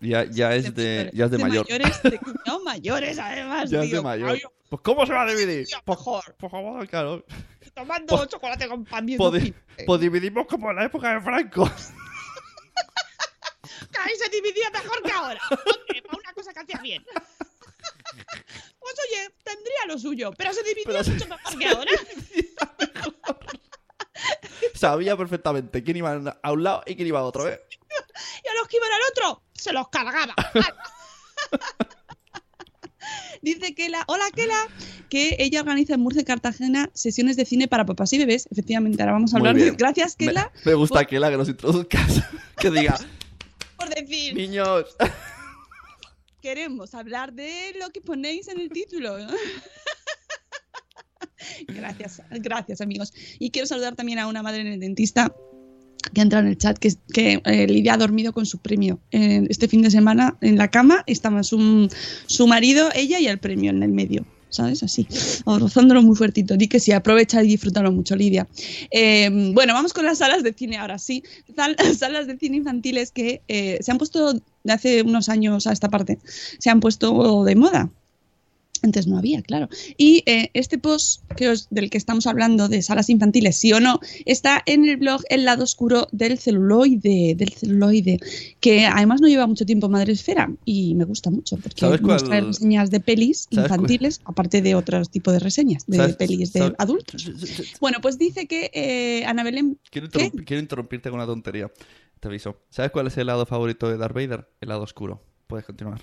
ya, 0.00 0.24
ya 0.24 0.54
es 0.54 0.74
de, 0.74 1.10
ya 1.12 1.24
es 1.26 1.30
de 1.30 1.38
mayor. 1.38 1.66
Mayores, 1.68 2.02
de- 2.02 2.20
no, 2.46 2.60
mayores 2.60 3.18
además. 3.18 3.70
Ya 3.70 3.82
es 3.82 3.90
de 3.90 4.00
mayor. 4.00 4.30
Ay, 4.30 4.42
Pues 4.68 4.82
¿cómo 4.82 5.04
se 5.06 5.12
va 5.12 5.22
a 5.22 5.26
dividir? 5.26 5.66
Pues, 5.84 5.98
mejor. 5.98 6.34
por 6.36 6.50
favor, 6.50 6.86
claro. 6.88 7.24
Tomando 7.74 8.16
Pues- 8.16 8.28
chocolate 8.28 8.68
con 8.68 8.84
pan 8.84 9.04
viendo 9.06 9.30
Pues, 9.30 9.52
pues 9.86 10.00
dividimos 10.00 10.46
como 10.46 10.70
en 10.70 10.76
la 10.76 10.84
época 10.84 11.14
de 11.14 11.20
Franco. 11.20 11.64
Ahí 14.02 14.14
se 14.16 14.28
dividía 14.30 14.70
mejor 14.70 15.02
que 15.02 15.12
ahora. 15.12 15.40
Hombre, 15.50 16.02
para 16.02 16.18
una 16.18 16.32
cosa 16.32 16.52
que 16.54 16.60
hacía 16.60 16.80
bien. 16.82 17.04
Pues 18.80 18.94
oye, 19.08 19.30
tendría 19.44 19.86
lo 19.86 19.98
suyo, 19.98 20.32
pero 20.36 20.52
se 20.52 20.62
dividía 20.64 20.84
Pero 20.86 21.04
se- 21.04 21.12
mucho 21.12 21.28
mejor 21.28 21.58
que 21.58 21.66
ahora. 21.68 21.90
Sabía 24.74 25.16
perfectamente 25.16 25.82
quién 25.82 25.96
iba 25.96 26.36
a 26.42 26.52
un 26.52 26.62
lado 26.64 26.82
y 26.86 26.94
quién 26.96 27.08
iba 27.08 27.20
a 27.20 27.24
otro, 27.24 27.48
¿eh? 27.48 27.60
Y 28.44 28.48
a 28.48 28.54
los 28.58 28.68
que 28.68 28.76
iban 28.76 28.90
al 28.92 29.00
otro, 29.10 29.42
se 29.54 29.72
los 29.72 29.88
cargaba. 29.88 30.34
Dice 33.42 33.74
Kela, 33.74 34.04
hola 34.06 34.24
Kela, 34.34 34.66
que 35.08 35.36
ella 35.38 35.60
organiza 35.60 35.94
en 35.94 36.00
Murcia 36.00 36.20
y 36.22 36.24
Cartagena 36.24 36.90
sesiones 36.94 37.36
de 37.36 37.46
cine 37.46 37.66
para 37.68 37.86
papás 37.86 38.12
y 38.12 38.18
bebés. 38.18 38.46
Efectivamente, 38.50 39.02
ahora 39.02 39.14
vamos 39.14 39.32
a 39.32 39.38
hablar 39.38 39.56
de. 39.56 39.70
Gracias, 39.70 40.14
Kela, 40.16 40.52
me 40.64 40.74
gusta 40.74 40.98
por- 41.00 41.06
que 41.06 41.18
la 41.18 41.30
que 41.30 41.36
nos 41.38 41.48
introduzcas. 41.48 42.22
que 42.58 42.70
diga, 42.70 42.98
por 43.76 43.88
decir. 43.88 44.34
niños. 44.34 44.94
queremos 46.42 46.94
hablar 46.94 47.32
de 47.32 47.74
lo 47.78 47.88
que 47.90 48.00
ponéis 48.02 48.48
en 48.48 48.60
el 48.60 48.68
título. 48.70 49.16
gracias, 51.68 52.22
gracias 52.30 52.80
amigos. 52.80 53.12
Y 53.38 53.50
quiero 53.50 53.66
saludar 53.66 53.94
también 53.96 54.18
a 54.18 54.26
una 54.26 54.42
madre 54.42 54.60
en 54.62 54.66
el 54.68 54.80
dentista 54.80 55.32
que 56.14 56.20
ha 56.20 56.24
entrado 56.24 56.44
en 56.46 56.50
el 56.52 56.58
chat, 56.58 56.78
que, 56.78 56.92
que 57.12 57.42
eh, 57.44 57.66
Lidia 57.66 57.94
ha 57.94 57.98
dormido 57.98 58.32
con 58.32 58.46
su 58.46 58.58
premio. 58.58 59.00
Eh, 59.12 59.44
este 59.50 59.68
fin 59.68 59.82
de 59.82 59.90
semana 59.90 60.36
en 60.40 60.56
la 60.56 60.68
cama 60.68 61.04
estaba 61.06 61.42
su, 61.42 61.88
su 62.26 62.46
marido, 62.46 62.88
ella 62.94 63.20
y 63.20 63.26
el 63.26 63.38
premio 63.38 63.70
en 63.70 63.82
el 63.82 63.90
medio. 63.92 64.24
¿Sabes? 64.52 64.82
Así, 64.82 65.06
rozándolo 65.46 66.02
muy 66.02 66.16
fuertito. 66.16 66.56
Di 66.56 66.66
que 66.66 66.80
sí, 66.80 66.90
aprovecha 66.90 67.40
y 67.40 67.46
disfrútalo 67.46 67.92
mucho, 67.92 68.16
Lidia. 68.16 68.48
Eh, 68.90 69.30
bueno, 69.54 69.74
vamos 69.74 69.92
con 69.92 70.04
las 70.04 70.18
salas 70.18 70.42
de 70.42 70.52
cine 70.52 70.76
ahora 70.76 70.98
sí. 70.98 71.22
Sal- 71.54 71.76
salas 71.96 72.26
de 72.26 72.36
cine 72.36 72.56
infantiles 72.56 73.12
que 73.12 73.42
se 73.80 73.92
han 73.92 73.98
puesto 73.98 74.32
de 74.32 74.72
hace 74.72 75.02
unos 75.02 75.28
años 75.28 75.68
a 75.68 75.72
esta 75.72 75.88
parte, 75.88 76.18
se 76.58 76.68
han 76.68 76.80
puesto 76.80 77.44
de 77.44 77.54
moda. 77.54 77.90
Antes 78.82 79.06
no 79.06 79.18
había, 79.18 79.42
claro. 79.42 79.68
Y 79.98 80.22
eh, 80.26 80.50
este 80.54 80.78
post 80.78 81.22
que 81.36 81.48
os- 81.50 81.68
del 81.70 81.90
que 81.90 81.98
estamos 81.98 82.26
hablando, 82.26 82.68
de 82.68 82.82
salas 82.82 83.10
infantiles, 83.10 83.56
sí 83.56 83.72
o 83.72 83.80
no, 83.80 84.00
está 84.26 84.62
en 84.66 84.88
el 84.88 84.96
blog 84.96 85.22
El 85.28 85.44
lado 85.44 85.64
oscuro 85.64 86.08
del 86.12 86.38
celuloide, 86.38 87.34
del 87.36 87.50
celuloide, 87.52 88.18
que 88.60 88.86
además 88.86 89.20
no 89.20 89.28
lleva 89.28 89.46
mucho 89.46 89.66
tiempo 89.66 89.88
Madre 89.88 90.12
Esfera 90.12 90.50
y 90.64 90.94
me 90.94 91.04
gusta 91.04 91.30
mucho 91.30 91.56
porque 91.56 91.80
¿Sabes 91.80 92.00
nos 92.02 92.24
trae 92.24 92.40
reseñas 92.40 92.90
de 92.90 93.00
pelis 93.00 93.48
¿Sabes 93.50 93.68
cuál- 93.68 93.80
infantiles, 93.80 94.20
aparte 94.24 94.62
de 94.62 94.74
otros 94.74 95.10
tipos 95.10 95.32
de 95.34 95.40
reseñas, 95.40 95.84
de 95.86 95.96
¿Sabes- 95.98 96.16
pelis 96.16 96.52
de 96.52 96.60
sabes- 96.60 96.74
adultos. 96.78 97.30
Bueno, 97.80 97.98
pues 98.00 98.18
dice 98.18 98.46
que 98.46 98.70
eh, 98.72 99.24
Ana 99.26 99.42
Belén 99.42 99.78
quiero 99.90 100.60
interrumpirte 100.60 101.10
con 101.10 101.18
una 101.18 101.26
tontería. 101.26 101.70
Te 102.20 102.28
aviso. 102.28 102.56
¿Sabes 102.70 102.90
cuál 102.90 103.06
es 103.06 103.16
el 103.16 103.26
lado 103.26 103.46
favorito 103.46 103.88
de 103.88 103.96
Darth 103.96 104.14
Vader? 104.14 104.48
El 104.60 104.68
lado 104.68 104.82
oscuro. 104.82 105.22
Puedes 105.46 105.64
continuar. 105.64 106.00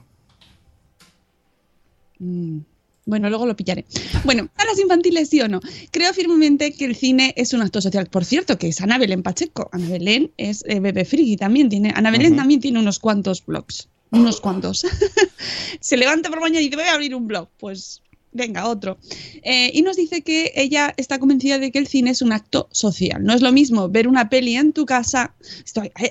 Mm, 2.20 2.60
Bueno, 3.06 3.30
luego 3.30 3.46
lo 3.46 3.56
pillaré. 3.56 3.86
Bueno, 4.26 4.50
salas 4.58 4.78
infantiles 4.80 5.30
sí 5.30 5.40
o 5.40 5.48
no. 5.48 5.62
Creo 5.92 6.14
firmemente 6.14 6.74
que 6.74 6.84
el 6.84 6.96
cine 6.96 7.34
es 7.38 7.54
un 7.54 7.62
acto 7.62 7.80
social. 7.82 8.08
Por 8.08 8.26
cierto, 8.26 8.58
que 8.58 8.68
es 8.68 8.82
Ana 8.82 8.98
Belén 8.98 9.24
Pacheco. 9.24 9.70
Ana 9.72 9.88
Belén 9.88 10.32
es 10.36 10.66
eh, 10.68 10.82
Bebe 10.82 11.06
Friki 11.06 11.38
también 11.38 11.70
tiene. 11.70 11.94
Ana 11.96 12.12
Belén 12.12 12.36
también 12.36 12.60
tiene 12.60 12.80
unos 12.80 13.00
cuantos 13.00 13.46
blogs. 13.46 13.88
Unos 14.12 14.42
cuantos. 14.42 14.86
Se 15.80 15.96
levanta 15.98 16.30
por 16.30 16.42
mañana 16.42 16.62
y 16.62 16.66
dice, 16.66 16.76
voy 16.76 16.86
a 16.86 16.94
abrir 16.94 17.16
un 17.16 17.28
blog. 17.28 17.48
Pues 17.58 18.02
venga, 18.38 18.68
otro. 18.68 18.98
Eh, 19.44 19.72
y 19.74 19.82
nos 19.82 19.98
dice 19.98 20.22
que 20.22 20.52
ella 20.56 20.94
está 20.98 21.20
convencida 21.20 21.60
de 21.60 21.72
que 21.72 21.80
el 21.80 21.88
cine 21.88 22.12
es 22.12 22.22
un 22.22 22.32
acto 22.32 22.70
social. 22.72 23.24
No 23.24 23.34
es 23.34 23.42
lo 23.42 23.52
mismo 23.52 23.90
ver 23.90 24.08
una 24.08 24.30
peli 24.30 24.56
en 24.56 24.72
tu 24.72 24.86
casa. 24.86 25.34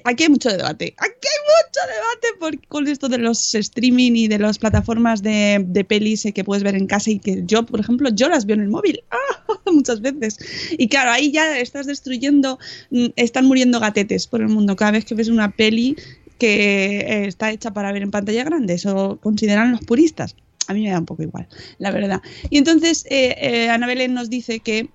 Aquí 0.05 0.25
hay 0.25 0.29
mucho 0.29 0.51
debate. 0.51 0.95
Aquí 0.99 1.29
hay 1.29 1.41
mucho 1.47 1.81
debate 1.87 2.39
por- 2.59 2.69
con 2.69 2.87
esto 2.89 3.09
de 3.09 3.19
los 3.19 3.55
streaming 3.55 4.13
y 4.17 4.29
de 4.29 4.39
las 4.39 4.59
plataformas 4.59 5.23
de, 5.23 5.65
de 5.67 5.85
pelis 5.85 6.27
que 6.35 6.45
puedes 6.45 6.63
ver 6.63 6.75
en 6.75 6.87
casa 6.87 7.11
y 7.11 7.19
que 7.19 7.43
yo, 7.47 7.65
por 7.65 7.81
ejemplo, 7.81 8.11
yo 8.13 8.29
las 8.29 8.45
veo 8.47 8.57
en 8.57 8.63
el 8.63 8.69
móvil 8.69 9.03
muchas 9.73 10.01
veces. 10.01 10.39
Y 10.77 10.89
claro, 10.89 11.13
ahí 11.13 11.31
ya 11.31 11.59
estás 11.59 11.87
destruyendo, 11.87 12.59
mm, 12.91 13.07
están 13.17 13.47
muriendo 13.47 13.81
gatetes 13.81 14.27
por 14.27 14.41
el 14.41 14.49
mundo 14.49 14.77
cada 14.77 14.91
vez 14.91 15.05
que 15.05 15.15
ves 15.15 15.29
una 15.29 15.53
peli 15.53 15.97
que 16.39 16.99
eh, 16.99 17.27
está 17.29 17.51
hecha 17.51 17.73
para 17.73 17.93
ver 17.93 18.03
en 18.03 18.11
pantalla 18.11 18.45
grande. 18.45 18.75
Eso 18.75 19.19
consideran 19.23 19.71
los 19.73 19.81
puristas. 19.81 20.37
A 20.69 20.75
mí 20.75 20.83
me 20.83 20.91
da 20.91 20.99
un 20.99 21.07
poco 21.07 21.23
igual, 21.23 21.49
la 21.79 21.91
verdad. 21.91 22.23
Y 22.51 22.59
entonces 22.59 23.05
eh, 23.11 23.37
eh, 23.39 23.69
Ana 23.71 23.87
Belén 23.87 24.15
nos 24.15 24.31
dice 24.31 24.61
que 24.61 24.91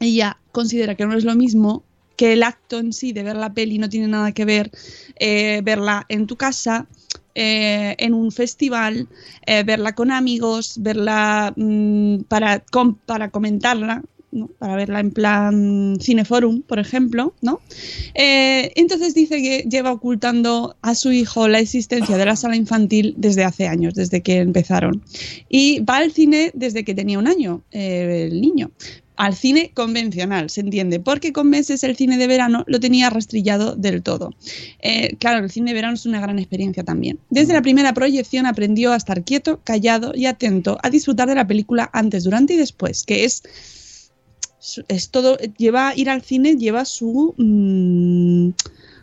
ella 0.00 0.38
considera 0.52 0.94
que 0.94 1.06
no 1.06 1.16
es 1.16 1.24
lo 1.24 1.34
mismo 1.34 1.84
que 2.18 2.32
el 2.32 2.42
acto 2.42 2.78
en 2.80 2.92
sí 2.92 3.12
de 3.12 3.22
ver 3.22 3.36
la 3.36 3.54
peli 3.54 3.78
no 3.78 3.88
tiene 3.88 4.08
nada 4.08 4.32
que 4.32 4.44
ver 4.44 4.70
eh, 5.20 5.60
verla 5.62 6.04
en 6.08 6.26
tu 6.26 6.36
casa, 6.36 6.88
eh, 7.34 7.94
en 7.98 8.12
un 8.12 8.32
festival, 8.32 9.08
eh, 9.46 9.62
verla 9.62 9.94
con 9.94 10.10
amigos, 10.10 10.74
verla 10.80 11.54
mm, 11.56 12.22
para, 12.22 12.64
para 13.06 13.30
comentarla, 13.30 14.02
para 14.58 14.76
verla 14.76 15.00
en 15.00 15.10
plan 15.10 15.96
cineforum, 16.00 16.62
por 16.62 16.78
ejemplo, 16.78 17.34
¿no? 17.40 17.60
Eh, 18.14 18.72
entonces 18.76 19.14
dice 19.14 19.40
que 19.40 19.66
lleva 19.68 19.92
ocultando 19.92 20.76
a 20.82 20.94
su 20.94 21.12
hijo 21.12 21.48
la 21.48 21.60
existencia 21.60 22.16
de 22.16 22.26
la 22.26 22.36
sala 22.36 22.56
infantil 22.56 23.14
desde 23.16 23.44
hace 23.44 23.66
años, 23.66 23.94
desde 23.94 24.20
que 24.20 24.38
empezaron. 24.38 25.02
Y 25.48 25.80
va 25.80 25.98
al 25.98 26.12
cine 26.12 26.50
desde 26.54 26.84
que 26.84 26.94
tenía 26.94 27.18
un 27.18 27.26
año, 27.26 27.62
eh, 27.70 28.28
el 28.30 28.40
niño. 28.40 28.70
Al 29.16 29.34
cine 29.34 29.72
convencional, 29.74 30.48
se 30.48 30.60
entiende, 30.60 31.00
porque 31.00 31.32
con 31.32 31.50
meses 31.50 31.82
el 31.82 31.96
cine 31.96 32.18
de 32.18 32.28
verano 32.28 32.62
lo 32.68 32.78
tenía 32.78 33.10
rastrillado 33.10 33.74
del 33.74 34.00
todo. 34.00 34.32
Eh, 34.80 35.16
claro, 35.18 35.44
el 35.44 35.50
cine 35.50 35.72
de 35.72 35.74
verano 35.74 35.94
es 35.94 36.06
una 36.06 36.20
gran 36.20 36.38
experiencia 36.38 36.84
también. 36.84 37.18
Desde 37.28 37.52
la 37.52 37.62
primera 37.62 37.92
proyección 37.94 38.46
aprendió 38.46 38.92
a 38.92 38.96
estar 38.96 39.24
quieto, 39.24 39.60
callado 39.64 40.12
y 40.14 40.26
atento, 40.26 40.78
a 40.84 40.90
disfrutar 40.90 41.28
de 41.28 41.34
la 41.34 41.48
película 41.48 41.90
antes, 41.92 42.22
durante 42.22 42.54
y 42.54 42.58
después, 42.58 43.02
que 43.02 43.24
es 43.24 43.42
es 44.88 45.10
todo, 45.10 45.36
lleva 45.56 45.94
ir 45.96 46.10
al 46.10 46.22
cine, 46.22 46.56
lleva 46.56 46.84
su, 46.84 47.34
mm, 47.36 48.50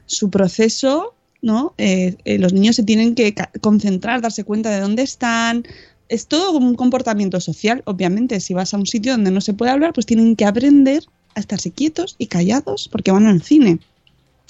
su 0.06 0.30
proceso, 0.30 1.14
¿no? 1.42 1.74
Eh, 1.78 2.16
eh, 2.26 2.38
los 2.38 2.54
niños 2.54 2.76
se 2.76 2.84
tienen 2.84 3.16
que 3.16 3.36
concentrar, 3.62 4.22
darse 4.22 4.44
cuenta 4.44 4.70
de 4.72 4.80
dónde 4.80 5.04
están. 5.04 5.64
Es 6.10 6.28
todo 6.28 6.58
un 6.58 6.76
comportamiento 6.76 7.40
social, 7.40 7.82
obviamente. 7.86 8.40
Si 8.40 8.54
vas 8.54 8.74
a 8.74 8.78
un 8.78 8.86
sitio 8.86 9.12
donde 9.12 9.32
no 9.32 9.42
se 9.42 9.54
puede 9.54 9.72
hablar, 9.72 9.94
pues 9.94 10.06
tienen 10.06 10.36
que 10.36 10.46
aprender 10.46 11.04
a 11.36 11.40
estarse 11.40 11.72
quietos 11.72 12.16
y 12.18 12.28
callados 12.28 12.88
porque 12.92 13.12
van 13.12 13.28
al 13.28 13.42
cine. 13.42 13.80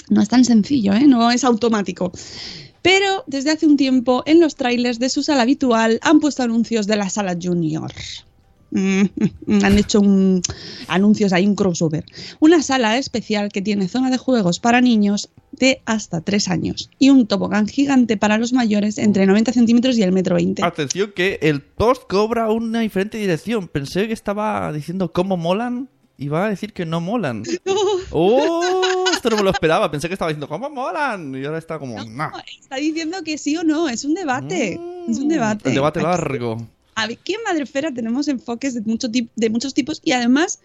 No 0.09 0.21
es 0.21 0.29
tan 0.29 0.45
sencillo, 0.45 0.93
¿eh? 0.93 1.07
No 1.07 1.31
es 1.31 1.43
automático. 1.43 2.11
Pero 2.81 3.23
desde 3.25 3.51
hace 3.51 3.65
un 3.65 3.77
tiempo 3.77 4.21
en 4.27 4.39
los 4.39 4.55
trailers 4.55 4.99
de 4.99 5.09
su 5.09 5.23
sala 5.23 5.41
habitual 5.41 5.99
han 6.03 6.19
puesto 6.19 6.43
anuncios 6.43 6.85
de 6.85 6.95
la 6.95 7.09
sala 7.09 7.35
junior. 7.41 7.91
Mm, 8.71 9.03
han 9.63 9.77
hecho 9.77 10.01
un, 10.01 10.41
anuncios 10.87 11.31
ahí, 11.33 11.45
un 11.47 11.55
crossover. 11.55 12.03
Una 12.39 12.61
sala 12.61 12.97
especial 12.97 13.49
que 13.51 13.61
tiene 13.61 13.87
zona 13.87 14.09
de 14.09 14.17
juegos 14.17 14.59
para 14.59 14.81
niños 14.81 15.29
de 15.51 15.81
hasta 15.85 16.19
3 16.21 16.49
años 16.49 16.89
y 16.99 17.09
un 17.11 17.27
tobogán 17.27 17.67
gigante 17.67 18.17
para 18.17 18.37
los 18.37 18.51
mayores 18.51 18.97
entre 18.97 19.25
90 19.25 19.53
centímetros 19.53 19.97
y 19.97 20.03
el 20.03 20.11
metro 20.11 20.35
20. 20.35 20.63
Atención 20.63 21.13
que 21.15 21.39
el 21.41 21.61
post 21.61 22.03
cobra 22.09 22.51
una 22.51 22.81
diferente 22.81 23.17
dirección. 23.17 23.67
Pensé 23.69 24.07
que 24.07 24.13
estaba 24.13 24.71
diciendo 24.73 25.13
cómo 25.13 25.37
molan 25.37 25.87
y 26.17 26.27
va 26.27 26.45
a 26.45 26.49
decir 26.49 26.73
que 26.73 26.85
no 26.85 26.99
molan. 27.01 27.43
¡Oh! 28.11 29.05
Esto 29.11 29.29
no 29.29 29.37
me 29.37 29.43
lo 29.43 29.51
esperaba. 29.51 29.89
Pensé 29.91 30.07
que 30.07 30.13
estaba 30.13 30.29
diciendo 30.29 30.47
cómo 30.47 30.69
molan 30.69 31.33
y 31.35 31.45
ahora 31.45 31.57
está 31.57 31.79
como... 31.79 32.03
"Nah". 32.03 32.31
Está 32.61 32.75
diciendo 32.77 33.17
que 33.23 33.37
sí 33.37 33.55
o 33.57 33.63
no, 33.63 33.89
es 33.89 34.03
un 34.05 34.13
debate. 34.13 34.77
Mm, 34.79 35.11
Es 35.11 35.17
un 35.19 35.27
debate. 35.29 35.69
El 35.69 35.75
debate 35.75 36.01
largo. 36.01 36.53
Aquí 36.53 36.63
en 36.97 37.43
Madrefera 37.45 37.93
tenemos 37.93 38.27
enfoques 38.27 38.73
de, 38.73 38.81
mucho 38.81 39.07
de 39.09 39.49
muchos 39.49 39.73
tipos 39.73 40.01
y 40.03 40.11
además 40.13 40.59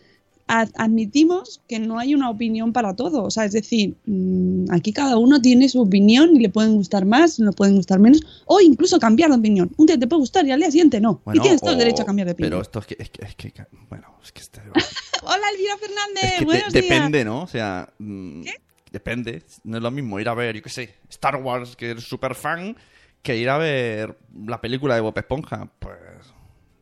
admitimos 0.75 1.61
que 1.69 1.79
no 1.79 1.99
hay 1.99 2.15
una 2.15 2.29
opinión 2.29 2.73
para 2.73 2.97
todo. 2.97 3.23
O 3.23 3.31
sea, 3.31 3.45
es 3.45 3.53
decir, 3.53 3.95
mm, 4.07 4.65
aquí 4.73 4.93
cada 4.93 5.17
uno 5.17 5.41
tiene 5.41 5.69
su 5.69 5.81
opinión 5.81 6.35
y 6.35 6.41
le 6.41 6.49
pueden 6.49 6.75
gustar 6.75 7.05
más, 7.05 7.39
le 7.39 7.53
pueden 7.53 7.77
gustar 7.77 8.01
menos, 8.01 8.21
o 8.47 8.61
incluso 8.61 8.99
cambiar 8.99 9.31
de 9.31 9.37
opinión. 9.37 9.71
Un 9.77 9.87
día 9.87 9.99
te 9.99 10.07
puede 10.09 10.21
gustar 10.21 10.45
y 10.47 10.51
al 10.51 10.61
día 10.61 10.71
siguiente 10.71 11.01
no. 11.01 11.21
Bueno, 11.25 11.41
y 11.41 11.43
tienes 11.43 11.61
todo 11.61 11.73
el 11.73 11.79
derecho 11.79 12.03
a 12.03 12.07
cambiar 12.07 12.27
de 12.27 12.33
opinión. 12.33 12.51
Pero 12.51 12.63
esto 12.63 12.81
es 12.81 12.87
que, 12.87 12.97
es 12.99 13.11
que, 13.11 13.25
es 13.25 13.35
que- 13.37 13.67
bueno, 13.89 14.09
es 14.25 14.33
que 14.33 14.41
este- 14.41 14.61
Hola, 15.23 15.43
Elvira 15.55 15.77
Fernández. 15.79 16.25
es 16.25 16.39
que 16.39 16.45
buenos 16.45 16.73
días. 16.73 16.85
depende, 16.85 17.25
¿no? 17.25 17.43
O 17.43 17.47
sea, 17.47 17.89
mm, 17.99 18.43
depende. 18.91 19.43
No 19.65 19.77
es 19.77 19.83
lo 19.83 19.91
mismo 19.91 20.19
ir 20.19 20.29
a 20.29 20.35
ver, 20.35 20.57
yo 20.57 20.63
qué 20.63 20.71
sé, 20.71 20.95
Star 21.09 21.37
Wars, 21.37 21.77
que 21.77 21.91
eres 21.91 22.05
súper 22.05 22.35
fan, 22.35 22.77
que 23.23 23.37
ir 23.37 23.49
a 23.49 23.59
ver 23.59 24.17
la 24.47 24.61
película 24.61 24.95
de 24.95 25.01
Bob 25.01 25.17
Esponja. 25.19 25.69
Pues 25.79 25.97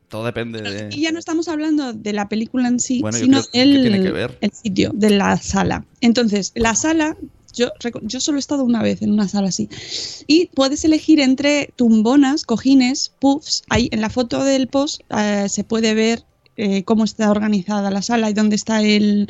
todo 0.09 0.25
depende 0.25 0.63
de... 0.63 0.89
Y 0.95 1.03
ya 1.03 1.13
no 1.13 1.19
estamos 1.19 1.49
hablando 1.49 1.93
de 1.93 2.13
la 2.13 2.29
película 2.29 2.69
en 2.69 2.81
sí, 2.81 3.01
Bueno, 3.01 3.19
sino 3.19 3.39
el, 3.53 3.83
tiene 3.83 4.03
que 4.03 4.11
ver. 4.11 4.39
el 4.41 4.53
sitio, 4.53 4.91
de 4.95 5.11
la 5.11 5.37
sala. 5.37 5.85
Entonces, 6.01 6.53
la 6.55 6.75
sala, 6.75 7.17
yo, 7.55 7.69
yo 8.03 8.21
solo 8.21 8.39
he 8.39 8.41
estado 8.41 8.65
una 8.65 8.83
vez 8.83 9.03
en 9.03 9.13
una 9.13 9.29
sala 9.29 9.49
así. 9.49 9.69
Y 10.27 10.47
puedes 10.55 10.85
elegir 10.85 11.21
entre 11.21 11.71
tumbonas, 11.77 12.45
cojines, 12.45 13.13
puffs. 13.19 13.65
Ahí 13.69 13.89
en 13.93 14.01
la 14.01 14.09
foto 14.09 14.45
del 14.45 14.69
post 14.69 15.03
eh, 15.11 15.47
se 15.49 15.65
puede 15.65 15.93
ver 15.95 16.23
eh, 16.57 16.85
cómo 16.85 17.05
está 17.05 17.31
organizada 17.31 17.91
la 17.91 18.01
sala 18.03 18.31
y 18.31 18.33
dónde 18.33 18.57
está 18.57 18.81
el. 18.83 19.29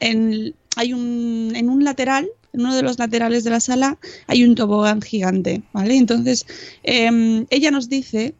en- 0.00 0.54
hay 0.76 0.92
un, 0.92 1.52
en 1.54 1.68
un 1.68 1.84
lateral. 1.84 2.28
En 2.54 2.60
uno 2.60 2.76
de 2.76 2.82
los 2.82 2.98
laterales 3.00 3.42
de 3.42 3.50
la 3.50 3.58
sala 3.58 3.98
hay 4.28 4.44
un 4.44 4.54
tobogán 4.54 5.02
gigante, 5.02 5.62
¿vale? 5.72 5.96
Entonces, 5.96 6.46
em, 6.84 7.46
ella 7.50 7.72
nos 7.72 7.88
dice 7.88 8.36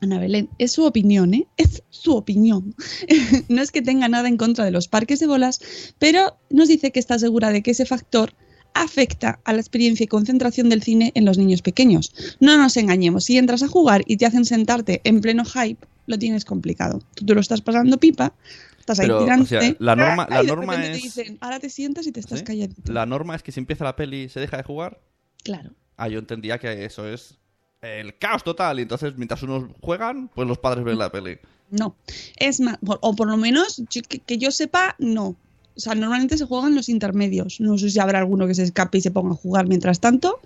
Ana 0.00 0.20
Belén, 0.20 0.48
es 0.58 0.72
su 0.72 0.84
opinión, 0.84 1.34
¿eh? 1.34 1.48
Es 1.56 1.82
su 1.90 2.14
opinión. 2.14 2.76
no 3.48 3.62
es 3.62 3.72
que 3.72 3.82
tenga 3.82 4.08
nada 4.08 4.28
en 4.28 4.36
contra 4.36 4.64
de 4.64 4.70
los 4.70 4.86
parques 4.86 5.18
de 5.18 5.26
bolas, 5.26 5.60
pero 5.98 6.36
nos 6.50 6.68
dice 6.68 6.92
que 6.92 7.00
está 7.00 7.18
segura 7.18 7.50
de 7.50 7.62
que 7.62 7.72
ese 7.72 7.84
factor 7.84 8.32
afecta 8.82 9.40
a 9.44 9.52
la 9.52 9.60
experiencia 9.60 10.04
y 10.04 10.06
concentración 10.08 10.68
del 10.68 10.82
cine 10.82 11.12
en 11.14 11.24
los 11.24 11.38
niños 11.38 11.62
pequeños. 11.62 12.12
No 12.40 12.56
nos 12.58 12.76
engañemos, 12.76 13.24
si 13.24 13.38
entras 13.38 13.62
a 13.62 13.68
jugar 13.68 14.02
y 14.06 14.16
te 14.16 14.26
hacen 14.26 14.44
sentarte 14.44 15.00
en 15.04 15.20
pleno 15.20 15.44
hype, 15.44 15.86
lo 16.06 16.18
tienes 16.18 16.44
complicado. 16.44 17.00
Tú 17.14 17.24
te 17.26 17.34
lo 17.34 17.40
estás 17.40 17.60
pasando 17.60 17.98
pipa, 17.98 18.32
estás 18.78 19.00
ahí 19.00 19.06
Pero, 19.06 19.18
o 19.18 19.24
tirándote. 19.24 19.60
sea, 19.60 19.76
la 19.78 19.96
norma- 19.96 20.26
la 20.30 20.42
repente 20.42 20.90
te 20.90 20.96
es- 20.96 21.02
dicen, 21.02 21.38
ahora 21.40 21.58
te 21.60 21.70
sientas 21.70 22.06
y 22.06 22.12
te 22.12 22.20
estás. 22.20 22.42
La 22.86 23.06
norma 23.06 23.34
es 23.34 23.42
que 23.42 23.52
si 23.52 23.60
empieza 23.60 23.84
la 23.84 23.96
peli 23.96 24.22
y 24.24 24.28
se 24.28 24.40
deja 24.40 24.56
de 24.56 24.62
jugar, 24.62 25.00
Claro. 25.42 25.70
ah, 25.96 26.08
yo 26.08 26.18
entendía 26.18 26.58
que 26.58 26.84
eso 26.84 27.08
es 27.08 27.38
el 27.82 28.16
caos 28.18 28.44
total. 28.44 28.78
Y 28.78 28.82
entonces, 28.82 29.14
mientras 29.16 29.42
unos 29.42 29.64
juegan, 29.80 30.28
pues 30.34 30.46
los 30.48 30.58
padres 30.58 30.84
ven 30.84 30.98
la 30.98 31.10
peli. 31.10 31.38
No. 31.70 31.96
Es 32.36 32.60
más, 32.60 32.78
o 32.84 33.16
por 33.16 33.28
lo 33.28 33.36
menos 33.36 33.82
que 34.24 34.38
yo 34.38 34.50
sepa, 34.52 34.94
no. 35.00 35.34
O 35.76 35.80
sea, 35.80 35.94
normalmente 35.94 36.38
se 36.38 36.46
juegan 36.46 36.74
los 36.74 36.88
intermedios. 36.88 37.60
No 37.60 37.76
sé 37.76 37.90
si 37.90 37.98
habrá 37.98 38.18
alguno 38.18 38.46
que 38.46 38.54
se 38.54 38.62
escape 38.62 38.98
y 38.98 39.02
se 39.02 39.10
ponga 39.10 39.32
a 39.32 39.36
jugar 39.36 39.66
mientras 39.66 40.00
tanto, 40.00 40.40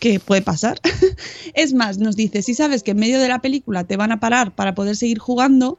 que 0.00 0.18
puede 0.18 0.42
pasar. 0.42 0.80
es 1.54 1.74
más, 1.74 1.98
nos 1.98 2.16
dice, 2.16 2.42
si 2.42 2.54
sabes 2.54 2.82
que 2.82 2.92
en 2.92 2.98
medio 2.98 3.20
de 3.20 3.28
la 3.28 3.40
película 3.40 3.84
te 3.84 3.96
van 3.96 4.12
a 4.12 4.20
parar 4.20 4.54
para 4.54 4.74
poder 4.74 4.96
seguir 4.96 5.18
jugando, 5.18 5.78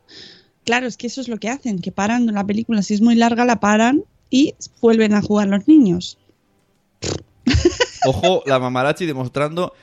claro, 0.64 0.88
es 0.88 0.98
que 0.98 1.08
eso 1.08 1.22
es 1.22 1.28
lo 1.28 1.38
que 1.38 1.50
hacen, 1.50 1.80
que 1.80 1.92
paran 1.92 2.28
la 2.28 2.46
película, 2.46 2.84
si 2.84 2.94
es 2.94 3.02
muy 3.02 3.16
larga, 3.16 3.46
la 3.46 3.60
paran 3.60 4.04
y 4.30 4.54
vuelven 4.80 5.14
a 5.14 5.22
jugar 5.22 5.48
los 5.48 5.68
niños. 5.68 6.18
Ojo, 8.06 8.44
la 8.46 8.60
mamarachi 8.60 9.06
demostrando 9.06 9.74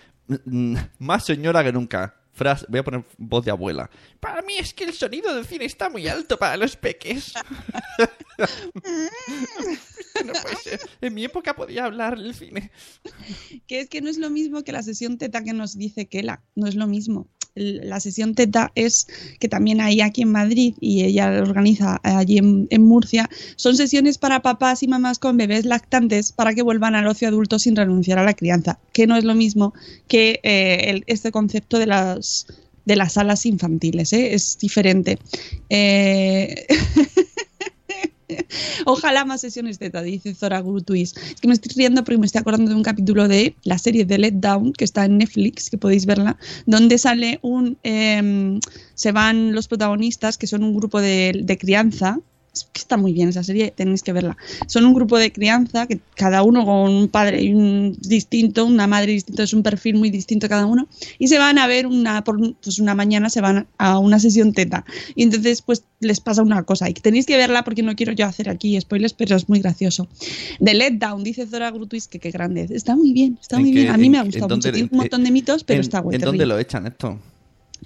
mm, 0.44 0.76
más 1.00 1.24
señora 1.24 1.64
que 1.64 1.72
nunca. 1.72 2.19
Voy 2.68 2.80
a 2.80 2.84
poner 2.84 3.04
voz 3.18 3.44
de 3.44 3.50
abuela. 3.50 3.90
Para 4.18 4.42
mí 4.42 4.54
es 4.58 4.72
que 4.72 4.84
el 4.84 4.94
sonido 4.94 5.34
del 5.34 5.44
cine 5.44 5.64
está 5.64 5.90
muy 5.90 6.08
alto 6.08 6.38
para 6.38 6.56
los 6.56 6.76
peques. 6.76 7.34
En 11.00 11.14
mi 11.14 11.24
época 11.24 11.54
podía 11.54 11.84
hablar 11.84 12.14
el 12.18 12.34
cine. 12.34 12.70
Que 13.66 13.80
es 13.80 13.88
que 13.88 14.00
no 14.00 14.10
es 14.10 14.18
lo 14.18 14.30
mismo 14.30 14.62
que 14.64 14.72
la 14.72 14.82
sesión 14.82 15.18
teta 15.18 15.42
que 15.42 15.52
nos 15.52 15.76
dice 15.76 16.08
Kela, 16.08 16.42
no 16.54 16.66
es 16.66 16.74
lo 16.74 16.86
mismo. 16.86 17.28
La 17.54 18.00
sesión 18.00 18.34
teta 18.34 18.72
es 18.74 19.06
que 19.38 19.48
también 19.48 19.80
hay 19.80 20.00
aquí 20.00 20.22
en 20.22 20.32
Madrid 20.32 20.74
y 20.80 21.04
ella 21.04 21.30
organiza 21.42 22.00
allí 22.02 22.38
en, 22.38 22.82
Murcia. 22.82 23.28
Son 23.56 23.76
sesiones 23.76 24.18
para 24.18 24.40
papás 24.42 24.82
y 24.82 24.88
mamás 24.88 25.18
con 25.18 25.36
bebés 25.36 25.64
lactantes 25.64 26.32
para 26.32 26.54
que 26.54 26.62
vuelvan 26.62 26.94
al 26.94 27.06
ocio 27.06 27.28
adulto 27.28 27.58
sin 27.58 27.76
renunciar 27.76 28.18
a 28.18 28.24
la 28.24 28.34
crianza, 28.34 28.78
que 28.92 29.06
no 29.06 29.16
es 29.16 29.24
lo 29.24 29.34
mismo 29.34 29.74
que 30.08 30.40
eh, 30.42 30.84
el- 30.90 31.04
este 31.06 31.30
concepto 31.30 31.78
de 31.78 31.86
las 31.86 32.46
de 32.86 32.96
las 32.96 33.12
salas 33.12 33.46
infantiles, 33.46 34.12
¿eh? 34.12 34.34
es 34.34 34.58
diferente. 34.58 35.18
Eh, 35.68 36.66
Ojalá 38.86 39.24
más 39.24 39.40
sesiones 39.40 39.78
teta, 39.78 40.02
dice 40.02 40.34
Zora 40.34 40.60
Grutuis. 40.60 41.14
Es 41.16 41.40
que 41.40 41.48
me 41.48 41.54
estoy 41.54 41.72
riendo 41.76 42.04
porque 42.04 42.18
me 42.18 42.26
estoy 42.26 42.40
acordando 42.40 42.70
de 42.70 42.76
un 42.76 42.82
capítulo 42.82 43.28
de 43.28 43.54
la 43.64 43.78
serie 43.78 44.04
de 44.04 44.18
Let 44.18 44.32
Down, 44.32 44.72
que 44.72 44.84
está 44.84 45.04
en 45.04 45.18
Netflix, 45.18 45.70
que 45.70 45.78
podéis 45.78 46.06
verla, 46.06 46.36
donde 46.66 46.98
sale 46.98 47.38
un... 47.42 47.78
em, 47.82 48.60
se 48.94 49.12
van 49.12 49.54
los 49.54 49.68
protagonistas, 49.68 50.36
que 50.36 50.46
son 50.46 50.62
un 50.62 50.74
grupo 50.74 51.00
de 51.00 51.58
crianza. 51.58 52.18
Es 52.52 52.64
que 52.72 52.80
está 52.80 52.96
muy 52.96 53.12
bien 53.12 53.28
esa 53.28 53.44
serie, 53.44 53.70
tenéis 53.70 54.02
que 54.02 54.12
verla. 54.12 54.36
Son 54.66 54.84
un 54.84 54.92
grupo 54.92 55.16
de 55.18 55.30
crianza, 55.30 55.86
que 55.86 56.00
cada 56.16 56.42
uno 56.42 56.64
con 56.64 56.90
un 56.92 57.08
padre 57.08 57.42
y 57.42 57.54
un 57.54 57.96
distinto, 58.00 58.66
una 58.66 58.88
madre 58.88 59.12
distinta, 59.12 59.44
es 59.44 59.52
un 59.54 59.62
perfil 59.62 59.94
muy 59.94 60.10
distinto 60.10 60.48
cada 60.48 60.66
uno, 60.66 60.88
y 61.20 61.28
se 61.28 61.38
van 61.38 61.58
a 61.58 61.68
ver 61.68 61.86
una, 61.86 62.24
por, 62.24 62.38
pues 62.56 62.80
una 62.80 62.96
mañana, 62.96 63.30
se 63.30 63.40
van 63.40 63.68
a 63.78 63.98
una 64.00 64.18
sesión 64.18 64.52
teta. 64.52 64.84
Y 65.14 65.22
entonces, 65.22 65.62
pues 65.62 65.84
les 66.00 66.18
pasa 66.18 66.42
una 66.42 66.64
cosa, 66.64 66.90
y 66.90 66.94
tenéis 66.94 67.24
que 67.26 67.36
verla 67.36 67.62
porque 67.62 67.84
no 67.84 67.94
quiero 67.94 68.12
yo 68.14 68.26
hacer 68.26 68.48
aquí 68.48 68.80
spoilers, 68.80 69.12
pero 69.14 69.36
es 69.36 69.48
muy 69.48 69.60
gracioso. 69.60 70.08
The 70.62 70.74
Let 70.74 70.92
Down, 70.98 71.22
dice 71.22 71.46
Zora 71.46 71.70
Grutuis, 71.70 72.08
que 72.08 72.18
qué 72.18 72.32
grande 72.32 72.62
es. 72.64 72.72
Está 72.72 72.96
muy 72.96 73.12
bien, 73.12 73.38
está 73.40 73.56
¿En 73.56 73.62
muy 73.62 73.70
qué- 73.72 73.80
bien. 73.82 73.92
A 73.92 73.96
mí 73.96 74.06
en- 74.06 74.12
me 74.12 74.18
ha 74.18 74.22
gustado 74.24 74.48
dónde- 74.48 74.68
mucho. 74.68 74.72
Tiene 74.72 74.88
en- 74.88 74.92
un 74.92 74.98
montón 74.98 75.22
de 75.22 75.30
mitos, 75.30 75.62
pero 75.62 75.76
¿En, 75.78 75.82
está 75.82 76.00
guay. 76.00 76.16
¿en 76.16 76.22
dónde 76.22 76.46
lo 76.46 76.58
echan 76.58 76.86
esto? 76.88 77.16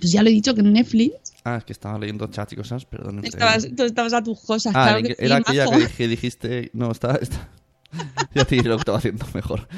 Pues 0.00 0.12
ya 0.12 0.22
lo 0.22 0.28
he 0.28 0.32
dicho 0.32 0.54
que 0.54 0.60
en 0.60 0.72
Netflix 0.72 1.14
Ah, 1.44 1.56
es 1.56 1.64
que 1.64 1.72
estaba 1.74 1.98
leyendo 1.98 2.26
chat 2.28 2.52
y 2.52 2.56
cosas, 2.56 2.84
perdón. 2.86 3.20
estabas, 3.24 3.68
tú 3.76 3.82
estabas 3.84 4.12
a 4.14 4.22
tus 4.22 4.40
cosas. 4.40 4.72
Ah, 4.74 4.88
claro 4.98 5.02
que 5.06 5.16
era 5.18 5.36
sí, 5.36 5.42
aquella 5.58 5.66
que, 5.86 5.92
que 5.94 6.08
dijiste. 6.08 6.70
No, 6.72 6.90
está. 6.90 7.16
está... 7.16 7.50
ya 8.34 8.44
te 8.46 8.56
diré 8.56 8.68
lo 8.70 8.76
que 8.76 8.80
estaba 8.80 8.98
haciendo 8.98 9.26
mejor. 9.34 9.68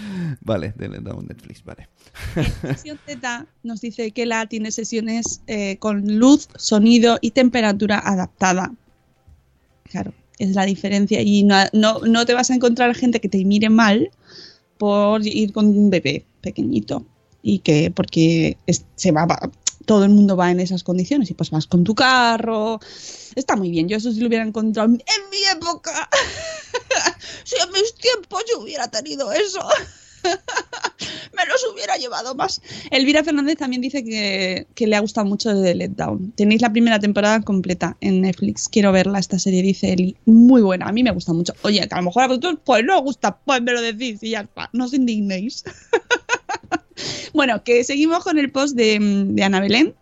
Vale, 0.40 0.72
down 0.76 1.26
Netflix, 1.26 1.64
vale. 1.64 1.88
En 2.36 2.76
sesión 2.76 2.98
Z 3.04 3.46
nos 3.64 3.80
dice 3.80 4.12
que 4.12 4.26
la 4.26 4.46
tiene 4.46 4.70
sesiones 4.70 5.42
eh, 5.48 5.76
con 5.78 6.18
luz, 6.18 6.48
sonido 6.56 7.18
y 7.20 7.32
temperatura 7.32 7.98
adaptada. 7.98 8.72
Claro, 9.90 10.12
es 10.38 10.54
la 10.54 10.64
diferencia. 10.66 11.20
Y 11.20 11.42
no, 11.42 11.56
no, 11.72 11.98
no 12.00 12.24
te 12.26 12.34
vas 12.34 12.50
a 12.50 12.54
encontrar 12.54 12.94
gente 12.94 13.20
que 13.20 13.28
te 13.28 13.44
mire 13.44 13.70
mal 13.70 14.10
por 14.78 15.26
ir 15.26 15.52
con 15.52 15.66
un 15.66 15.90
bebé 15.90 16.24
pequeñito. 16.42 17.04
Y 17.42 17.58
que 17.60 17.90
porque 17.90 18.56
es- 18.66 18.84
se 18.94 19.10
va, 19.12 19.26
va- 19.26 19.50
todo 19.86 20.04
el 20.04 20.10
mundo 20.10 20.36
va 20.36 20.50
en 20.50 20.60
esas 20.60 20.82
condiciones 20.82 21.30
y 21.30 21.34
pues 21.34 21.50
vas 21.50 21.66
con 21.66 21.84
tu 21.84 21.94
carro. 21.94 22.80
Está 23.34 23.56
muy 23.56 23.70
bien. 23.70 23.88
Yo 23.88 23.96
eso 23.96 24.12
sí 24.12 24.20
lo 24.20 24.28
hubiera 24.28 24.44
encontrado 24.44 24.88
en 24.88 25.30
mi 25.30 25.44
época. 25.50 26.08
si 27.44 27.56
en 27.56 27.72
mis 27.72 27.94
tiempos 27.94 28.44
yo 28.50 28.60
hubiera 28.60 28.88
tenido 28.88 29.32
eso. 29.32 29.66
me 31.36 31.46
los 31.46 31.64
hubiera 31.72 31.96
llevado 31.96 32.34
más. 32.34 32.60
Elvira 32.90 33.22
Fernández 33.22 33.56
también 33.58 33.82
dice 33.82 34.04
que, 34.04 34.66
que 34.74 34.86
le 34.86 34.96
ha 34.96 35.00
gustado 35.00 35.26
mucho 35.26 35.54
de 35.54 35.74
Let 35.74 35.90
Down. 35.90 36.32
Tenéis 36.32 36.62
la 36.62 36.72
primera 36.72 36.98
temporada 36.98 37.40
completa 37.42 37.96
en 38.00 38.22
Netflix. 38.22 38.68
Quiero 38.68 38.92
verla, 38.92 39.18
esta 39.18 39.38
serie, 39.38 39.62
dice 39.62 39.92
Eli. 39.92 40.16
Muy 40.24 40.62
buena, 40.62 40.86
a 40.86 40.92
mí 40.92 41.02
me 41.02 41.12
gusta 41.12 41.32
mucho. 41.32 41.54
Oye, 41.62 41.86
que 41.86 41.94
a 41.94 41.98
lo 41.98 42.04
mejor 42.04 42.24
a 42.24 42.28
vosotros 42.28 42.58
pues 42.64 42.84
no 42.84 42.98
os 42.98 43.04
gusta, 43.04 43.38
pues 43.38 43.62
me 43.62 43.72
lo 43.72 43.80
decís 43.80 44.22
y 44.22 44.30
ya. 44.30 44.48
No 44.72 44.86
os 44.86 44.94
indignéis. 44.94 45.64
bueno, 47.32 47.62
que 47.64 47.84
seguimos 47.84 48.22
con 48.24 48.38
el 48.38 48.50
post 48.50 48.76
de, 48.76 48.98
de 49.00 49.42
Ana 49.44 49.60
Belén. 49.60 49.94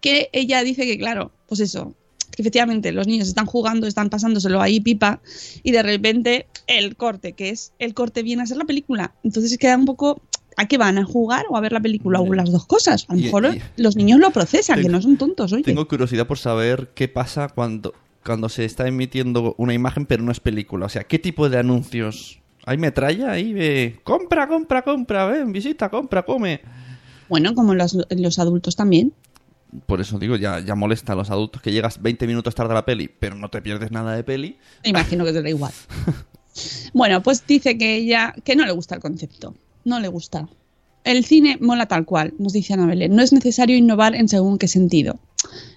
Que 0.00 0.28
ella 0.32 0.62
dice 0.62 0.84
que, 0.84 0.98
claro, 0.98 1.32
pues 1.48 1.60
eso, 1.60 1.94
que 2.30 2.42
efectivamente 2.42 2.92
los 2.92 3.06
niños 3.06 3.28
están 3.28 3.46
jugando, 3.46 3.86
están 3.86 4.10
pasándoselo 4.10 4.60
ahí 4.60 4.78
pipa 4.80 5.20
y 5.62 5.72
de 5.72 5.82
repente 5.82 6.46
el 6.66 6.96
corte, 6.96 7.32
que 7.32 7.48
es 7.50 7.72
el 7.78 7.94
corte 7.94 8.22
viene 8.22 8.42
a 8.42 8.46
ser 8.46 8.58
la 8.58 8.64
película. 8.64 9.14
Entonces 9.24 9.56
queda 9.58 9.76
un 9.76 9.86
poco 9.86 10.20
¿a 10.58 10.68
qué 10.68 10.78
van? 10.78 10.98
¿A 10.98 11.04
jugar 11.04 11.46
o 11.50 11.56
a 11.56 11.60
ver 11.60 11.72
la 11.72 11.80
película? 11.80 12.20
O 12.20 12.32
las 12.34 12.50
dos 12.50 12.66
cosas. 12.66 13.06
A 13.08 13.14
lo 13.14 13.20
mejor 13.20 13.54
y- 13.56 13.82
los 13.82 13.96
niños 13.96 14.20
lo 14.20 14.30
procesan, 14.30 14.80
que 14.80 14.88
no 14.88 15.00
son 15.02 15.16
tontos, 15.16 15.52
oye. 15.52 15.62
Tengo 15.62 15.86
curiosidad 15.88 16.26
por 16.26 16.38
saber 16.38 16.92
qué 16.94 17.08
pasa 17.08 17.48
cuando, 17.48 17.94
cuando 18.24 18.48
se 18.48 18.64
está 18.64 18.86
emitiendo 18.86 19.54
una 19.58 19.74
imagen 19.74 20.06
pero 20.06 20.22
no 20.22 20.30
es 20.32 20.40
película. 20.40 20.86
O 20.86 20.88
sea, 20.88 21.04
¿qué 21.04 21.18
tipo 21.18 21.48
de 21.48 21.58
anuncios? 21.58 22.40
¿Hay 22.66 22.78
metralla 22.78 23.30
ahí 23.30 23.52
de 23.52 24.00
compra, 24.02 24.48
compra, 24.48 24.82
compra, 24.82 25.26
ven, 25.26 25.52
visita, 25.52 25.88
compra, 25.88 26.24
come? 26.24 26.60
Bueno, 27.28 27.54
como 27.54 27.74
los, 27.74 27.96
los 28.10 28.38
adultos 28.40 28.74
también. 28.74 29.12
Por 29.86 30.00
eso 30.00 30.18
digo, 30.18 30.34
ya, 30.34 30.58
ya 30.58 30.74
molesta 30.74 31.12
a 31.12 31.16
los 31.16 31.30
adultos 31.30 31.62
que 31.62 31.70
llegas 31.70 32.02
20 32.02 32.26
minutos 32.26 32.56
tarde 32.56 32.72
a 32.72 32.74
la 32.74 32.84
peli, 32.84 33.08
pero 33.08 33.36
no 33.36 33.50
te 33.50 33.62
pierdes 33.62 33.92
nada 33.92 34.16
de 34.16 34.24
peli. 34.24 34.58
Me 34.82 34.90
imagino 34.90 35.24
que 35.24 35.32
te 35.32 35.42
da 35.42 35.48
igual. 35.48 35.72
Bueno, 36.94 37.22
pues 37.22 37.46
dice 37.46 37.76
que 37.76 37.96
ella, 37.96 38.34
que 38.42 38.56
no 38.56 38.64
le 38.64 38.72
gusta 38.72 38.94
el 38.94 39.02
concepto. 39.02 39.54
No 39.84 40.00
le 40.00 40.08
gusta. 40.08 40.48
El 41.04 41.24
cine 41.26 41.58
mola 41.60 41.84
tal 41.84 42.06
cual, 42.06 42.32
nos 42.38 42.54
dice 42.54 42.72
Ana 42.72 42.86
Belén. 42.86 43.14
No 43.14 43.22
es 43.22 43.30
necesario 43.32 43.76
innovar 43.76 44.14
en 44.14 44.26
según 44.26 44.56
qué 44.56 44.66
sentido. 44.66 45.20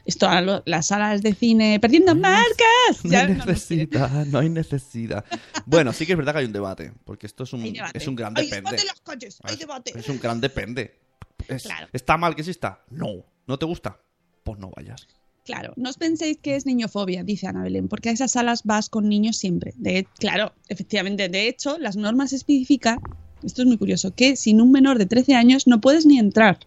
Esto, 0.10 0.28
a 0.28 0.42
lo- 0.42 0.64
las 0.66 0.88
salas 0.88 1.22
de 1.22 1.34
cine 1.36 1.80
perdiendo 1.80 2.16
marcas. 2.16 3.04
No 3.04 3.12
Ya 3.12 3.22
hay 3.22 3.28
no 3.28 3.38
nos 3.38 3.46
necesidad, 3.48 4.26
no 4.26 4.40
hay 4.40 4.50
necesidad. 4.50 5.24
Bueno, 5.66 5.94
sí 5.94 6.06
que 6.06 6.14
es 6.14 6.18
verdad 6.18 6.34
que 6.34 6.40
hay 6.40 6.46
un 6.46 6.54
debate, 6.54 6.92
porque 7.06 7.28
esto 7.28 7.44
es 7.44 7.54
un, 7.54 7.62
Hay 7.62 7.80
es 7.94 8.08
un 8.08 8.16
gran 8.16 8.36
Hay 8.38 8.46
depende. 8.50 8.84
las 8.86 9.02
calles, 9.02 9.40
hay 9.44 9.54
Es- 9.54 9.60
debate. 9.60 9.94
Es 9.98 10.10
un 10.10 10.20
gran 10.20 10.42
depende. 10.42 11.00
Es- 11.48 11.64
Claro. 11.64 11.88
¿Está 11.94 12.18
mal 12.18 12.34
que 12.36 12.42
exista? 12.42 12.84
No. 12.90 13.24
¿No 13.48 13.60
te 13.60 13.66
gusta? 13.66 14.00
Pues 14.44 14.58
no 14.60 14.72
vayas. 14.76 15.08
Claro, 15.46 15.74
no 15.78 15.90
os 15.90 15.98
penséis 15.98 16.38
que 16.42 16.56
es 16.56 16.66
niñofobia, 16.66 17.24
dice 17.24 17.48
Ana 17.48 17.64
Belén, 17.64 17.88
porque 17.88 18.10
a 18.10 18.12
esas 18.12 18.32
salas 18.32 18.64
vas 18.64 18.90
con 18.90 19.08
niños 19.10 19.38
siempre. 19.38 19.74
De, 19.78 20.08
claro, 20.20 20.54
efectivamente, 20.68 21.30
de 21.30 21.48
hecho, 21.48 21.78
las 21.80 21.96
normas 21.96 22.34
especifican, 22.34 23.00
esto 23.44 23.62
es 23.62 23.68
muy 23.68 23.78
curioso, 23.78 24.14
que 24.14 24.36
sin 24.36 24.60
un 24.62 24.72
menor 24.72 24.98
de 24.98 25.06
13 25.08 25.36
años 25.36 25.66
no 25.68 25.82
puedes 25.82 26.06
ni 26.06 26.20
entrar. 26.20 26.60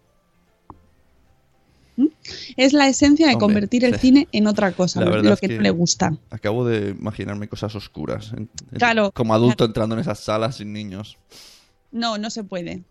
¿Mm? 1.95 2.07
Es 2.57 2.73
la 2.73 2.87
esencia 2.87 3.27
de 3.27 3.33
Hombre, 3.33 3.45
convertir 3.45 3.85
el 3.85 3.93
sí. 3.95 3.99
cine 3.99 4.27
en 4.31 4.47
otra 4.47 4.71
cosa, 4.71 5.01
lo, 5.05 5.33
es 5.33 5.39
que, 5.39 5.47
le 5.47 5.69
gusta. 5.69 6.17
Acabo 6.31 6.65
de 6.65 6.89
imaginarme 6.89 7.47
cosas 7.47 7.75
oscuras. 7.75 8.31
en- 8.33 8.49
en- 8.71 8.77
Claro, 8.79 9.11
Como 9.13 9.33
adulto 9.33 9.57
claro. 9.57 9.69
entrando 9.69 9.95
en 9.95 10.01
esas 10.01 10.19
salas 10.19 10.57
sin 10.57 10.73
niños. 10.73 11.17
No, 11.91 12.17
no 12.17 12.29
se 12.29 12.43
puede. 12.43 12.81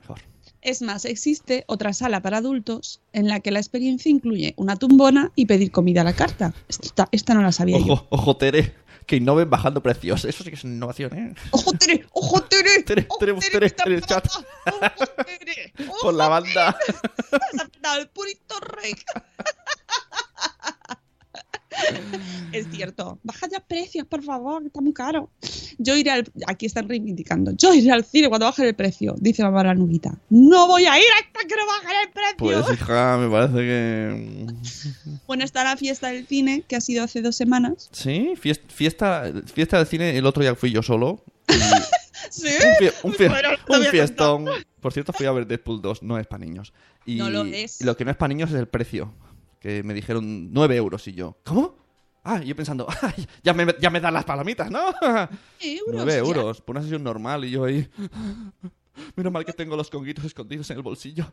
Mejor. 0.00 0.20
Es 0.62 0.80
más, 0.80 1.04
existe 1.04 1.64
otra 1.66 1.92
sala 1.92 2.22
para 2.22 2.38
adultos 2.38 3.00
en 3.12 3.28
la 3.28 3.40
que 3.40 3.50
la 3.50 3.58
experiencia 3.58 4.10
incluye 4.10 4.54
una 4.56 4.76
tumbona 4.76 5.30
y 5.34 5.46
pedir 5.46 5.70
comida 5.70 6.00
a 6.00 6.04
la 6.04 6.14
carta. 6.14 6.54
Esta, 6.68 7.08
esta 7.12 7.34
no 7.34 7.42
la 7.42 7.52
sabía 7.52 7.78
yo. 7.78 7.92
Ojo, 7.94 8.06
ojo, 8.10 8.36
Tere, 8.36 8.72
que 9.06 9.16
innoven 9.16 9.50
bajando 9.50 9.82
precios. 9.82 10.24
Eso 10.24 10.44
sí 10.44 10.50
que 10.50 10.56
es 10.56 10.64
innovación, 10.64 11.16
¿eh? 11.16 11.34
¡Ojo, 11.50 11.72
Tere! 11.72 12.06
¡Ojo, 12.12 12.42
Tere! 12.42 12.82
Tere, 12.86 13.06
¡Ojo, 13.08 13.18
tenemos 13.18 13.44
Tere, 13.44 13.52
Tere 13.52 13.70
que 13.70 13.76
te 13.82 13.88
en 13.88 13.94
el 13.96 14.06
chat. 14.06 14.26
¡Ojo, 14.26 15.06
Tere! 15.24 15.72
¡Ojo, 15.88 16.00
Por 16.02 16.14
la 16.14 16.28
banda. 16.28 16.76
Tere! 16.86 16.98
¡Has 17.32 17.60
apretado 17.60 18.00
el 18.00 18.08
purito 18.08 18.60
rey! 18.60 18.94
Es 22.52 22.68
cierto. 22.70 23.18
Baja 23.24 23.48
ya 23.50 23.58
precios, 23.58 24.06
por 24.06 24.22
favor, 24.22 24.62
está 24.64 24.80
muy 24.80 24.92
caro. 24.92 25.28
Yo 25.78 25.96
iré 25.96 26.12
al... 26.12 26.30
Aquí 26.46 26.66
están 26.66 26.88
reivindicando. 26.88 27.50
Yo 27.56 27.74
iré 27.74 27.90
al 27.90 28.04
cine 28.04 28.28
cuando 28.28 28.46
bajen 28.46 28.66
el 28.66 28.76
precio, 28.76 29.16
dice 29.18 29.42
mamá 29.42 29.64
la 29.64 29.74
nubita. 29.74 30.16
No 30.30 30.68
voy 30.68 30.86
a 30.86 30.96
ir 30.96 31.04
hasta 31.18 31.48
que 31.48 31.56
no 31.56 31.66
bajen 31.66 31.90
el 32.06 32.10
precio. 32.12 32.36
Pues 32.68 32.78
hija, 32.80 33.18
me 33.18 33.28
parece 33.28 33.54
que... 33.56 34.46
Bueno, 35.26 35.42
está 35.42 35.64
la 35.64 35.76
fiesta 35.76 36.08
del 36.12 36.28
cine, 36.28 36.62
que 36.68 36.76
ha 36.76 36.80
sido 36.80 37.02
hace 37.02 37.22
dos 37.22 37.34
semanas. 37.34 37.88
Sí, 37.90 38.34
fies- 38.40 38.60
fiesta, 38.68 39.24
fiesta 39.52 39.78
del 39.78 39.86
cine, 39.88 40.16
el 40.16 40.24
otro 40.24 40.42
día 40.44 40.54
fui 40.54 40.70
yo 40.70 40.82
solo. 40.82 41.24
y 41.48 41.52
Sí. 42.30 42.46
un, 42.48 42.86
fie- 42.86 42.92
un 43.02 43.12
fie- 43.14 43.28
Bueno, 43.30 43.50
no 43.50 43.56
te 43.56 43.72
un 43.72 43.78
voy 43.78 43.86
a 43.86 43.90
fiestón. 43.90 44.44
Por 44.80 44.92
cierto, 44.92 45.12
fui 45.12 45.26
a 45.26 45.32
ver 45.32 45.46
Deadpool 45.48 45.82
2, 45.82 46.04
no 46.04 46.18
es 46.20 46.26
para 46.28 46.44
niños. 46.44 46.72
Y 47.04 47.16
No 47.16 47.30
lo 47.30 47.44
es. 47.44 47.80
lo 47.84 47.96
que 47.96 48.04
no 48.04 48.12
es 48.12 48.16
para 48.16 48.28
niños 48.28 48.50
es 48.50 48.56
el 48.56 48.68
precio. 48.68 49.12
Que 49.64 49.82
me 49.82 49.94
dijeron 49.94 50.52
9 50.52 50.76
euros 50.76 51.08
y 51.08 51.14
yo. 51.14 51.38
¿Cómo? 51.42 51.74
Ah, 52.22 52.42
yo 52.42 52.54
pensando, 52.54 52.86
"Ay, 53.00 53.26
ya 53.42 53.54
me, 53.54 53.64
ya 53.80 53.88
me 53.88 53.98
dan 53.98 54.12
las 54.12 54.26
palomitas, 54.26 54.70
¿no? 54.70 54.78
Euros, 55.62 55.94
9 56.04 56.12
ya. 56.12 56.18
euros, 56.18 56.60
por 56.60 56.76
una 56.76 56.82
sesión 56.82 57.02
normal 57.02 57.46
y 57.46 57.50
yo 57.52 57.64
ahí... 57.64 57.88
Menos 59.16 59.32
mal 59.32 59.42
que 59.46 59.54
tengo 59.54 59.74
los 59.74 59.88
conguitos 59.88 60.22
escondidos 60.26 60.68
en 60.68 60.76
el 60.76 60.82
bolsillo. 60.82 61.24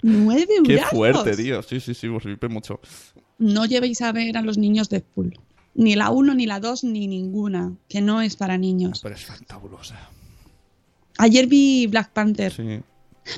Nueve 0.00 0.46
euros. 0.56 0.68
Qué 0.68 0.78
fuerte, 0.96 1.36
tío. 1.36 1.62
Sí, 1.62 1.80
sí, 1.80 1.92
sí, 1.92 2.08
os 2.08 2.22
flipé 2.22 2.48
mucho. 2.48 2.80
No 3.38 3.66
llevéis 3.66 4.00
a 4.00 4.10
ver 4.10 4.38
a 4.38 4.42
los 4.42 4.56
niños 4.56 4.88
Deadpool. 4.88 5.38
Ni 5.74 5.96
la 5.96 6.08
1, 6.10 6.34
ni 6.34 6.46
la 6.46 6.60
2, 6.60 6.84
ni 6.84 7.06
ninguna. 7.08 7.74
Que 7.90 8.00
no 8.00 8.22
es 8.22 8.36
para 8.36 8.56
niños. 8.56 9.00
Pero 9.02 9.14
es 9.14 9.24
fantabulosa. 9.26 9.98
Ayer 11.18 11.46
vi 11.46 11.86
Black 11.88 12.10
Panther. 12.10 12.52
Sí. 12.52 12.80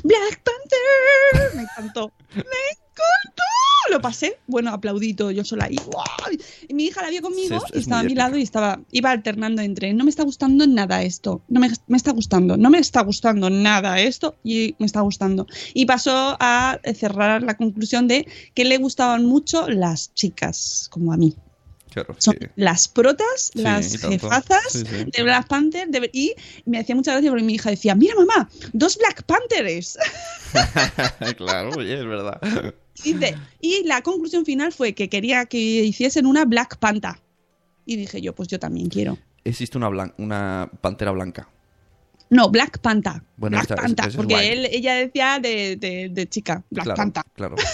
¡Black 0.02 0.42
Panther! 0.42 1.56
Me 1.56 1.62
encantó. 1.62 2.12
¡Me 2.34 2.42
encantó! 2.42 3.42
Lo 3.90 4.00
pasé. 4.00 4.38
Bueno, 4.46 4.70
aplaudito 4.70 5.30
yo 5.30 5.44
sola. 5.44 5.68
Y 5.70 6.74
mi 6.74 6.86
hija 6.86 7.02
la 7.02 7.10
vio 7.10 7.22
conmigo 7.22 7.60
Sí, 7.60 7.66
y 7.74 7.78
es 7.78 7.82
estaba 7.82 8.00
a 8.00 8.04
mi 8.04 8.14
lado 8.14 8.36
y 8.36 8.42
estaba, 8.42 8.80
iba 8.90 9.10
alternando 9.10 9.62
entre 9.62 9.92
no 9.94 10.04
me 10.04 10.10
está 10.10 10.24
gustando 10.24 10.66
nada 10.66 11.02
esto, 11.02 11.42
no 11.48 11.60
me, 11.60 11.70
me 11.86 11.96
está 11.96 12.10
gustando, 12.12 12.56
no 12.56 12.70
me 12.70 12.78
está 12.78 13.02
gustando 13.02 13.48
nada 13.48 14.00
esto 14.00 14.36
y 14.42 14.74
me 14.78 14.86
está 14.86 15.00
gustando. 15.02 15.46
Y 15.74 15.86
pasó 15.86 16.36
a 16.40 16.80
cerrar 16.94 17.42
la 17.42 17.56
conclusión 17.56 18.08
de 18.08 18.26
que 18.54 18.64
le 18.64 18.78
gustaban 18.78 19.24
mucho 19.24 19.68
las 19.68 20.12
chicas, 20.14 20.88
como 20.90 21.12
a 21.12 21.16
mí. 21.16 21.36
Claro, 21.96 22.14
Son 22.18 22.36
sí. 22.38 22.46
las 22.56 22.88
protas, 22.88 23.50
Sí, 23.54 23.62
las 23.62 23.96
jefazas 24.02 24.60
Sí, 24.68 24.80
sí. 24.84 25.04
de 25.10 25.22
Black 25.22 25.48
Panther. 25.48 25.88
de- 25.88 26.10
y 26.12 26.34
me 26.66 26.78
hacía 26.78 26.94
mucha 26.94 27.12
gracia 27.12 27.30
porque 27.30 27.42
mi 27.44 27.54
hija 27.54 27.70
decía, 27.70 27.94
mira 27.94 28.14
mamá, 28.14 28.50
dos 28.74 28.98
Black 28.98 29.22
Panthers. 29.22 29.96
claro, 31.38 31.70
oye, 31.76 31.94
es 31.98 32.04
verdad. 32.04 32.38
Dice, 33.02 33.34
y 33.62 33.82
la 33.84 34.02
conclusión 34.02 34.44
final 34.44 34.72
fue 34.72 34.92
que 34.94 35.08
quería 35.08 35.46
que 35.46 35.56
hiciesen 35.58 36.26
una 36.26 36.44
Black 36.44 36.76
Panther. 36.78 37.14
Y 37.86 37.96
dije 37.96 38.20
yo, 38.20 38.34
pues 38.34 38.48
yo 38.48 38.58
también 38.58 38.88
quiero. 38.90 39.16
Existe 39.44 39.78
una, 39.78 39.88
blan- 39.88 40.12
una 40.18 40.70
pantera 40.82 41.12
blanca. 41.12 41.48
No, 42.28 42.50
Black 42.50 42.80
Panther. 42.80 43.22
Bueno, 43.38 43.56
Black 43.56 43.70
esa- 43.70 43.76
Panther, 43.76 44.02
esa 44.04 44.08
es 44.10 44.16
porque 44.16 44.34
guay. 44.34 44.48
él, 44.48 44.66
ella 44.70 44.94
decía 44.96 45.38
de, 45.40 45.76
de- 45.76 46.08
de 46.10 46.28
chica, 46.28 46.62
Black 46.68 46.84
claro, 46.84 46.96
Panther. 46.96 47.22
claro. 47.34 47.56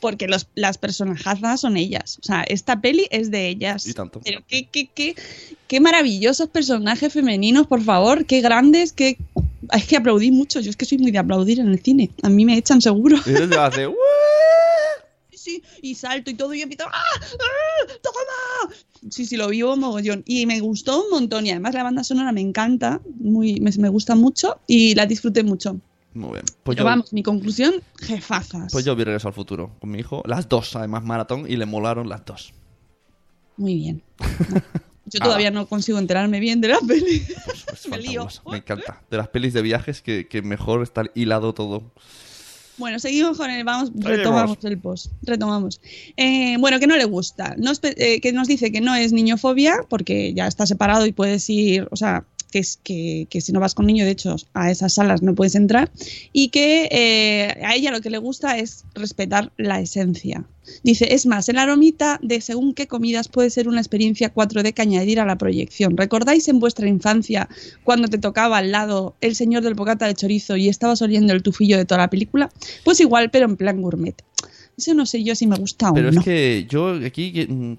Porque 0.00 0.28
los, 0.28 0.46
las 0.54 0.78
personajazas 0.78 1.60
son 1.60 1.76
ellas. 1.76 2.18
O 2.20 2.24
sea, 2.24 2.42
esta 2.42 2.80
peli 2.80 3.06
es 3.10 3.30
de 3.30 3.48
ellas. 3.48 3.86
Y 3.86 3.94
tanto. 3.94 4.20
Pero 4.24 4.42
qué, 4.46 4.66
qué, 4.66 4.88
qué, 4.94 5.14
qué 5.66 5.80
maravillosos 5.80 6.48
personajes 6.48 7.12
femeninos, 7.12 7.66
por 7.66 7.82
favor. 7.82 8.24
Qué 8.24 8.40
grandes, 8.40 8.92
qué... 8.92 9.18
Es 9.72 9.86
que 9.86 9.96
aplaudí 9.96 10.30
mucho. 10.30 10.60
Yo 10.60 10.70
es 10.70 10.76
que 10.76 10.84
soy 10.84 10.98
muy 10.98 11.10
de 11.10 11.18
aplaudir 11.18 11.60
en 11.60 11.68
el 11.68 11.80
cine. 11.82 12.10
A 12.22 12.28
mí 12.28 12.44
me 12.44 12.56
echan 12.56 12.80
seguro. 12.80 13.16
Y 13.26 13.54
hace. 13.54 13.88
Sí, 15.38 15.62
y 15.80 15.94
salto 15.94 16.30
y 16.30 16.34
todo 16.34 16.52
y 16.52 16.62
empiezo 16.62 16.84
¡Ah! 16.92 17.20
¡Ah! 17.22 17.92
¡Toma! 18.02 18.74
Sí, 19.08 19.24
sí, 19.24 19.36
lo 19.36 19.48
vivo 19.48 19.76
mogollón. 19.76 20.24
Y 20.26 20.46
me 20.46 20.58
gustó 20.60 21.04
un 21.04 21.10
montón. 21.10 21.46
Y 21.46 21.50
además 21.52 21.74
la 21.74 21.84
banda 21.84 22.02
sonora 22.02 22.32
me 22.32 22.40
encanta. 22.40 23.00
Muy, 23.20 23.60
me, 23.60 23.70
me 23.78 23.88
gusta 23.88 24.16
mucho 24.16 24.58
y 24.66 24.96
la 24.96 25.06
disfruté 25.06 25.44
mucho. 25.44 25.80
Muy 26.14 26.32
bien. 26.32 26.44
Pues 26.62 26.76
Pero 26.76 26.78
yo, 26.78 26.84
vamos, 26.84 27.12
mi 27.12 27.22
conclusión, 27.22 27.74
jefazas. 28.00 28.72
pues 28.72 28.84
yo 28.84 28.96
vi 28.96 29.04
Regreso 29.04 29.28
al 29.28 29.34
Futuro 29.34 29.76
con 29.80 29.90
mi 29.90 29.98
hijo. 30.00 30.22
Las 30.26 30.48
dos, 30.48 30.74
además, 30.76 31.04
maratón. 31.04 31.44
Y 31.48 31.56
le 31.56 31.66
molaron 31.66 32.08
las 32.08 32.24
dos. 32.24 32.52
Muy 33.56 33.74
bien. 33.74 34.02
Yo 35.10 35.20
Ah. 35.22 35.24
todavía 35.24 35.50
no 35.50 35.66
consigo 35.66 35.98
enterarme 35.98 36.38
bien 36.38 36.60
de 36.60 36.68
la 36.68 36.78
peli. 36.86 37.22
Es 37.72 37.88
Me 37.88 37.96
lío. 37.96 38.28
fabuloso, 38.28 38.42
Me 38.50 38.58
encanta. 38.58 39.02
De 39.10 39.16
las 39.16 39.28
pelis 39.28 39.54
de 39.54 39.62
viajes 39.62 40.02
que, 40.02 40.28
que 40.28 40.42
mejor 40.42 40.82
está 40.82 41.04
hilado 41.14 41.54
todo. 41.54 41.82
Bueno, 42.76 42.98
seguimos 42.98 43.38
con 43.38 43.50
el, 43.50 43.64
vamos, 43.64 43.88
Seguimos. 43.88 44.10
retomamos 44.10 44.58
el 44.64 44.78
post, 44.78 45.10
retomamos. 45.22 45.80
Eh, 46.18 46.56
bueno, 46.60 46.78
que 46.78 46.86
no 46.86 46.96
le 46.96 47.06
gusta, 47.06 47.54
nos 47.58 47.80
eh, 47.82 48.20
que 48.20 48.32
nos 48.34 48.46
dice 48.48 48.70
que 48.70 48.80
no 48.82 48.94
es 48.94 49.12
niñofobia, 49.12 49.78
porque 49.88 50.32
ya 50.34 50.46
está 50.46 50.66
separado 50.66 51.06
y 51.06 51.12
puedes 51.12 51.48
ir, 51.50 51.88
o 51.90 51.96
sea, 51.96 52.24
que, 52.50 52.58
es, 52.60 52.78
que, 52.82 53.26
que 53.30 53.40
si 53.40 53.52
no 53.52 53.60
vas 53.60 53.74
con 53.74 53.86
niño, 53.86 54.04
de 54.04 54.10
hecho, 54.10 54.36
a 54.54 54.70
esas 54.70 54.94
salas 54.94 55.22
no 55.22 55.34
puedes 55.34 55.54
entrar, 55.54 55.90
y 56.32 56.48
que 56.48 56.88
eh, 56.90 57.64
a 57.64 57.74
ella 57.74 57.90
lo 57.90 58.00
que 58.00 58.10
le 58.10 58.18
gusta 58.18 58.58
es 58.58 58.84
respetar 58.94 59.52
la 59.56 59.80
esencia. 59.80 60.44
Dice, 60.82 61.14
es 61.14 61.26
más, 61.26 61.48
el 61.48 61.58
aromita 61.58 62.18
de 62.22 62.40
según 62.40 62.74
qué 62.74 62.86
comidas 62.86 63.28
puede 63.28 63.50
ser 63.50 63.68
una 63.68 63.80
experiencia 63.80 64.32
4D 64.32 64.74
que 64.74 64.82
añadir 64.82 65.20
a 65.20 65.24
la 65.24 65.38
proyección. 65.38 65.96
¿Recordáis 65.96 66.48
en 66.48 66.60
vuestra 66.60 66.88
infancia 66.88 67.48
cuando 67.84 68.08
te 68.08 68.18
tocaba 68.18 68.58
al 68.58 68.70
lado 68.70 69.14
el 69.20 69.34
señor 69.34 69.62
del 69.62 69.74
bocata 69.74 70.06
de 70.06 70.14
chorizo 70.14 70.56
y 70.56 70.68
estabas 70.68 71.00
oliendo 71.02 71.32
el 71.32 71.42
tufillo 71.42 71.76
de 71.76 71.84
toda 71.84 72.02
la 72.02 72.10
película? 72.10 72.50
Pues 72.84 73.00
igual, 73.00 73.30
pero 73.30 73.46
en 73.46 73.56
plan 73.56 73.80
gourmet. 73.80 74.22
Eso 74.78 74.94
no 74.94 75.04
sé 75.04 75.22
yo 75.24 75.34
si 75.34 75.46
me 75.46 75.56
gusta 75.56 75.90
o 75.90 75.94
Pero 75.94 76.10
no. 76.12 76.20
es 76.20 76.24
que 76.24 76.66
yo 76.70 76.90
aquí. 77.04 77.32
que, 77.32 77.46
mm, 77.48 77.76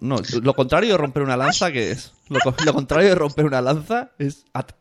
no, 0.00 0.16
lo 0.42 0.54
contrario 0.54 0.92
de 0.92 0.96
romper 0.96 1.22
una 1.22 1.36
lanza, 1.36 1.70
¿qué 1.70 1.90
es? 1.92 2.10
Lo, 2.30 2.40
co- 2.40 2.54
lo 2.64 2.72
contrario 2.72 3.10
de 3.10 3.14
romper 3.14 3.44
una 3.44 3.60
lanza 3.60 4.10
es 4.18 4.44
at- 4.54 4.72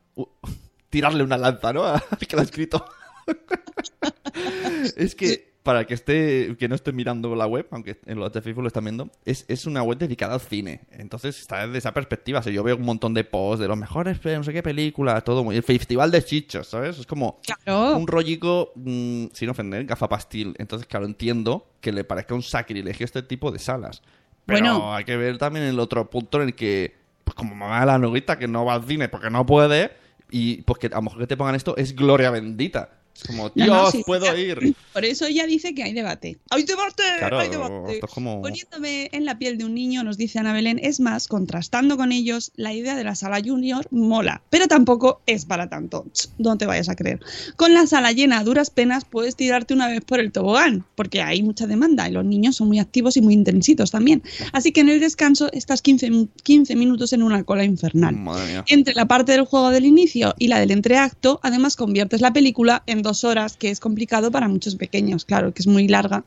tirarle 0.89 1.23
una 1.23 1.37
lanza, 1.37 1.73
¿no? 1.73 1.83
Al 1.85 2.01
que 2.27 2.35
lo 2.37 2.41
ha 2.41 2.45
escrito. 2.45 2.85
es 4.95 5.13
que. 5.15 5.48
Para 5.63 5.81
el 5.81 5.85
que 5.87 5.93
esté, 5.93 6.55
que 6.57 6.69
no 6.69 6.75
esté 6.75 6.93
mirando 6.93 7.35
la 7.35 7.45
web, 7.45 7.67
aunque 7.71 7.99
en 8.05 8.17
los 8.17 8.31
de 8.31 8.41
Facebook 8.41 8.61
lo 8.63 8.67
están 8.67 8.85
viendo, 8.85 9.09
es, 9.25 9.43
es 9.49 9.65
una 9.65 9.83
web 9.83 9.97
dedicada 9.97 10.33
al 10.33 10.39
cine. 10.39 10.81
Entonces 10.91 11.37
está 11.37 11.65
desde 11.65 11.79
esa 11.79 11.93
perspectiva. 11.93 12.39
O 12.39 12.43
sea, 12.43 12.53
yo 12.53 12.63
veo 12.63 12.77
un 12.77 12.83
montón 12.85 13.13
de 13.13 13.25
posts 13.25 13.59
de 13.59 13.67
los 13.67 13.77
mejores, 13.77 14.19
no 14.23 14.43
sé 14.43 14.53
qué 14.53 14.63
películas, 14.63 15.21
todo 15.25 15.43
muy. 15.43 15.57
El 15.57 15.63
festival 15.63 16.11
de 16.11 16.23
chichos, 16.23 16.65
¿sabes? 16.67 16.97
Es 16.97 17.05
como 17.05 17.39
Claro. 17.43 17.97
un 17.97 18.07
rollico, 18.07 18.71
mm, 18.75 19.25
sin 19.33 19.49
ofender, 19.49 19.85
gafapastil. 19.85 20.55
Entonces, 20.57 20.87
claro, 20.87 21.05
entiendo 21.05 21.67
que 21.81 21.91
le 21.91 22.05
parezca 22.05 22.33
un 22.35 22.41
sacrilegio 22.43 23.03
este 23.03 23.21
tipo 23.21 23.51
de 23.51 23.59
salas. 23.59 24.01
Pero 24.45 24.59
Bueno. 24.61 24.95
hay 24.95 25.03
que 25.03 25.17
ver 25.17 25.37
también 25.37 25.65
el 25.65 25.79
otro 25.79 26.09
punto 26.09 26.41
en 26.41 26.47
el 26.47 26.55
que, 26.55 26.95
pues 27.25 27.35
como 27.35 27.53
mamá 27.53 27.81
de 27.81 27.85
la 27.85 27.97
noguita 27.99 28.39
que 28.39 28.47
no 28.47 28.63
va 28.63 28.75
al 28.75 28.85
cine 28.85 29.09
porque 29.09 29.29
no 29.29 29.45
puede, 29.45 29.91
y 30.31 30.61
pues 30.61 30.79
que 30.79 30.87
a 30.87 30.91
lo 30.91 31.01
mejor 31.01 31.19
que 31.19 31.27
te 31.27 31.35
pongan 31.37 31.55
esto 31.55 31.75
es 31.75 31.95
gloria 31.95 32.31
bendita. 32.31 32.91
Es 33.21 33.27
como, 33.27 33.49
Dios, 33.49 33.67
no, 33.67 33.91
sí, 33.91 34.03
puedo 34.05 34.25
ya. 34.25 34.37
ir. 34.37 34.75
Por 34.93 35.03
eso 35.05 35.25
ella 35.25 35.45
dice 35.45 35.73
que 35.75 35.83
hay 35.83 35.93
debate. 35.93 36.37
¡Hay 36.49 36.63
debate! 36.63 37.03
Claro, 37.19 37.39
¡Hay 37.39 37.49
debate! 37.49 37.99
como... 38.13 38.41
Poniéndome 38.41 39.09
en 39.11 39.25
la 39.25 39.37
piel 39.37 39.57
de 39.57 39.65
un 39.65 39.73
niño, 39.73 40.03
nos 40.03 40.17
dice 40.17 40.39
Ana 40.39 40.53
Belén, 40.53 40.79
es 40.81 40.99
más, 40.99 41.27
contrastando 41.27 41.97
con 41.97 42.11
ellos, 42.11 42.51
la 42.55 42.73
idea 42.73 42.95
de 42.95 43.03
la 43.03 43.15
sala 43.15 43.41
junior 43.43 43.87
mola, 43.91 44.41
pero 44.49 44.67
tampoco 44.67 45.21
es 45.25 45.45
para 45.45 45.69
tanto. 45.69 46.05
No 46.37 46.57
te 46.57 46.65
vayas 46.65 46.87
a 46.89 46.95
creer. 46.95 47.19
Con 47.55 47.73
la 47.73 47.87
sala 47.87 48.11
llena 48.11 48.39
a 48.39 48.43
duras 48.43 48.69
penas 48.69 49.03
puedes 49.05 49.35
tirarte 49.35 49.73
una 49.73 49.87
vez 49.87 50.01
por 50.05 50.19
el 50.19 50.31
tobogán, 50.31 50.85
porque 50.95 51.21
hay 51.21 51.43
mucha 51.43 51.67
demanda 51.67 52.07
y 52.07 52.11
los 52.13 52.23
niños 52.25 52.55
son 52.55 52.67
muy 52.69 52.79
activos 52.79 53.17
y 53.17 53.21
muy 53.21 53.33
intensitos 53.33 53.91
también. 53.91 54.23
Así 54.53 54.71
que 54.71 54.81
en 54.81 54.89
el 54.89 54.99
descanso 54.99 55.49
estás 55.51 55.81
15, 55.81 56.09
mi- 56.09 56.29
15 56.43 56.75
minutos 56.75 57.13
en 57.13 57.23
una 57.23 57.43
cola 57.43 57.63
infernal. 57.63 58.15
Madre 58.15 58.47
mía. 58.47 58.65
Entre 58.67 58.93
la 58.95 59.07
parte 59.07 59.31
del 59.33 59.45
juego 59.45 59.69
del 59.71 59.85
inicio 59.85 60.33
y 60.37 60.47
la 60.47 60.59
del 60.59 60.71
entreacto, 60.71 61.39
además 61.43 61.75
conviertes 61.75 62.21
la 62.21 62.31
película 62.33 62.83
en 62.87 63.01
dos 63.01 63.08
horas, 63.23 63.57
que 63.57 63.69
es 63.69 63.79
complicado 63.79 64.31
para 64.31 64.47
muchos 64.47 64.75
pequeños, 64.75 65.25
claro, 65.25 65.53
que 65.53 65.61
es 65.61 65.67
muy 65.67 65.87
larga. 65.87 66.25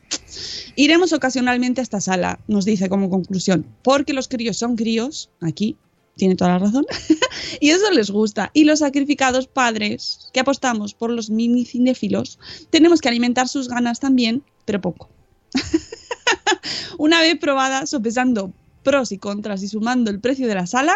Iremos 0.76 1.12
ocasionalmente 1.12 1.80
a 1.80 1.84
esta 1.84 2.00
sala, 2.00 2.38
nos 2.48 2.64
dice 2.64 2.88
como 2.88 3.10
conclusión, 3.10 3.66
porque 3.82 4.12
los 4.12 4.28
críos 4.28 4.56
son 4.56 4.76
críos, 4.76 5.30
aquí 5.40 5.76
tiene 6.16 6.36
toda 6.36 6.52
la 6.52 6.58
razón, 6.58 6.84
y 7.60 7.70
eso 7.70 7.90
les 7.90 8.10
gusta. 8.10 8.50
Y 8.54 8.64
los 8.64 8.80
sacrificados 8.80 9.46
padres 9.46 10.28
que 10.32 10.40
apostamos 10.40 10.94
por 10.94 11.10
los 11.10 11.30
mini 11.30 11.64
cinéfilos, 11.64 12.38
tenemos 12.70 13.00
que 13.00 13.08
alimentar 13.08 13.48
sus 13.48 13.68
ganas 13.68 14.00
también, 14.00 14.42
pero 14.64 14.80
poco. 14.80 15.08
Una 16.98 17.20
vez 17.20 17.38
probada, 17.38 17.86
sopesando 17.86 18.52
pros 18.82 19.12
y 19.12 19.18
contras 19.18 19.62
y 19.62 19.68
sumando 19.68 20.10
el 20.10 20.20
precio 20.20 20.46
de 20.46 20.54
la 20.54 20.66
sala, 20.66 20.94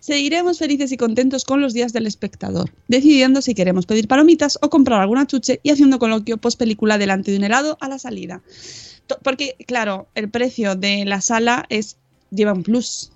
seguiremos 0.00 0.58
felices 0.58 0.92
y 0.92 0.96
contentos 0.96 1.44
con 1.44 1.60
los 1.60 1.72
días 1.72 1.92
del 1.92 2.06
espectador, 2.06 2.70
decidiendo 2.88 3.42
si 3.42 3.54
queremos 3.54 3.86
pedir 3.86 4.08
palomitas 4.08 4.58
o 4.62 4.70
comprar 4.70 5.00
alguna 5.00 5.26
chuche 5.26 5.60
y 5.62 5.70
haciendo 5.70 5.98
coloquio 5.98 6.38
post 6.38 6.58
película 6.58 6.98
delante 6.98 7.30
de 7.30 7.38
un 7.38 7.44
helado 7.44 7.78
a 7.80 7.88
la 7.88 7.98
salida. 7.98 8.42
Porque, 9.22 9.56
claro, 9.66 10.08
el 10.14 10.28
precio 10.28 10.74
de 10.76 11.04
la 11.04 11.20
sala 11.20 11.64
es 11.68 11.96
lleva 12.30 12.52
un 12.52 12.62
plus. 12.62 13.10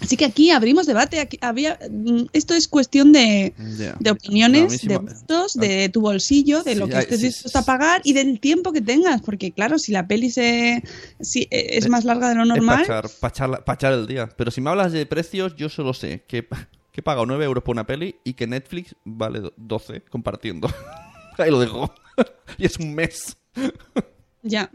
Así 0.00 0.16
que 0.16 0.24
aquí 0.24 0.50
abrimos 0.50 0.86
debate. 0.86 1.20
Aquí 1.20 1.38
había, 1.40 1.78
mm, 1.90 2.24
esto 2.32 2.54
es 2.54 2.68
cuestión 2.68 3.12
de, 3.12 3.54
opiniones, 4.10 4.82
de 4.86 4.96
gustos, 4.96 5.54
de 5.54 5.88
tu 5.88 6.00
bolsillo, 6.00 6.62
de 6.62 6.74
Sí, 6.74 6.78
lo 6.78 6.88
que 6.88 6.98
estés 6.98 7.20
sí, 7.20 7.26
dispuesto 7.26 7.58
a 7.58 7.62
pagar 7.64 8.00
y 8.04 8.12
del 8.12 8.40
tiempo 8.40 8.72
que 8.72 8.80
tengas. 8.80 9.22
Porque, 9.22 9.52
claro, 9.52 9.78
si 9.78 9.92
la 9.92 10.06
peli 10.06 10.30
se, 10.30 10.82
si, 11.20 11.42
eh, 11.50 11.68
es 11.78 11.88
más 11.88 12.04
larga 12.04 12.28
de 12.28 12.34
lo 12.34 12.44
normal, 12.44 12.82
Es 12.82 12.86
para 12.88 12.98
echar, 13.00 13.10
pa' 13.20 13.28
echar- 13.32 13.64
pa' 13.64 13.74
echar 13.74 13.92
el 13.92 14.06
día. 14.06 14.28
Pero 14.36 14.50
si 14.50 14.60
me 14.60 14.70
hablas 14.70 14.92
de 14.92 15.06
precios, 15.06 15.54
yo 15.56 15.68
solo 15.68 15.94
sé 15.94 16.24
que, 16.26 16.46
que 16.92 17.00
he 17.00 17.02
pagado 17.02 17.26
9 17.26 17.44
euros 17.44 17.62
por 17.64 17.74
una 17.74 17.86
peli 17.86 18.16
y 18.24 18.34
que 18.34 18.46
Netflix 18.46 18.94
vale 19.04 19.40
do- 19.40 19.54
12 19.56 20.02
compartiendo. 20.02 20.68
Ahí 21.38 21.50
lo 21.50 21.60
dejo. 21.60 21.92
y 22.58 22.66
es 22.66 22.78
un 22.78 22.94
mes. 22.94 23.36
Ya. 24.42 24.70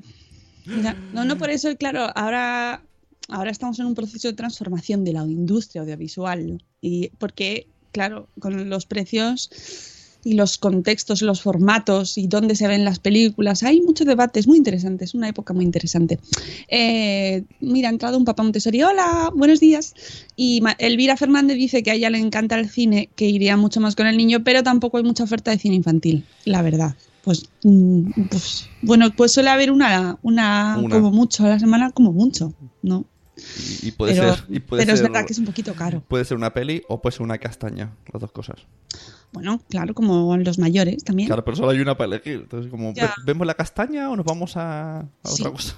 Ya. 0.66 0.94
No, 1.14 1.24
no 1.26 1.38
por 1.38 1.50
eso, 1.50 1.76
claro, 1.78 2.08
ahora, 2.16 2.82
ahora 3.30 3.52
estamos 3.52 3.80
en 3.80 3.86
un 3.86 3.96
proceso 3.96 4.28
de 4.28 4.34
transformación 4.34 5.04
de 5.04 5.14
la 5.14 5.24
industria 5.24 5.82
audiovisual. 5.82 6.64
Y 6.82 7.10
porque, 7.18 7.68
claro, 7.92 8.28
con 8.40 8.70
los 8.70 8.86
precios 8.86 9.50
y 10.24 10.34
los 10.34 10.58
contextos, 10.58 11.22
los 11.22 11.42
formatos 11.42 12.18
y 12.18 12.28
dónde 12.28 12.56
se 12.56 12.68
ven 12.68 12.84
las 12.84 13.00
películas, 13.00 13.64
hay 13.64 13.82
mucho 13.82 14.04
debate, 14.04 14.40
es 14.40 14.48
muy 14.48 14.58
interesante, 14.58 15.06
es 15.06 15.14
una 15.14 15.30
época 15.30 15.54
muy 15.54 15.64
interesante. 15.64 16.20
Eh, 16.68 17.44
mira, 17.62 17.90
ha 17.90 17.92
entrado 17.92 18.18
un 18.18 18.26
papá 18.26 18.44
Montessori, 18.44 18.84
hola, 18.84 19.32
buenos 19.34 19.60
días. 19.60 19.94
Y 20.36 20.62
Elvira 20.78 21.16
Fernández 21.16 21.58
dice 21.58 21.84
que 21.84 21.92
a 21.92 21.94
ella 21.94 22.10
le 22.10 22.20
encanta 22.20 22.60
el 22.60 22.70
cine, 22.70 23.10
que 23.16 23.28
iría 23.28 23.56
mucho 23.56 23.80
más 23.80 23.96
con 23.96 24.08
el 24.08 24.18
niño, 24.18 24.44
pero 24.44 24.64
tampoco 24.64 24.98
hay 24.98 25.04
mucha 25.04 25.24
oferta 25.24 25.52
de 25.52 25.60
cine 25.60 25.76
infantil, 25.76 26.26
la 26.46 26.62
verdad. 26.62 26.96
Pues, 27.24 27.50
mm, 27.64 28.24
pues, 28.30 28.70
bueno, 28.82 29.12
pues 29.16 29.32
suele 29.34 29.50
haber 29.50 29.72
una, 29.72 30.18
una, 30.22 30.78
Una. 30.80 30.96
como 30.96 31.12
mucho 31.12 31.46
a 31.46 31.50
la 31.50 31.60
semana, 31.60 31.92
como 31.92 32.12
mucho, 32.12 32.54
¿no? 32.82 33.06
Y, 33.82 33.88
y 33.88 33.92
puede 33.92 34.14
pero 34.14 34.36
ser. 34.36 34.46
Y 34.50 34.60
puede 34.60 34.84
pero 34.84 34.94
es 34.96 35.02
verdad 35.02 35.26
que 35.26 35.34
es 35.34 35.40
un 35.40 35.46
poquito 35.46 35.74
caro. 35.76 36.02
Puede 36.08 36.26
ser 36.26 36.38
una 36.38 36.54
peli 36.54 36.82
o 36.88 37.02
puede 37.02 37.14
ser 37.16 37.24
una 37.24 37.38
castaña. 37.38 37.96
Las 38.12 38.22
dos 38.22 38.32
cosas. 38.32 38.58
Bueno, 39.32 39.62
claro, 39.70 39.94
como 39.94 40.36
los 40.38 40.58
mayores 40.58 41.04
también. 41.04 41.28
Claro, 41.28 41.44
pero 41.46 41.56
solo 41.58 41.70
hay 41.70 41.80
una 41.80 41.96
para 41.98 42.08
elegir. 42.16 42.42
Entonces, 42.44 42.72
como, 42.72 42.94
Ya. 42.94 43.08
¿ve- 43.08 43.14
¿vemos 43.26 43.46
la 43.48 43.54
castaña 43.54 44.10
o 44.10 44.16
nos 44.16 44.26
vamos 44.26 44.58
a, 44.58 45.00
a 45.02 45.06
Sí. 45.26 45.42
otra 45.44 45.52
cosa? 45.52 45.76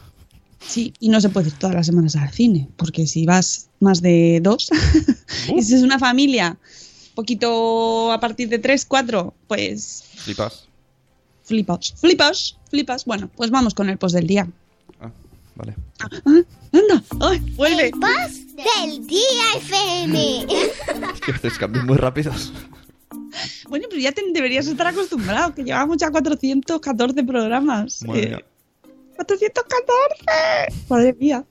Sí, 0.65 0.93
y 1.00 1.10
no 1.10 1.19
se 1.19 1.30
puede 1.30 1.47
ir 1.50 1.54
todas 1.58 1.76
las 1.76 1.88
semanas 1.88 2.15
al 2.15 2.30
cine, 2.30 2.69
porque 2.78 3.08
si 3.08 3.26
vas 3.26 3.69
más 3.80 4.02
de 4.02 4.39
dos, 4.43 4.69
y 5.58 5.62
si 5.63 5.74
es 5.74 5.82
una 5.82 5.97
familia, 6.00 6.58
poquito 7.15 8.12
a 8.12 8.19
partir 8.19 8.47
de 8.47 8.60
tres, 8.60 8.86
cuatro, 8.86 9.34
pues 9.47 10.04
Flipas. 10.17 10.67
flipas, 11.43 11.93
flipas, 11.97 12.58
flipas. 12.69 13.06
Bueno, 13.06 13.30
pues 13.36 13.50
vamos 13.50 13.74
con 13.74 13.89
el 13.89 13.97
post 13.97 14.15
del 14.15 14.28
día. 14.28 14.47
Ah, 15.02 15.12
vale. 15.56 15.76
Ah, 16.00 16.41
¡Anda! 16.73 17.03
¡Ay, 17.19 17.39
vuelve! 17.55 17.88
El 17.88 17.91
post 17.91 18.38
del 18.55 19.05
día 19.07 19.19
FM. 19.57 20.45
Es 21.13 21.21
que 21.21 21.31
haces 21.31 21.57
cambios 21.57 21.86
muy 21.86 21.97
rápidos. 21.97 22.53
Bueno, 23.69 23.86
pero 23.89 24.01
ya 24.01 24.12
te 24.12 24.21
deberías 24.34 24.67
estar 24.67 24.88
acostumbrado, 24.88 25.53
que 25.53 25.63
llevamos 25.63 25.97
ya 25.97 26.10
414 26.12 27.23
programas. 27.23 28.03
Madre 28.05 28.23
Eh, 28.23 28.27
mía. 28.29 28.45
414. 29.15 30.84
Madre 30.89 31.13
mía. 31.19 31.45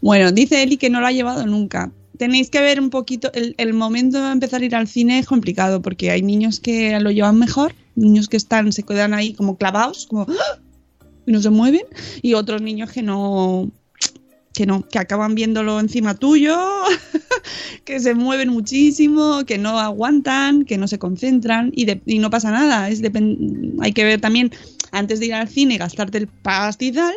Bueno, 0.00 0.30
dice 0.32 0.62
Eli 0.62 0.76
que 0.76 0.90
no 0.90 1.00
lo 1.00 1.06
ha 1.06 1.12
llevado 1.12 1.46
nunca. 1.46 1.90
Tenéis 2.18 2.50
que 2.50 2.60
ver 2.60 2.78
un 2.80 2.90
poquito, 2.90 3.32
el, 3.34 3.54
el 3.58 3.72
momento 3.74 4.22
de 4.22 4.30
empezar 4.32 4.60
a 4.62 4.64
ir 4.64 4.74
al 4.76 4.86
cine 4.86 5.18
es 5.18 5.26
complicado 5.26 5.82
porque 5.82 6.10
hay 6.10 6.22
niños 6.22 6.60
que 6.60 6.98
lo 7.00 7.10
llevan 7.10 7.38
mejor, 7.38 7.74
niños 7.96 8.28
que 8.28 8.36
están, 8.36 8.72
se 8.72 8.82
quedan 8.84 9.14
ahí 9.14 9.32
como 9.34 9.56
clavados, 9.56 10.06
como 10.06 10.26
¡ah! 10.28 10.58
y 11.26 11.32
no 11.32 11.40
se 11.42 11.50
mueven, 11.50 11.82
y 12.20 12.34
otros 12.34 12.62
niños 12.62 12.92
que 12.92 13.02
no, 13.02 13.70
que 14.54 14.66
no, 14.66 14.86
que 14.86 14.98
acaban 14.98 15.34
viéndolo 15.34 15.80
encima 15.80 16.14
tuyo, 16.14 16.56
que 17.84 18.00
se 18.00 18.14
mueven 18.14 18.50
muchísimo, 18.50 19.44
que 19.46 19.58
no 19.58 19.78
aguantan, 19.78 20.64
que 20.64 20.78
no 20.78 20.88
se 20.88 20.98
concentran 20.98 21.70
y, 21.74 21.84
de- 21.86 22.02
y 22.06 22.18
no 22.18 22.30
pasa 22.30 22.50
nada. 22.50 22.88
Es 22.88 23.00
hay 23.80 23.92
que 23.92 24.04
ver 24.04 24.20
también, 24.20 24.50
antes 24.90 25.20
de 25.20 25.26
ir 25.26 25.34
al 25.34 25.48
cine, 25.48 25.78
gastarte 25.78 26.18
el 26.18 26.26
pastizal, 26.26 27.14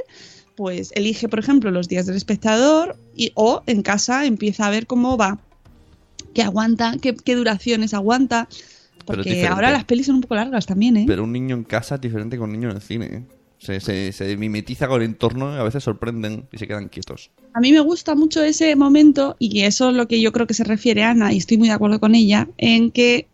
pues 0.56 0.92
elige, 0.96 1.28
por 1.28 1.40
ejemplo, 1.40 1.72
los 1.72 1.88
días 1.90 2.06
del 2.06 2.16
espectador 2.16 2.98
y, 3.16 3.32
o 3.36 3.64
en 3.68 3.82
casa 3.82 4.26
empieza 4.26 4.68
a 4.68 4.70
ver 4.70 4.88
cómo 4.88 5.18
va, 5.18 5.40
qué 6.34 6.42
aguanta, 6.44 6.96
qué, 7.02 7.16
qué 7.16 7.36
duraciones 7.36 7.94
aguanta. 7.94 8.48
Porque 9.06 9.46
ahora 9.54 9.70
las 9.72 9.84
pelis 9.84 10.08
son 10.08 10.16
un 10.16 10.22
poco 10.22 10.34
largas 10.36 10.66
también, 10.66 10.98
¿eh? 10.98 11.04
Pero 11.06 11.26
un 11.26 11.32
niño 11.32 11.56
en 11.56 11.64
casa 11.64 11.96
es 11.96 12.02
diferente 12.02 12.38
con 12.38 12.50
un 12.50 12.54
niño 12.56 12.70
en 12.72 12.78
el 12.78 12.82
cine. 12.82 13.06
¿eh? 13.06 13.24
Se, 13.66 13.80
se, 13.80 14.12
se 14.12 14.38
mimetiza 14.38 14.88
con 14.88 15.02
el 15.02 15.08
entorno 15.08 15.56
y 15.56 15.60
a 15.60 15.64
veces 15.64 15.84
sorprenden 15.84 16.48
y 16.52 16.58
se 16.58 16.68
quedan 16.68 16.88
quietos. 16.90 17.32
A 17.54 17.60
mí 17.60 17.72
me 17.72 17.80
gusta 17.80 18.16
mucho 18.16 18.44
ese 18.44 18.76
momento 18.76 19.36
y 19.40 19.62
eso 19.62 19.90
es 19.90 19.96
lo 19.96 20.08
que 20.08 20.22
yo 20.22 20.32
creo 20.32 20.46
que 20.48 20.54
se 20.54 20.64
refiere 20.64 21.04
Ana 21.04 21.34
y 21.34 21.38
estoy 21.38 21.58
muy 21.58 21.68
de 21.68 21.74
acuerdo 21.74 22.00
con 22.00 22.16
ella 22.16 22.48
en 22.58 22.92
que 22.92 23.28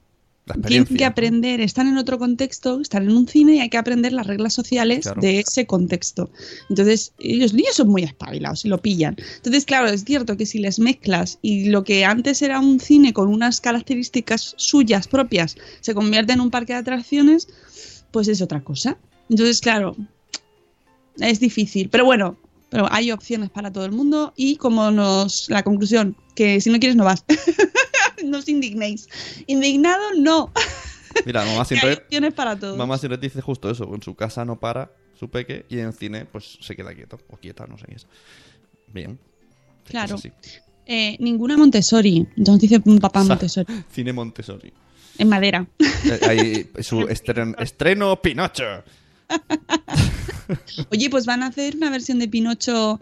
tienen 0.67 0.85
que 0.85 1.05
aprender, 1.05 1.61
están 1.61 1.87
en 1.87 1.97
otro 1.97 2.17
contexto, 2.17 2.81
están 2.81 3.03
en 3.03 3.11
un 3.11 3.27
cine 3.27 3.55
y 3.55 3.59
hay 3.59 3.69
que 3.69 3.77
aprender 3.77 4.11
las 4.11 4.27
reglas 4.27 4.53
sociales 4.53 5.03
Claro. 5.03 5.21
de 5.21 5.39
ese 5.39 5.65
contexto. 5.65 6.29
Entonces, 6.69 7.13
los 7.19 7.53
niños 7.53 7.75
son 7.75 7.89
muy 7.89 8.03
espabilados 8.03 8.65
y 8.65 8.67
lo 8.67 8.81
pillan. 8.81 9.15
Entonces, 9.37 9.65
claro, 9.65 9.87
es 9.87 10.03
cierto 10.03 10.37
que 10.37 10.45
si 10.45 10.59
les 10.59 10.79
mezclas 10.79 11.39
y 11.41 11.69
lo 11.69 11.83
que 11.83 12.05
antes 12.05 12.41
era 12.41 12.59
un 12.59 12.79
cine 12.79 13.13
con 13.13 13.27
unas 13.29 13.61
características 13.61 14.53
suyas 14.57 15.07
propias 15.07 15.55
se 15.79 15.93
convierte 15.93 16.33
en 16.33 16.41
un 16.41 16.51
parque 16.51 16.73
de 16.73 16.79
atracciones, 16.79 17.47
pues 18.11 18.27
es 18.27 18.41
otra 18.41 18.61
cosa. 18.61 18.97
Entonces, 19.29 19.61
claro, 19.61 19.95
es 21.17 21.39
difícil. 21.39 21.89
Pero 21.89 22.05
bueno, 22.05 22.37
pero 22.69 22.87
hay 22.91 23.11
opciones 23.11 23.49
para 23.49 23.71
todo 23.71 23.85
el 23.85 23.91
mundo 23.91 24.33
y 24.35 24.55
como 24.55 24.91
nos 24.91 25.49
la 25.49 25.63
conclusión, 25.63 26.15
que 26.35 26.61
si 26.61 26.69
no 26.69 26.79
quieres 26.79 26.95
no 26.95 27.03
vas. 27.03 27.25
no 28.25 28.37
os 28.37 28.47
indignéis. 28.47 29.07
Indignado 29.47 30.01
no. 30.17 30.51
Mira, 31.25 31.43
mamá 31.45 31.65
Que 31.67 31.75
hay 31.75 31.79
siempre, 31.79 32.03
opciones 32.05 32.33
para 32.33 32.57
todos. 32.57 32.77
mamá 32.77 32.97
siempre 32.97 33.17
dice 33.17 33.41
justo 33.41 33.69
eso. 33.69 33.93
En 33.93 34.01
su 34.01 34.15
casa 34.15 34.45
no 34.45 34.59
para 34.59 34.91
su 35.19 35.29
peque 35.29 35.65
y 35.69 35.79
en 35.79 35.87
el 35.87 35.93
cine 35.93 36.25
pues 36.25 36.57
se 36.61 36.75
queda 36.75 36.93
quieto. 36.93 37.19
O 37.29 37.37
quieta, 37.37 37.67
no 37.67 37.77
sé 37.77 37.85
qué 37.87 37.95
es. 37.95 38.07
Bien. 38.87 39.19
Claro. 39.85 40.15
Es. 40.15 40.31
Eh, 40.85 41.17
ninguna 41.19 41.57
Montessori. 41.57 42.27
Nos 42.37 42.59
dice 42.59 42.79
papá 42.79 43.23
Montessori. 43.23 43.83
Cine 43.91 44.13
Montessori. 44.13 44.73
En 45.17 45.27
madera. 45.27 45.67
Eh, 45.79 46.19
Ahí, 46.27 46.69
su 46.81 47.01
estreno 47.01 48.21
Pinocho. 48.21 48.83
Oye, 50.91 51.09
pues 51.09 51.25
van 51.25 51.43
a 51.43 51.47
hacer 51.47 51.75
una 51.75 51.89
versión 51.89 52.19
de 52.19 52.27
Pinocho 52.27 52.99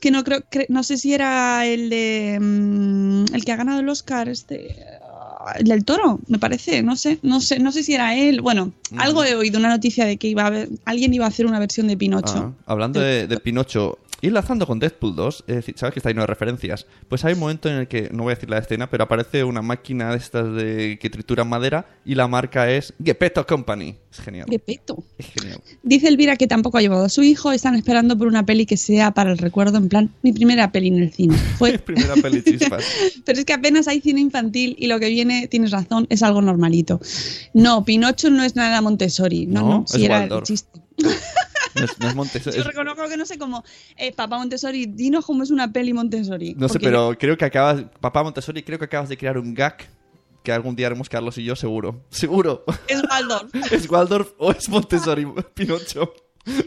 que 0.00 0.10
no 0.10 0.24
creo, 0.24 0.40
cre- 0.50 0.66
no 0.70 0.82
sé 0.82 0.96
si 0.96 1.12
era 1.12 1.66
el 1.66 1.90
de 1.90 2.38
mm, 2.40 3.34
el 3.34 3.44
que 3.44 3.52
ha 3.52 3.56
ganado 3.56 3.80
el 3.80 3.88
Oscar, 3.88 4.28
este 4.28 4.76
ah, 5.02 5.54
el 5.58 5.66
del 5.68 5.84
toro, 5.84 6.20
me 6.26 6.38
parece, 6.38 6.82
no 6.82 6.96
sé, 6.96 7.18
no 7.22 7.40
sé, 7.40 7.58
no 7.58 7.70
sé 7.70 7.82
si 7.82 7.94
era 7.94 8.16
él. 8.16 8.40
Bueno, 8.40 8.72
Mm. 8.90 8.98
algo 9.00 9.22
he 9.22 9.34
oído, 9.36 9.58
una 9.60 9.68
noticia 9.68 10.04
de 10.04 10.16
que 10.16 10.26
iba 10.26 10.42
a 10.42 10.46
haber, 10.46 10.68
alguien 10.84 11.14
iba 11.14 11.24
a 11.24 11.28
hacer 11.28 11.46
una 11.46 11.60
versión 11.60 11.86
de 11.86 11.96
Pinocho. 11.96 12.26
Ah, 12.34 12.52
hablando 12.66 12.98
de, 13.00 13.28
de 13.28 13.36
Pinocho, 13.38 13.98
Y 14.20 14.28
enlazando 14.28 14.66
con 14.66 14.78
Deadpool 14.78 15.16
2, 15.16 15.44
es 15.46 15.56
decir, 15.56 15.74
sabes 15.78 15.94
que 15.94 16.00
está 16.00 16.10
lleno 16.10 16.22
de 16.22 16.26
referencias. 16.26 16.86
Pues 17.08 17.24
hay 17.24 17.34
un 17.34 17.40
momento 17.40 17.68
en 17.68 17.76
el 17.76 17.88
que, 17.88 18.10
no 18.12 18.24
voy 18.24 18.32
a 18.32 18.34
decir 18.34 18.50
la 18.50 18.58
escena, 18.58 18.90
pero 18.90 19.04
aparece 19.04 19.44
una 19.44 19.62
máquina 19.62 20.10
de 20.10 20.16
estas 20.18 20.54
de 20.54 20.98
que 21.00 21.10
trituran 21.10 21.48
madera 21.48 21.86
y 22.04 22.14
la 22.14 22.28
marca 22.28 22.70
es 22.70 22.92
Gepetto 23.02 23.46
Company. 23.46 23.96
Es 24.12 24.20
genial. 24.20 24.46
Gepetto. 24.50 25.02
Es 25.16 25.26
genial. 25.26 25.60
Dice 25.82 26.08
Elvira 26.08 26.36
que 26.36 26.46
tampoco 26.46 26.78
ha 26.78 26.80
llevado 26.80 27.04
a 27.04 27.08
su 27.08 27.22
hijo, 27.22 27.52
están 27.52 27.74
esperando 27.76 28.18
por 28.18 28.26
una 28.26 28.44
peli 28.44 28.66
que 28.66 28.76
sea 28.76 29.12
para 29.12 29.30
el 29.30 29.38
recuerdo, 29.38 29.78
en 29.78 29.88
plan, 29.88 30.10
mi 30.22 30.32
primera 30.32 30.70
peli 30.72 30.88
en 30.88 30.98
el 30.98 31.12
cine. 31.12 31.36
Fue 31.58 31.78
Primera 31.78 32.14
peli 32.14 32.42
chispas. 32.42 32.84
Pero 33.24 33.38
es 33.38 33.44
que 33.44 33.52
apenas 33.52 33.88
hay 33.88 34.00
cine 34.00 34.20
infantil 34.20 34.76
y 34.78 34.86
lo 34.86 35.00
que 35.00 35.08
viene, 35.08 35.48
tienes 35.48 35.70
razón, 35.70 36.06
es 36.10 36.22
algo 36.22 36.42
normalito. 36.42 37.00
No, 37.54 37.84
Pinocho 37.84 38.30
no 38.30 38.42
es 38.42 38.56
nada 38.56 38.80
Montessori. 38.80 39.46
No, 39.46 39.60
No, 39.60 39.68
no, 39.68 39.84
es 39.84 39.92
si 39.92 40.04
era 40.04 40.24
el 40.24 40.42
chiste. 40.42 40.80
No 41.74 41.84
es, 41.84 41.98
no 41.98 42.08
es 42.08 42.14
Montessori. 42.14 42.56
Yo 42.56 42.64
reconozco 42.64 43.08
que 43.08 43.16
no 43.16 43.26
sé 43.26 43.38
cómo. 43.38 43.64
Eh, 43.96 44.12
papá 44.12 44.38
Montessori, 44.38 44.86
dinos 44.86 45.24
cómo 45.26 45.42
es 45.42 45.50
una 45.50 45.72
peli 45.72 45.92
Montessori. 45.92 46.54
no 46.56 46.68
sé, 46.68 46.80
pero 46.80 47.16
creo 47.18 47.36
que 47.36 47.44
acabas. 47.44 47.84
Papá 48.00 48.22
Montessori, 48.22 48.62
creo 48.62 48.78
que 48.78 48.86
acabas 48.86 49.08
de 49.08 49.16
crear 49.16 49.38
un 49.38 49.54
gag 49.54 49.76
que 50.42 50.52
algún 50.52 50.74
día 50.74 50.86
haremos 50.86 51.08
Carlos 51.08 51.36
y 51.38 51.44
yo, 51.44 51.54
seguro. 51.54 52.02
Seguro. 52.10 52.64
Es 52.88 53.02
Waldorf. 53.08 53.54
¿Es 53.72 53.90
Waldorf 53.90 54.32
o 54.38 54.50
es 54.52 54.68
Montessori 54.68 55.26
Pinocho? 55.54 56.12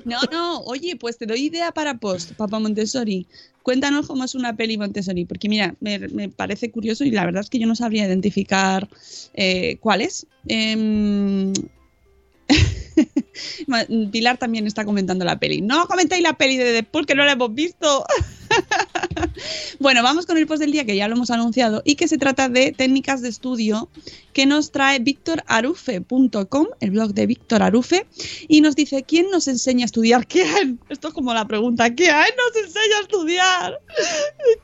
No, 0.05 0.19
no, 0.31 0.59
oye, 0.61 0.95
pues 0.95 1.17
te 1.17 1.25
doy 1.25 1.45
idea 1.45 1.71
para 1.71 1.97
post, 1.97 2.33
papá 2.33 2.59
Montessori. 2.59 3.25
Cuéntanos 3.63 4.05
cómo 4.05 4.23
es 4.23 4.35
una 4.35 4.55
peli 4.55 4.77
Montessori, 4.77 5.25
porque 5.25 5.49
mira, 5.49 5.73
me, 5.79 5.97
me 5.99 6.29
parece 6.29 6.69
curioso 6.69 7.03
y 7.03 7.11
la 7.11 7.25
verdad 7.25 7.41
es 7.41 7.49
que 7.49 7.57
yo 7.59 7.65
no 7.65 7.75
sabría 7.75 8.05
identificar 8.05 8.87
eh, 9.33 9.77
cuál 9.79 10.01
es. 10.01 10.27
Ma- 10.45 11.53
Pilar 14.11 14.37
también 14.37 14.67
está 14.67 14.85
comentando 14.85 15.25
la 15.25 15.39
peli. 15.39 15.61
No 15.61 15.87
comentéis 15.87 16.21
la 16.21 16.33
peli 16.33 16.57
de 16.57 16.71
Deadpool 16.71 17.05
que 17.05 17.15
no 17.15 17.25
la 17.25 17.33
hemos 17.33 17.53
visto. 17.53 18.05
bueno, 19.79 20.03
vamos 20.03 20.25
con 20.25 20.37
el 20.37 20.47
post 20.47 20.61
del 20.61 20.71
día 20.71 20.85
que 20.85 20.95
ya 20.95 21.07
lo 21.07 21.15
hemos 21.15 21.31
anunciado 21.31 21.81
y 21.85 21.95
que 21.95 22.07
se 22.07 22.17
trata 22.17 22.49
de 22.49 22.71
técnicas 22.71 23.21
de 23.21 23.29
estudio 23.29 23.89
que 24.33 24.45
nos 24.45 24.71
trae 24.71 24.99
victorarufe.com, 24.99 26.67
el 26.79 26.91
blog 26.91 27.13
de 27.13 27.25
Víctor 27.25 27.63
Arufe, 27.63 28.05
y 28.47 28.61
nos 28.61 28.75
dice, 28.75 29.03
¿quién 29.03 29.29
nos 29.31 29.47
enseña 29.47 29.83
a 29.83 29.85
estudiar? 29.85 30.27
¿Quién? 30.27 30.79
Esto 30.89 31.09
es 31.09 31.13
como 31.13 31.33
la 31.33 31.47
pregunta, 31.47 31.93
¿quién 31.93 32.11
nos 32.11 32.63
enseña 32.63 32.97
a 32.97 33.01
estudiar? 33.01 33.79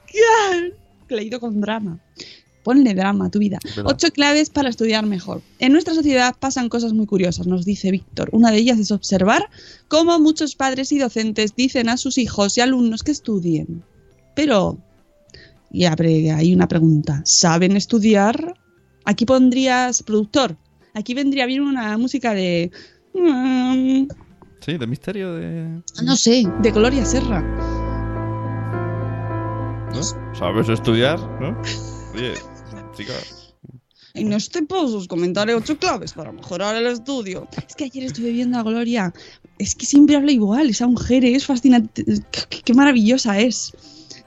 ¿Quién? 0.07 0.73
Leído 1.09 1.39
con 1.39 1.59
drama. 1.59 1.99
Ponle 2.69 2.93
drama 2.93 3.25
a 3.25 3.29
tu 3.31 3.39
vida. 3.39 3.57
Ocho 3.83 4.11
claves 4.11 4.51
para 4.51 4.69
estudiar 4.69 5.03
mejor. 5.03 5.41
En 5.57 5.71
nuestra 5.71 5.95
sociedad 5.95 6.35
pasan 6.39 6.69
cosas 6.69 6.93
muy 6.93 7.07
curiosas, 7.07 7.47
nos 7.47 7.65
dice 7.65 7.89
Víctor. 7.89 8.29
Una 8.31 8.51
de 8.51 8.59
ellas 8.59 8.77
es 8.77 8.91
observar 8.91 9.49
cómo 9.87 10.19
muchos 10.19 10.53
padres 10.53 10.91
y 10.91 10.99
docentes 10.99 11.55
dicen 11.55 11.89
a 11.89 11.97
sus 11.97 12.19
hijos 12.19 12.55
y 12.59 12.61
alumnos 12.61 13.01
que 13.01 13.09
estudien. 13.09 13.81
Pero, 14.35 14.77
y 15.71 15.85
abre 15.85 16.31
ahí 16.31 16.53
una 16.53 16.67
pregunta, 16.67 17.23
¿saben 17.25 17.75
estudiar? 17.75 18.53
Aquí 19.03 19.25
pondrías 19.25 20.03
productor. 20.03 20.55
Aquí 20.93 21.15
vendría 21.15 21.47
bien 21.47 21.63
una 21.63 21.97
música 21.97 22.35
de... 22.35 22.69
Sí, 24.59 24.77
de 24.77 24.85
misterio 24.85 25.33
de. 25.33 25.81
no 26.03 26.15
sé, 26.15 26.43
de 26.61 26.69
Gloria 26.69 27.03
Serra. 27.03 27.41
¿No? 29.91 30.03
¿Sabes 30.35 30.69
estudiar? 30.69 31.19
¿No? 31.41 31.59
Oye, 32.13 32.33
chica. 32.99 33.13
En 34.15 34.33
este 34.33 34.63
post 34.63 34.95
os 34.95 35.07
comentaré 35.07 35.53
ocho 35.53 35.77
claves 35.77 36.13
para 36.13 36.31
mejorar 36.31 36.75
el 36.75 36.87
estudio. 36.87 37.47
Es 37.67 37.75
que 37.75 37.85
ayer 37.85 38.03
estuve 38.05 38.31
viendo 38.31 38.57
a 38.57 38.63
Gloria. 38.63 39.13
Es 39.59 39.75
que 39.75 39.85
siempre 39.85 40.15
habla 40.15 40.31
igual. 40.31 40.69
Esa 40.69 40.87
mujer 40.87 41.23
es 41.23 41.45
fascinante. 41.45 42.03
Qué, 42.31 42.61
qué 42.65 42.73
maravillosa 42.73 43.39
es. 43.39 43.71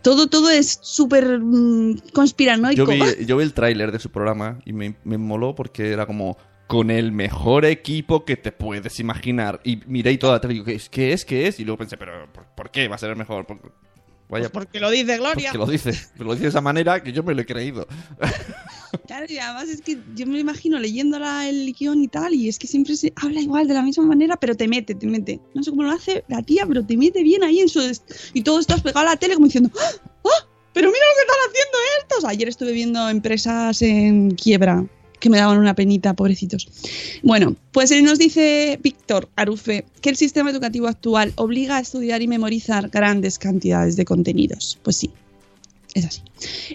Todo, 0.03 0.29
todo 0.29 0.51
es 0.51 0.79
súper 0.83 1.39
mm, 1.41 1.99
conspiranoico. 2.13 2.85
Yo 2.85 2.87
vi, 2.87 3.27
yo 3.27 3.37
vi 3.37 3.43
el 3.45 3.53
tráiler 3.55 3.91
de 3.93 3.99
su 3.99 4.11
programa 4.11 4.61
y 4.65 4.73
me, 4.73 4.97
me 5.05 5.19
moló 5.19 5.55
porque 5.55 5.91
era 5.91 6.07
como 6.07 6.37
con 6.69 6.91
el 6.91 7.13
mejor 7.13 7.65
equipo 7.65 8.25
que 8.25 8.37
te 8.37 8.53
puedes 8.53 8.99
imaginar. 9.01 9.61
Y 9.65 9.81
miré 9.87 10.13
y 10.13 10.19
toda 10.19 10.35
la 10.35 10.41
tele 10.41 10.55
y 10.55 10.57
digo, 10.59 10.67
¿qué 10.67 10.75
es? 10.75 10.89
¿Qué 10.89 11.13
es? 11.13 11.25
¿Qué 11.25 11.47
es? 11.49 11.61
Y 11.61 11.65
luego 11.65 11.79
pensé, 11.79 11.97
¿pero 11.97 12.33
por, 12.33 12.47
por 12.55 12.71
qué 12.71 12.89
va 12.89 12.95
a 12.95 12.99
ser 12.99 13.11
el 13.11 13.17
mejor? 13.17 13.47
Por- 13.47 13.61
vaya, 14.33 14.49
Pues 14.49 14.65
porque 14.65 14.81
lo 14.81 14.91
dice 14.91 15.17
Gloria. 15.19 15.51
porque 15.53 15.59
lo 15.59 15.67
dice. 15.67 15.93
Lo 16.19 16.33
dice 16.33 16.43
de 16.45 16.49
esa 16.49 16.61
manera 16.61 17.03
que 17.03 17.13
yo 17.13 17.23
me 17.23 17.35
lo 17.35 17.43
he 17.43 17.47
creído. 17.47 17.87
Claro, 19.07 19.25
y 19.27 19.39
además 19.39 19.71
es 19.71 19.81
que 19.81 19.99
yo 20.15 20.27
me 20.27 20.39
imagino 20.39 20.79
leyéndola 20.79 21.49
el 21.49 21.73
guion 21.73 22.03
y 22.03 22.09
tal, 22.09 22.35
y 22.35 22.51
es 22.51 22.59
que 22.59 22.67
siempre 22.67 22.95
se 22.95 23.11
habla 23.17 23.41
igual 23.41 23.67
de 23.67 23.73
la 23.73 23.81
misma 23.81 24.05
manera, 24.05 24.37
pero 24.37 24.55
te 24.55 24.69
mete, 24.69 24.95
te 24.95 25.07
mete. 25.07 25.41
No 25.55 25.63
sé 25.63 25.71
cómo 25.71 25.83
lo 25.85 25.91
hace 25.93 26.25
la 26.29 26.43
tía, 26.43 26.67
pero 26.67 26.85
te 26.85 26.95
mete 26.99 27.23
bien 27.23 27.43
ahí 27.43 27.61
en 27.61 27.71
su. 27.71 27.81
Y 28.35 28.43
todo 28.43 28.61
estás 28.61 28.83
pegado 28.83 29.07
a 29.07 29.11
la 29.13 29.17
tele 29.17 29.33
como 29.35 29.47
diciendo, 29.47 29.71
¡Ah! 29.81 29.91
¡Ah! 30.27 30.47
Pero 30.75 30.89
mira 30.89 31.01
lo 31.07 31.15
que 31.15 31.21
están 31.23 31.49
haciendo 31.49 31.79
estos. 32.03 32.25
Ayer 32.27 32.49
estuve 32.49 32.73
viendo 32.73 33.09
empresas 33.09 33.81
en 33.81 34.33
quiebra 34.33 34.85
que 35.23 35.31
me 35.31 35.39
daban 35.39 35.59
una 35.59 35.75
penita, 35.75 36.15
pobrecitos. 36.15 36.69
Bueno, 37.23 37.55
pues 37.71 37.93
él 37.93 38.03
nos 38.03 38.19
dice 38.19 38.77
Víctor 38.83 39.29
Arufe 39.37 39.85
que 40.01 40.11
el 40.11 40.17
sistema 40.17 40.51
educativo 40.51 40.89
actual 40.89 41.33
obliga 41.37 41.77
a 41.77 41.81
estudiar 41.81 42.23
y 42.23 42.27
memorizar 42.27 42.89
grandes 42.89 43.39
cantidades 43.39 43.95
de 43.95 44.05
contenidos. 44.05 44.81
Pues 44.83 44.97
sí, 44.97 45.13
es 45.95 46.07
así. 46.07 46.23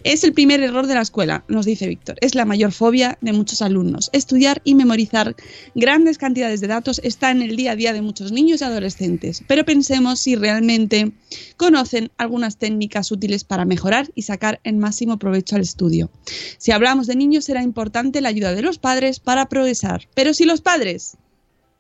Es 0.04 0.24
el 0.24 0.34
primer 0.34 0.62
error 0.62 0.88
de 0.88 0.94
la 0.94 1.02
escuela, 1.02 1.44
nos 1.48 1.66
dice 1.66 1.88
Víctor. 1.88 2.18
Es 2.22 2.36
la 2.36 2.46
mayor 2.46 2.72
fobia 2.72 3.18
de 3.22 3.34
muchos 3.34 3.62
alumnos. 3.62 4.10
Estudiar 4.14 4.62
y 4.64 4.76
memorizar 4.76 5.36
grandes 5.76 6.18
cantidades 6.18 6.62
de 6.62 6.68
datos 6.68 7.02
está 7.04 7.32
en 7.32 7.42
el 7.42 7.56
día 7.56 7.72
a 7.72 7.76
día 7.76 7.94
de 7.94 8.02
muchos 8.02 8.32
niños 8.32 8.62
y 8.62 8.64
adolescentes. 8.64 9.44
Pero 9.48 9.66
pensemos 9.66 10.20
si 10.20 10.36
realmente 10.36 11.12
conocen 11.58 12.12
algunas 12.18 12.58
técnicas 12.58 13.12
útiles 13.12 13.44
para 13.44 13.66
mejorar 13.66 14.10
y 14.16 14.24
sacar 14.24 14.60
el 14.64 14.78
máximo 14.78 15.18
provecho 15.18 15.56
al 15.56 15.62
estudio. 15.62 16.12
Si 16.58 16.72
hablamos 16.72 17.08
de 17.08 17.16
niños 17.16 17.46
será 17.46 17.64
importante 17.64 18.22
la 18.22 18.30
ayuda 18.30 18.54
de 18.54 18.62
los 18.62 18.78
padres 18.78 19.20
para 19.20 19.50
progresar. 19.50 20.08
Pero 20.14 20.34
si 20.34 20.46
los 20.46 20.62
padres, 20.62 21.18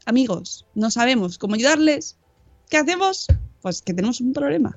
amigos, 0.05 0.65
no 0.73 0.89
sabemos 0.91 1.37
cómo 1.37 1.55
ayudarles, 1.55 2.17
¿qué 2.69 2.77
hacemos? 2.77 3.27
Pues 3.67 3.81
que 3.81 3.93
tenemos 3.93 4.21
un 4.21 4.31
problema. 4.31 4.73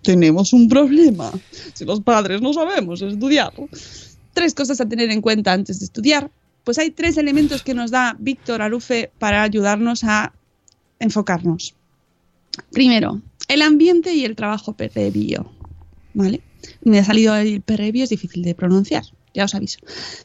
Tenemos 0.00 0.54
un 0.54 0.66
problema. 0.66 1.30
Si 1.74 1.84
los 1.84 2.00
padres 2.00 2.40
no 2.40 2.54
sabemos 2.54 3.02
estudiar. 3.02 3.52
Tres 4.32 4.54
cosas 4.54 4.80
a 4.80 4.88
tener 4.88 5.10
en 5.10 5.20
cuenta 5.20 5.52
antes 5.52 5.80
de 5.80 5.84
estudiar. 5.84 6.30
Pues 6.64 6.78
hay 6.78 6.92
tres 6.92 7.18
elementos 7.18 7.62
que 7.62 7.74
nos 7.74 7.90
da 7.90 8.16
Víctor 8.18 8.62
Arufe 8.62 9.10
para 9.18 9.42
ayudarnos 9.42 10.02
a 10.04 10.32
enfocarnos. 10.98 11.74
Primero, 12.70 13.20
el 13.48 13.60
ambiente 13.60 14.14
y 14.14 14.24
el 14.24 14.34
trabajo 14.34 14.72
previo. 14.72 15.52
¿Vale? 16.14 16.40
Me 16.80 17.00
ha 17.00 17.04
salido 17.04 17.36
el 17.36 17.60
previo, 17.60 18.04
es 18.04 18.08
difícil 18.08 18.44
de 18.44 18.54
pronunciar. 18.54 19.04
Ya 19.34 19.44
os 19.44 19.54
aviso. 19.54 19.78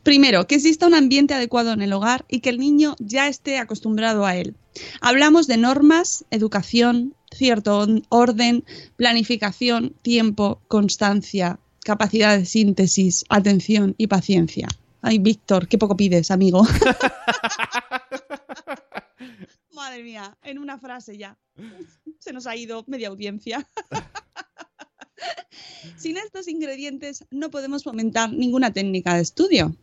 Primero, 0.04 0.48
que 0.48 0.56
exista 0.56 0.88
un 0.88 0.94
ambiente 0.94 1.34
adecuado 1.34 1.74
en 1.74 1.82
el 1.82 1.92
hogar 1.92 2.24
y 2.30 2.40
que 2.40 2.52
el 2.52 2.58
niño 2.58 2.96
ya 3.00 3.28
esté 3.28 3.58
acostumbrado 3.58 4.26
a 4.26 4.38
él. 4.38 4.56
Hablamos 5.02 5.48
de 5.48 5.58
normas, 5.58 6.24
educación, 6.32 7.14
cierto 7.32 7.88
orden, 8.10 8.64
planificación, 8.96 9.94
tiempo, 10.02 10.62
constancia, 10.68 11.60
capacidad 11.84 12.38
de 12.38 12.46
síntesis, 12.46 13.26
atención 13.30 13.96
y 13.98 14.08
paciencia. 14.08 14.68
Ay, 15.02 15.20
Víctor, 15.20 15.68
qué 15.68 15.78
poco 15.78 15.96
pides, 15.96 16.32
amigo. 16.32 16.64
Madre 19.74 20.04
mía, 20.04 20.38
en 20.44 20.60
una 20.60 20.80
frase 20.80 21.18
ya. 21.18 21.38
Se 22.20 22.34
nos 22.34 22.48
ha 22.48 22.56
ido 22.56 22.84
media 22.88 23.10
audiencia. 23.10 23.68
Sin 25.98 26.18
estos 26.18 26.48
ingredientes 26.48 27.26
no 27.32 27.50
podemos 27.50 27.84
fomentar 27.84 28.32
ninguna 28.34 28.74
técnica 28.74 29.16
de 29.16 29.22
estudio. 29.22 29.76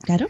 Claro. 0.00 0.28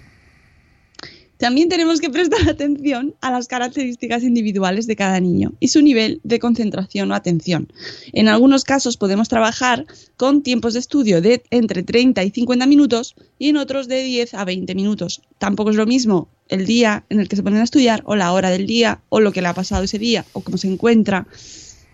También 1.39 1.69
tenemos 1.69 2.01
que 2.01 2.11
prestar 2.11 2.49
atención 2.49 3.15
a 3.21 3.31
las 3.31 3.49
características 3.49 4.23
individuales 4.23 4.87
de 4.87 4.97
cada 4.97 5.21
niño 5.21 5.53
y 5.61 5.69
su 5.69 5.83
nivel 5.83 6.21
de 6.23 6.39
concentración 6.39 7.11
o 7.11 7.15
atención. 7.15 7.69
En 8.13 8.29
algunos 8.29 8.65
casos 8.65 8.97
podemos 8.97 9.29
trabajar 9.29 9.87
con 10.17 10.43
tiempos 10.43 10.75
de 10.75 10.81
estudio 10.81 11.21
de 11.21 11.43
entre 11.51 11.83
30 11.83 12.23
y 12.23 12.31
50 12.31 12.67
minutos 12.67 13.15
y 13.39 13.49
en 13.49 13.57
otros 13.57 13.89
de 13.89 14.03
10 14.03 14.35
a 14.35 14.45
20 14.45 14.75
minutos. 14.75 15.23
Tampoco 15.39 15.71
es 15.71 15.77
lo 15.77 15.87
mismo 15.87 16.29
el 16.49 16.67
día 16.67 17.05
en 17.09 17.21
el 17.21 17.29
que 17.29 17.37
se 17.37 17.43
ponen 17.43 17.61
a 17.61 17.65
estudiar 17.65 18.03
o 18.07 18.17
la 18.17 18.33
hora 18.33 18.51
del 18.51 18.67
día 18.67 19.01
o 19.09 19.21
lo 19.21 19.33
que 19.33 19.43
le 19.43 19.49
ha 19.49 19.55
pasado 19.55 19.85
ese 19.85 19.99
día 19.99 20.25
o 20.33 20.41
cómo 20.41 20.59
se 20.59 20.69
encuentra. 20.69 21.27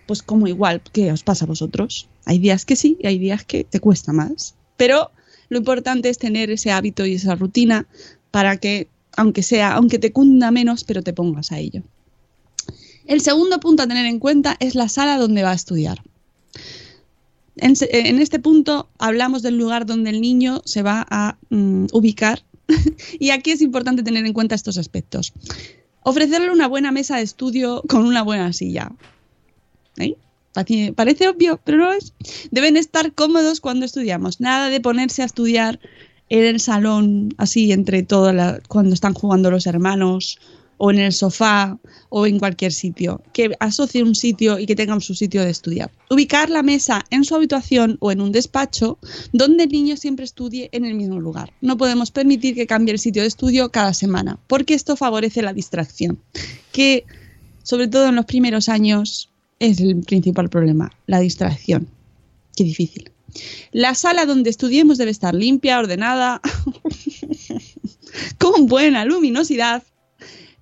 Pues 0.05 0.21
como 0.21 0.47
igual 0.47 0.81
que 0.91 1.11
os 1.11 1.23
pasa 1.23 1.45
a 1.45 1.47
vosotros. 1.47 2.09
Hay 2.25 2.39
días 2.39 2.65
que 2.65 2.75
sí 2.75 2.97
y 2.99 3.07
hay 3.07 3.17
días 3.17 3.43
que 3.43 3.63
te 3.63 3.79
cuesta 3.79 4.11
más. 4.11 4.55
Pero 4.77 5.11
lo 5.49 5.57
importante 5.57 6.09
es 6.09 6.17
tener 6.17 6.49
ese 6.49 6.71
hábito 6.71 7.05
y 7.05 7.15
esa 7.15 7.35
rutina 7.35 7.87
para 8.31 8.57
que, 8.57 8.87
aunque 9.17 9.43
sea, 9.43 9.73
aunque 9.73 9.99
te 9.99 10.11
cunda 10.11 10.51
menos, 10.51 10.83
pero 10.83 11.01
te 11.01 11.13
pongas 11.13 11.51
a 11.51 11.59
ello. 11.59 11.83
El 13.05 13.21
segundo 13.21 13.59
punto 13.59 13.83
a 13.83 13.87
tener 13.87 14.05
en 14.05 14.19
cuenta 14.19 14.55
es 14.59 14.75
la 14.75 14.89
sala 14.89 15.17
donde 15.17 15.43
va 15.43 15.51
a 15.51 15.55
estudiar. 15.55 16.01
En, 17.57 18.19
este 18.19 18.39
punto 18.39 18.89
hablamos 18.97 19.41
del 19.41 19.57
lugar 19.57 19.85
donde 19.85 20.09
el 20.09 20.21
niño 20.21 20.61
se 20.65 20.81
va 20.83 21.05
a 21.09 21.37
mm, 21.49 21.87
ubicar 21.91 22.43
y 23.19 23.31
aquí 23.31 23.51
es 23.51 23.61
importante 23.61 24.03
tener 24.03 24.25
en 24.25 24.33
cuenta 24.33 24.55
estos 24.55 24.77
aspectos. 24.77 25.33
Ofrecerle 26.03 26.49
una 26.49 26.67
buena 26.67 26.91
mesa 26.91 27.17
de 27.17 27.23
estudio 27.23 27.83
con 27.87 28.05
una 28.05 28.23
buena 28.23 28.53
silla. 28.53 28.91
¿Eh? 29.97 30.15
Parece 30.95 31.27
obvio, 31.27 31.59
pero 31.63 31.77
no 31.77 31.93
es. 31.93 32.13
Deben 32.51 32.77
estar 32.77 33.13
cómodos 33.13 33.61
cuando 33.61 33.85
estudiamos. 33.85 34.41
Nada 34.41 34.69
de 34.69 34.81
ponerse 34.81 35.21
a 35.21 35.25
estudiar 35.25 35.79
en 36.31 36.45
el 36.45 36.61
salón, 36.61 37.33
así 37.37 37.73
entre 37.73 38.03
todas 38.03 38.61
cuando 38.69 38.93
están 38.93 39.13
jugando 39.13 39.51
los 39.51 39.67
hermanos, 39.67 40.39
o 40.77 40.89
en 40.89 40.99
el 40.99 41.11
sofá, 41.11 41.77
o 42.07 42.25
en 42.25 42.39
cualquier 42.39 42.71
sitio. 42.71 43.21
Que 43.33 43.51
asocie 43.59 44.01
un 44.01 44.15
sitio 44.15 44.57
y 44.57 44.65
que 44.65 44.77
tengan 44.77 45.01
su 45.01 45.13
sitio 45.13 45.43
de 45.43 45.49
estudiar. 45.49 45.91
Ubicar 46.09 46.49
la 46.49 46.63
mesa 46.63 47.03
en 47.09 47.25
su 47.25 47.35
habitación 47.35 47.97
o 47.99 48.13
en 48.13 48.21
un 48.21 48.31
despacho 48.31 48.97
donde 49.33 49.65
el 49.65 49.71
niño 49.71 49.97
siempre 49.97 50.23
estudie 50.23 50.69
en 50.71 50.85
el 50.85 50.95
mismo 50.95 51.19
lugar. 51.19 51.51
No 51.59 51.75
podemos 51.75 52.11
permitir 52.11 52.55
que 52.55 52.65
cambie 52.65 52.93
el 52.93 52.99
sitio 52.99 53.23
de 53.23 53.27
estudio 53.27 53.69
cada 53.69 53.93
semana, 53.93 54.39
porque 54.47 54.73
esto 54.73 54.95
favorece 54.95 55.41
la 55.41 55.51
distracción. 55.51 56.17
Que 56.71 57.03
sobre 57.61 57.89
todo 57.89 58.07
en 58.07 58.15
los 58.15 58.25
primeros 58.25 58.69
años, 58.69 59.29
es 59.59 59.81
el 59.81 59.99
principal 59.99 60.49
problema, 60.49 60.91
la 61.07 61.19
distracción. 61.19 61.89
Qué 62.55 62.63
difícil. 62.63 63.11
La 63.71 63.95
sala 63.95 64.25
donde 64.25 64.49
estudiemos 64.49 64.97
debe 64.97 65.11
estar 65.11 65.33
limpia, 65.33 65.79
ordenada, 65.79 66.41
con 68.37 68.67
buena 68.67 69.05
luminosidad, 69.05 69.83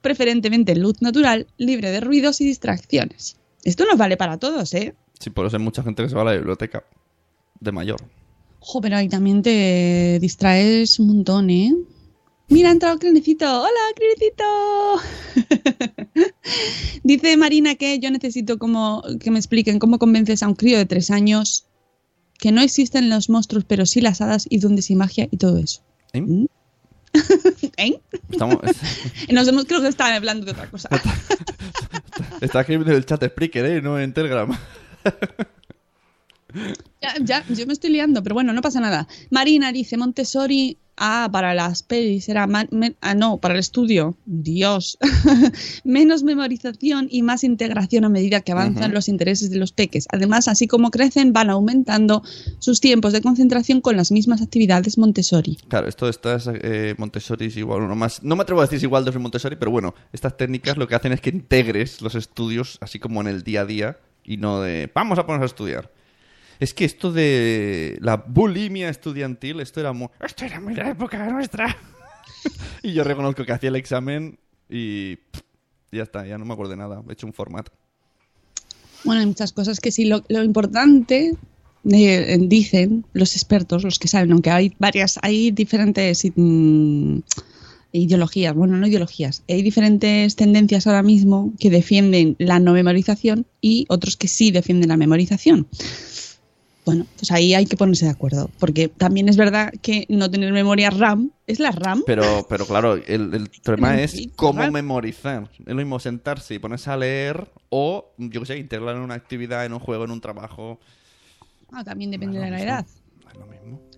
preferentemente 0.02 0.74
en 0.74 0.82
luz 0.82 1.02
natural, 1.02 1.48
libre 1.58 1.92
de 1.92 2.00
ruidos 2.00 2.42
y 2.42 2.46
distracciones. 2.46 3.38
Esto 3.64 3.86
nos 3.86 3.98
vale 3.98 4.18
para 4.18 4.38
todos, 4.38 4.74
¿eh? 4.74 4.96
Sí, 5.20 5.30
por 5.30 5.46
eso 5.46 5.58
hay 5.58 5.64
mucha 5.64 5.84
gente 5.84 6.04
que 6.04 6.10
se 6.10 6.16
va 6.16 6.22
a 6.22 6.26
la 6.26 6.34
biblioteca 6.34 6.84
de 7.60 7.72
mayor. 7.72 8.02
Jo, 8.60 8.82
pero 8.82 8.98
ahí 8.98 9.10
también 9.10 9.42
te 9.42 10.18
distraes 10.20 11.00
un 11.00 11.08
montón, 11.08 11.50
¿eh? 11.50 11.74
Mira, 12.50 12.70
ha 12.70 12.72
entrado 12.72 12.98
Crenecito. 12.98 13.46
¡Hola, 13.46 13.80
Crenecito! 13.96 14.44
Dice 17.04 17.38
Marina 17.38 17.76
que 17.76 18.00
yo 18.00 18.10
necesito 18.10 18.58
como 18.58 19.04
que 19.20 19.30
me 19.30 19.38
expliquen 19.38 19.78
cómo 19.78 20.00
convences 20.00 20.42
a 20.42 20.48
un 20.48 20.56
crío 20.56 20.78
de 20.78 20.88
tres 20.88 21.12
años 21.12 21.69
que 22.40 22.52
no 22.52 22.62
existen 22.62 23.10
los 23.10 23.30
monstruos, 23.30 23.66
pero 23.66 23.86
sí 23.86 24.02
las 24.02 24.22
hadas 24.22 24.48
y 24.50 24.60
duendes 24.60 24.90
y 24.90 24.96
magia 24.96 25.28
y 25.30 25.38
todo 25.38 25.58
eso. 25.58 25.82
¿Eh? 26.14 26.22
¿Mm? 26.22 26.46
¿Eh? 27.78 28.00
Estamos, 28.32 28.58
Nos 29.30 29.48
hemos, 29.48 29.66
creo 29.66 29.82
que 29.82 29.88
estaban 29.88 30.14
hablando 30.14 30.46
de 30.46 30.54
otra 30.54 30.70
cosa. 30.70 30.90
está 32.42 32.62
escribiendo 32.62 32.92
en 32.92 32.98
el 32.98 33.06
chat 33.06 33.24
Spreaker, 33.24 33.66
¿eh? 33.66 33.82
No 33.82 34.00
en 34.00 34.14
Telegram. 34.14 34.58
Ya, 37.02 37.14
ya, 37.22 37.46
yo 37.48 37.66
me 37.68 37.74
estoy 37.74 37.92
liando, 37.92 38.22
pero 38.24 38.34
bueno, 38.36 38.54
no 38.54 38.62
pasa 38.62 38.80
nada. 38.80 39.08
Marina 39.30 39.72
dice 39.72 39.98
Montessori. 39.98 40.78
Ah, 41.02 41.30
para 41.32 41.54
las 41.54 41.82
pelis 41.82 42.28
era. 42.28 42.46
me- 42.46 42.96
ah, 43.00 43.16
no, 43.16 43.38
para 43.38 43.54
el 43.54 43.62
estudio. 43.62 44.18
Dios. 44.26 44.98
Menos 45.86 46.24
memorización 46.24 47.08
y 47.10 47.22
más 47.24 47.46
integración 47.46 48.04
a 48.04 48.10
medida 48.10 48.42
que 48.42 48.52
avanzan 48.52 48.94
los 48.94 49.08
intereses 49.08 49.50
de 49.50 49.58
los 49.58 49.72
peques. 49.72 50.08
Además, 50.12 50.50
así 50.50 50.68
como 50.68 50.92
crecen, 50.92 51.32
van 51.32 51.50
aumentando 51.50 52.22
sus 52.60 52.82
tiempos 52.82 53.14
de 53.14 53.22
concentración 53.22 53.80
con 53.80 53.96
las 53.96 54.12
mismas 54.12 54.42
actividades 54.42 54.98
Montessori. 54.98 55.58
Claro, 55.70 55.88
esto 55.88 56.04
de 56.06 56.12
estas 56.12 56.50
eh, 56.54 56.96
Montessori 56.98 57.46
es 57.46 57.56
igual, 57.56 57.84
uno 57.84 57.96
más. 57.96 58.22
No 58.24 58.36
me 58.36 58.42
atrevo 58.44 58.60
a 58.62 58.66
decir 58.66 58.84
igual 58.84 59.06
de 59.06 59.18
Montessori, 59.18 59.56
pero 59.56 59.72
bueno, 59.72 59.96
estas 60.12 60.36
técnicas 60.36 60.76
lo 60.76 60.88
que 60.90 60.96
hacen 60.96 61.14
es 61.14 61.22
que 61.22 61.30
integres 61.30 62.02
los 62.02 62.16
estudios 62.16 62.78
así 62.82 63.00
como 63.00 63.22
en 63.22 63.28
el 63.28 63.44
día 63.44 63.62
a 63.62 63.66
día 63.66 63.98
y 64.26 64.36
no 64.36 64.60
de 64.62 64.92
vamos 64.94 65.18
a 65.18 65.26
ponernos 65.26 65.50
a 65.50 65.54
estudiar. 65.54 65.92
Es 66.60 66.74
que 66.74 66.86
esto 66.86 67.12
de 67.12 67.98
la 68.02 68.18
bulimia 68.18 68.90
estudiantil, 68.90 69.62
esto 69.62 69.80
era 69.80 69.94
muy, 69.94 70.10
esto 70.20 70.46
era 70.46 70.60
muy 70.60 70.74
de 70.74 70.84
la 70.84 70.90
época 70.90 71.26
nuestra. 71.30 71.76
y 72.84 72.94
yo 72.94 73.04
reconozco 73.04 73.46
que 73.46 73.54
hacía 73.54 73.70
el 73.70 73.78
examen 73.78 74.38
y 74.70 75.18
ya 75.92 76.04
está, 76.04 76.26
ya 76.28 76.38
no 76.38 76.46
me 76.46 76.54
acuerdo 76.54 76.72
de 76.72 76.78
nada. 76.78 77.02
He 77.08 77.14
hecho 77.14 77.28
un 77.28 77.34
formato. 77.34 77.72
Bueno, 79.06 79.22
hay 79.22 79.28
muchas 79.28 79.54
cosas 79.54 79.80
que 79.80 79.92
sí. 79.92 80.06
Lo, 80.06 80.24
lo 80.28 80.44
importante, 80.44 81.34
eh, 81.90 82.38
dicen 82.42 83.06
los 83.14 83.36
expertos, 83.36 83.84
los 83.84 84.00
que 84.00 84.10
saben, 84.10 84.34
aunque 84.34 84.52
hay 84.52 84.76
varias, 84.80 85.18
hay 85.22 85.52
diferentes 85.52 86.30
mm, 86.36 87.20
ideologías, 87.94 88.54
bueno, 88.54 88.76
no 88.76 88.86
ideologías, 88.86 89.44
hay 89.48 89.62
diferentes 89.62 90.36
tendencias 90.36 90.88
ahora 90.88 91.04
mismo 91.04 91.54
que 91.58 91.70
defienden 91.70 92.36
la 92.38 92.60
no 92.60 92.74
memorización 92.74 93.46
y 93.62 93.86
otros 93.88 94.18
que 94.18 94.28
sí 94.28 94.52
defienden 94.52 94.90
la 94.90 94.98
memorización. 94.98 95.68
Bueno, 96.86 97.06
pues 97.18 97.32
ahí 97.32 97.54
hay 97.54 97.66
que 97.66 97.78
ponerse 97.78 98.06
de 98.06 98.12
acuerdo, 98.12 98.50
porque 98.58 98.88
también 98.88 99.30
es 99.30 99.38
verdad 99.38 99.72
que 99.82 100.06
no 100.10 100.32
tener 100.32 100.52
memoria 100.52 100.90
RAM 100.90 101.32
es 101.46 101.60
la 101.60 101.72
RAM. 101.72 102.04
Pero, 102.06 102.46
pero 102.50 102.66
claro, 102.66 102.96
el, 102.96 103.34
el 103.34 103.50
problema 103.64 103.90
Pero 103.90 104.02
es 104.04 104.28
cómo 104.36 104.72
memorizar. 104.72 105.50
Es 105.60 105.68
lo 105.68 105.76
mismo 105.76 106.00
sentarse 106.00 106.56
y 106.56 106.60
ponerse 106.60 106.90
a 106.90 106.98
leer 106.98 107.48
o, 107.70 108.12
yo 108.18 108.40
qué 108.42 108.46
sé, 108.46 108.58
integrarlo 108.58 108.98
en 109.00 109.06
una 109.06 109.16
actividad, 109.16 109.66
en 109.66 109.74
un 109.74 109.80
juego, 109.80 110.06
en 110.06 110.12
un 110.12 110.22
trabajo. 110.22 110.80
Ah, 111.72 111.84
también 111.84 112.12
depende 112.12 112.40
No 112.40 112.46
de 112.46 112.52
la 112.52 112.62
edad. 112.62 112.86
Es 113.30 113.38
lo 113.38 113.46
mismo. 113.46 113.89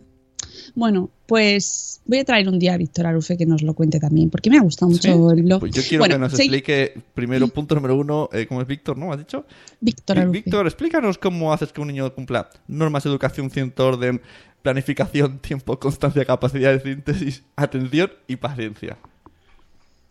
Bueno, 0.76 1.10
pues 1.26 2.02
voy 2.06 2.20
a 2.20 2.26
traer 2.26 2.48
un 2.48 2.58
día 2.60 2.74
a 2.74 2.78
Víctor 2.78 3.06
Arufe 3.08 3.38
que 3.38 3.46
nos 3.46 3.62
lo 3.62 3.74
cuente 3.74 4.00
también, 4.00 4.30
porque 4.30 4.50
me 4.50 4.58
ha 4.58 4.62
gustado 4.62 4.90
mucho 4.92 5.32
el 5.32 5.44
blog. 5.44 5.60
Pues 5.60 5.74
yo 5.74 5.82
quiero 5.82 6.02
Bueno, 6.02 6.16
que 6.16 6.20
nos 6.20 6.32
sí, 6.34 6.44
explique, 6.44 7.02
primero, 7.14 7.48
punto 7.48 7.76
número 7.76 7.96
uno, 7.96 8.30
eh, 8.32 8.46
¿cómo 8.48 8.62
es 8.62 8.68
Víctor, 8.68 8.98
no? 8.98 9.12
¿Has 9.12 9.20
dicho? 9.20 9.46
Víctor 9.80 10.20
Arufe. 10.20 10.40
Víctor, 10.40 10.66
explícanos 10.68 11.18
cómo 11.18 11.52
haces 11.54 11.72
que 11.74 11.82
un 11.82 11.88
niño 11.88 12.14
cumpla 12.14 12.50
normas, 12.68 13.06
educación, 13.06 13.50
cierto 13.50 13.88
orden, 13.88 14.22
planificación, 14.62 15.40
tiempo, 15.40 15.80
constancia, 15.80 16.24
capacidad 16.26 16.72
de 16.72 16.80
síntesis, 16.80 17.44
atención 17.56 18.12
y 18.28 18.36
paciencia. 18.38 18.98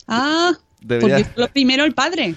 Ah, 0.09 0.53
Debería- 0.81 1.19
porque 1.25 1.41
lo 1.41 1.49
primero 1.49 1.85
el 1.85 1.95
padre. 1.95 2.35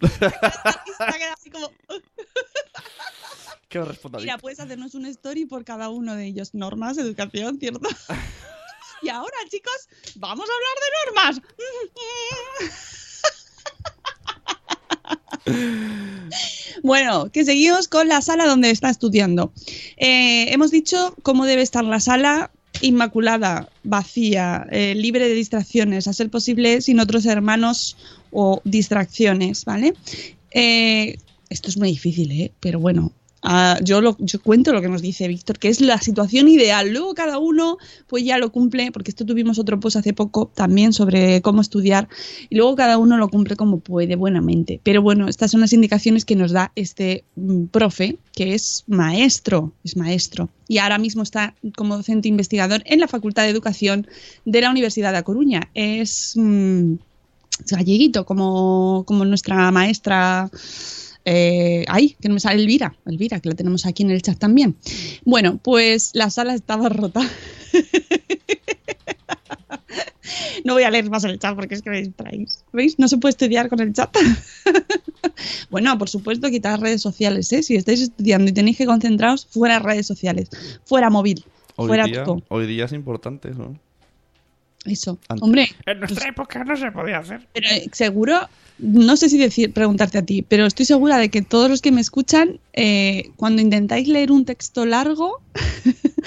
Quedado 0.00 1.34
así 1.34 1.50
como, 1.50 1.70
¿Qué 3.70 3.78
os 3.78 3.86
respondo 3.86 4.18
a 4.18 4.20
Mira, 4.20 4.36
puedes 4.36 4.58
hacernos 4.58 4.96
una 4.96 5.08
story 5.08 5.46
por 5.46 5.64
cada 5.64 5.90
uno 5.90 6.16
de 6.16 6.26
ellos. 6.26 6.54
Normas, 6.54 6.98
educación, 6.98 7.60
¿cierto? 7.60 7.88
y 9.02 9.08
ahora, 9.08 9.36
chicos, 9.48 9.88
vamos 10.16 10.46
a 10.50 10.52
hablar 10.52 10.76
de 10.82 10.90
normas. 11.06 11.40
Bueno, 16.82 17.30
que 17.32 17.44
seguimos 17.44 17.88
con 17.88 18.08
la 18.08 18.22
sala 18.22 18.46
donde 18.46 18.70
está 18.70 18.90
estudiando. 18.90 19.52
Eh, 19.96 20.52
hemos 20.52 20.70
dicho 20.70 21.14
cómo 21.22 21.44
debe 21.44 21.62
estar 21.62 21.84
la 21.84 21.98
sala 21.98 22.50
inmaculada, 22.82 23.68
vacía, 23.82 24.66
eh, 24.70 24.94
libre 24.94 25.28
de 25.28 25.34
distracciones, 25.34 26.06
a 26.06 26.12
ser 26.12 26.30
posible 26.30 26.80
sin 26.80 27.00
otros 27.00 27.26
hermanos 27.26 27.96
o 28.30 28.60
distracciones, 28.64 29.64
¿vale? 29.64 29.94
Eh, 30.52 31.18
esto 31.48 31.68
es 31.68 31.76
muy 31.76 31.90
difícil, 31.90 32.30
¿eh? 32.32 32.52
Pero 32.60 32.78
bueno, 32.78 33.12
yo, 33.82 34.00
lo, 34.00 34.16
yo 34.18 34.40
cuento 34.42 34.72
lo 34.72 34.82
que 34.82 34.88
nos 34.88 35.02
dice 35.02 35.28
Víctor, 35.28 35.58
que 35.58 35.68
es 35.68 35.80
la 35.80 35.98
situación 35.98 36.48
ideal. 36.48 36.90
Luego 36.90 37.14
cada 37.14 37.38
uno 37.38 37.78
pues 38.06 38.24
ya 38.24 38.38
lo 38.38 38.52
cumple, 38.52 38.92
porque 38.92 39.10
esto 39.10 39.24
tuvimos 39.24 39.58
otro 39.58 39.80
post 39.80 39.96
hace 39.96 40.12
poco 40.12 40.50
también 40.54 40.92
sobre 40.92 41.40
cómo 41.42 41.60
estudiar, 41.60 42.08
y 42.48 42.56
luego 42.56 42.76
cada 42.76 42.98
uno 42.98 43.16
lo 43.16 43.28
cumple 43.28 43.56
como 43.56 43.80
puede, 43.80 44.16
buenamente. 44.16 44.80
Pero 44.82 45.02
bueno, 45.02 45.28
estas 45.28 45.50
son 45.50 45.60
las 45.60 45.72
indicaciones 45.72 46.24
que 46.24 46.36
nos 46.36 46.52
da 46.52 46.72
este 46.76 47.24
mm, 47.36 47.66
profe, 47.66 48.18
que 48.34 48.54
es 48.54 48.84
maestro, 48.86 49.72
es 49.84 49.96
maestro, 49.96 50.48
y 50.68 50.78
ahora 50.78 50.98
mismo 50.98 51.22
está 51.22 51.54
como 51.76 51.96
docente 51.96 52.28
investigador 52.28 52.82
en 52.84 53.00
la 53.00 53.08
Facultad 53.08 53.44
de 53.44 53.50
Educación 53.50 54.06
de 54.44 54.60
la 54.60 54.70
Universidad 54.70 55.12
de 55.12 55.18
A 55.18 55.22
Coruña. 55.22 55.70
Es... 55.74 56.34
mm, 56.36 56.94
galleguito, 57.70 58.24
como, 58.24 59.04
como 59.06 59.24
nuestra 59.24 59.70
maestra. 59.70 60.50
Eh, 61.24 61.84
ay, 61.88 62.16
que 62.20 62.28
no 62.28 62.34
me 62.34 62.40
sale 62.40 62.60
Elvira, 62.60 62.94
Elvira, 63.06 63.40
que 63.40 63.48
la 63.50 63.54
tenemos 63.54 63.86
aquí 63.86 64.02
en 64.02 64.10
el 64.10 64.22
chat 64.22 64.38
también. 64.38 64.76
Bueno, 65.24 65.58
pues 65.62 66.10
la 66.14 66.30
sala 66.30 66.54
estaba 66.54 66.88
rota. 66.88 67.20
No 70.64 70.74
voy 70.74 70.82
a 70.82 70.90
leer 70.90 71.08
más 71.10 71.24
el 71.24 71.38
chat 71.38 71.54
porque 71.54 71.74
es 71.74 71.82
que 71.82 71.90
me 71.90 71.98
distraéis. 71.98 72.64
¿Veis? 72.72 72.98
No 72.98 73.08
se 73.08 73.18
puede 73.18 73.30
estudiar 73.30 73.68
con 73.68 73.80
el 73.80 73.92
chat. 73.92 74.14
bueno, 75.70 75.96
por 75.98 76.08
supuesto, 76.08 76.48
quitar 76.50 76.80
redes 76.80 77.02
sociales, 77.02 77.52
¿eh? 77.52 77.62
Si 77.62 77.76
estáis 77.76 78.00
estudiando 78.02 78.50
y 78.50 78.52
tenéis 78.52 78.76
que 78.76 78.86
concentraros, 78.86 79.46
fuera 79.46 79.78
redes 79.78 80.06
sociales, 80.06 80.50
fuera 80.84 81.10
móvil, 81.10 81.44
Hoy 81.76 81.88
fuera 81.88 82.04
día, 82.04 82.24
todo. 82.24 82.42
hoy 82.48 82.66
día 82.66 82.84
es 82.84 82.92
importante 82.92 83.50
eso. 83.50 83.74
Eso. 84.84 85.18
Antes. 85.28 85.42
Hombre, 85.42 85.68
En 85.86 86.00
nuestra 86.00 86.28
época 86.28 86.64
no 86.64 86.76
se 86.76 86.90
podía 86.90 87.18
hacer. 87.18 87.46
Pero 87.52 87.68
eh, 87.68 87.88
seguro, 87.92 88.48
no 88.82 89.16
sé 89.16 89.28
si 89.28 89.38
decir, 89.38 89.72
preguntarte 89.72 90.18
a 90.18 90.24
ti, 90.24 90.42
pero 90.42 90.66
estoy 90.66 90.86
segura 90.86 91.18
de 91.18 91.28
que 91.28 91.42
todos 91.42 91.70
los 91.70 91.82
que 91.82 91.92
me 91.92 92.00
escuchan, 92.00 92.60
eh, 92.72 93.30
cuando 93.36 93.62
intentáis 93.62 94.08
leer 94.08 94.32
un 94.32 94.44
texto 94.44 94.86
largo, 94.86 95.40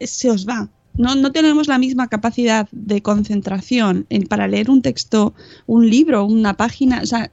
se 0.00 0.30
os 0.30 0.46
va. 0.46 0.68
No, 0.94 1.14
no 1.14 1.30
tenemos 1.30 1.68
la 1.68 1.78
misma 1.78 2.08
capacidad 2.08 2.68
de 2.72 3.02
concentración 3.02 4.06
en- 4.10 4.26
para 4.26 4.48
leer 4.48 4.70
un 4.70 4.82
texto, 4.82 5.34
un 5.66 5.88
libro, 5.88 6.24
una 6.24 6.56
página. 6.56 7.02
O 7.02 7.06
sea, 7.06 7.30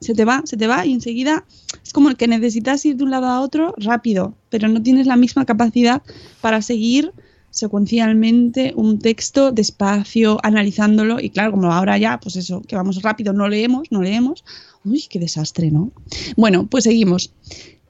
se 0.00 0.14
te 0.14 0.24
va, 0.24 0.42
se 0.44 0.56
te 0.56 0.66
va 0.66 0.86
y 0.86 0.92
enseguida 0.92 1.44
es 1.84 1.92
como 1.92 2.14
que 2.14 2.28
necesitas 2.28 2.84
ir 2.84 2.96
de 2.96 3.04
un 3.04 3.10
lado 3.10 3.26
a 3.26 3.40
otro 3.40 3.74
rápido, 3.76 4.34
pero 4.50 4.68
no 4.68 4.82
tienes 4.82 5.06
la 5.06 5.16
misma 5.16 5.44
capacidad 5.44 6.02
para 6.40 6.62
seguir 6.62 7.12
secuencialmente 7.58 8.72
un 8.76 8.98
texto 8.98 9.52
despacio, 9.52 10.38
analizándolo 10.42 11.20
y 11.20 11.30
claro, 11.30 11.52
como 11.52 11.72
ahora 11.72 11.98
ya, 11.98 12.18
pues 12.20 12.36
eso, 12.36 12.62
que 12.62 12.76
vamos 12.76 13.02
rápido, 13.02 13.32
no 13.32 13.48
leemos, 13.48 13.88
no 13.90 14.02
leemos. 14.02 14.44
Uy, 14.84 15.04
qué 15.10 15.18
desastre, 15.18 15.70
¿no? 15.70 15.90
Bueno, 16.36 16.66
pues 16.66 16.84
seguimos. 16.84 17.32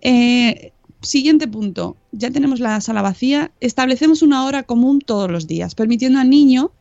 Eh, 0.00 0.72
siguiente 1.02 1.46
punto. 1.46 1.96
Ya 2.12 2.30
tenemos 2.30 2.60
la 2.60 2.80
sala 2.80 3.02
vacía. 3.02 3.52
Establecemos 3.60 4.22
una 4.22 4.44
hora 4.46 4.62
común 4.62 5.00
todos 5.00 5.30
los 5.30 5.46
días, 5.46 5.74
permitiendo 5.74 6.18
al 6.18 6.30
niño 6.30 6.72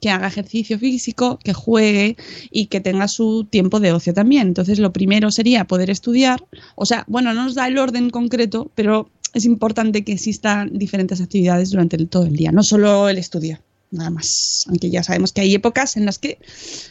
que 0.00 0.10
haga 0.10 0.26
ejercicio 0.26 0.80
físico, 0.80 1.38
que 1.44 1.52
juegue 1.52 2.16
y 2.50 2.66
que 2.66 2.80
tenga 2.80 3.06
su 3.06 3.46
tiempo 3.48 3.78
de 3.78 3.92
ocio 3.92 4.12
también. 4.12 4.48
Entonces, 4.48 4.80
lo 4.80 4.92
primero 4.92 5.30
sería 5.30 5.64
poder 5.64 5.90
estudiar. 5.90 6.44
O 6.74 6.86
sea, 6.86 7.04
bueno, 7.06 7.32
no 7.34 7.44
nos 7.44 7.54
da 7.54 7.68
el 7.68 7.78
orden 7.78 8.10
concreto, 8.10 8.70
pero 8.74 9.08
es 9.32 9.44
importante 9.44 10.04
que 10.04 10.12
existan 10.12 10.76
diferentes 10.78 11.20
actividades 11.20 11.70
durante 11.70 11.96
todo 12.06 12.26
el 12.26 12.36
día, 12.36 12.52
no 12.52 12.62
solo 12.62 13.08
el 13.08 13.18
estudio, 13.18 13.60
nada 13.90 14.10
más. 14.10 14.64
Aunque 14.68 14.90
ya 14.90 15.02
sabemos 15.02 15.32
que 15.32 15.40
hay 15.40 15.54
épocas 15.54 15.96
en 15.96 16.04
las 16.04 16.18
que, 16.18 16.38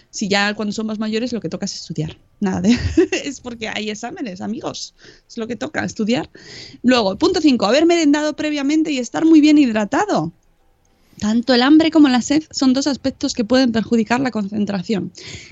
si 0.09 0.27
ya 0.27 0.53
cuando 0.53 0.71
somos 0.71 0.99
mayores, 0.99 1.33
lo 1.33 1.41
que 1.41 1.49
toca 1.49 1.65
es 1.65 1.75
estudiar. 1.75 2.17
Nada 2.39 2.61
de. 2.61 2.77
es 3.23 3.41
porque 3.41 3.69
hay 3.69 3.89
exámenes, 3.89 4.41
amigos. 4.41 4.95
Es 5.27 5.37
lo 5.37 5.47
que 5.47 5.55
toca, 5.55 5.83
estudiar. 5.83 6.29
Luego, 6.81 7.17
punto 7.17 7.41
5, 7.41 7.65
haber 7.65 7.85
merendado 7.85 8.35
previamente 8.35 8.91
y 8.91 8.97
estar 8.97 9.25
muy 9.25 9.41
bien 9.41 9.57
hidratado. 9.57 10.31
Tanto 11.21 11.53
el 11.53 11.61
hambre 11.61 11.91
como 11.91 12.09
la 12.09 12.23
sed 12.23 12.41
son 12.49 12.73
dos 12.73 12.87
aspectos 12.87 13.35
que 13.35 13.45
pueden 13.45 13.71
perjudicar 13.71 14.19
la 14.21 14.31
concentración. 14.31 15.11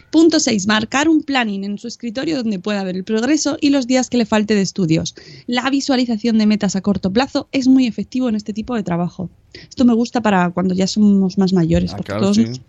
Punto 0.10 0.40
6. 0.40 0.66
Marcar 0.66 1.08
un 1.08 1.22
planning 1.22 1.64
en 1.64 1.78
su 1.78 1.88
escritorio 1.88 2.38
donde 2.38 2.58
pueda 2.58 2.84
ver 2.84 2.96
el 2.96 3.04
progreso 3.04 3.56
y 3.62 3.70
los 3.70 3.86
días 3.86 4.10
que 4.10 4.18
le 4.18 4.26
falte 4.26 4.56
de 4.56 4.62
estudios. 4.64 5.14
La 5.46 5.70
visualización 5.70 6.40
de 6.40 6.48
metas 6.48 6.76
a 6.76 6.82
corto 6.82 7.14
plazo 7.14 7.50
es 7.52 7.68
muy 7.68 7.86
efectivo 7.86 8.28
en 8.30 8.36
este 8.36 8.52
tipo 8.52 8.74
de 8.74 8.82
trabajo. 8.82 9.30
Esto 9.70 9.86
me 9.86 9.94
gusta 9.94 10.22
para 10.22 10.50
cuando 10.50 10.74
ya 10.74 10.88
somos 10.88 11.38
más 11.38 11.54
mayores, 11.54 11.92
Ah, 11.94 11.98
porque 11.98 12.08
claro, 12.14 12.22
todos 12.24 12.38
sí. 12.38 12.46
nos- 12.46 12.62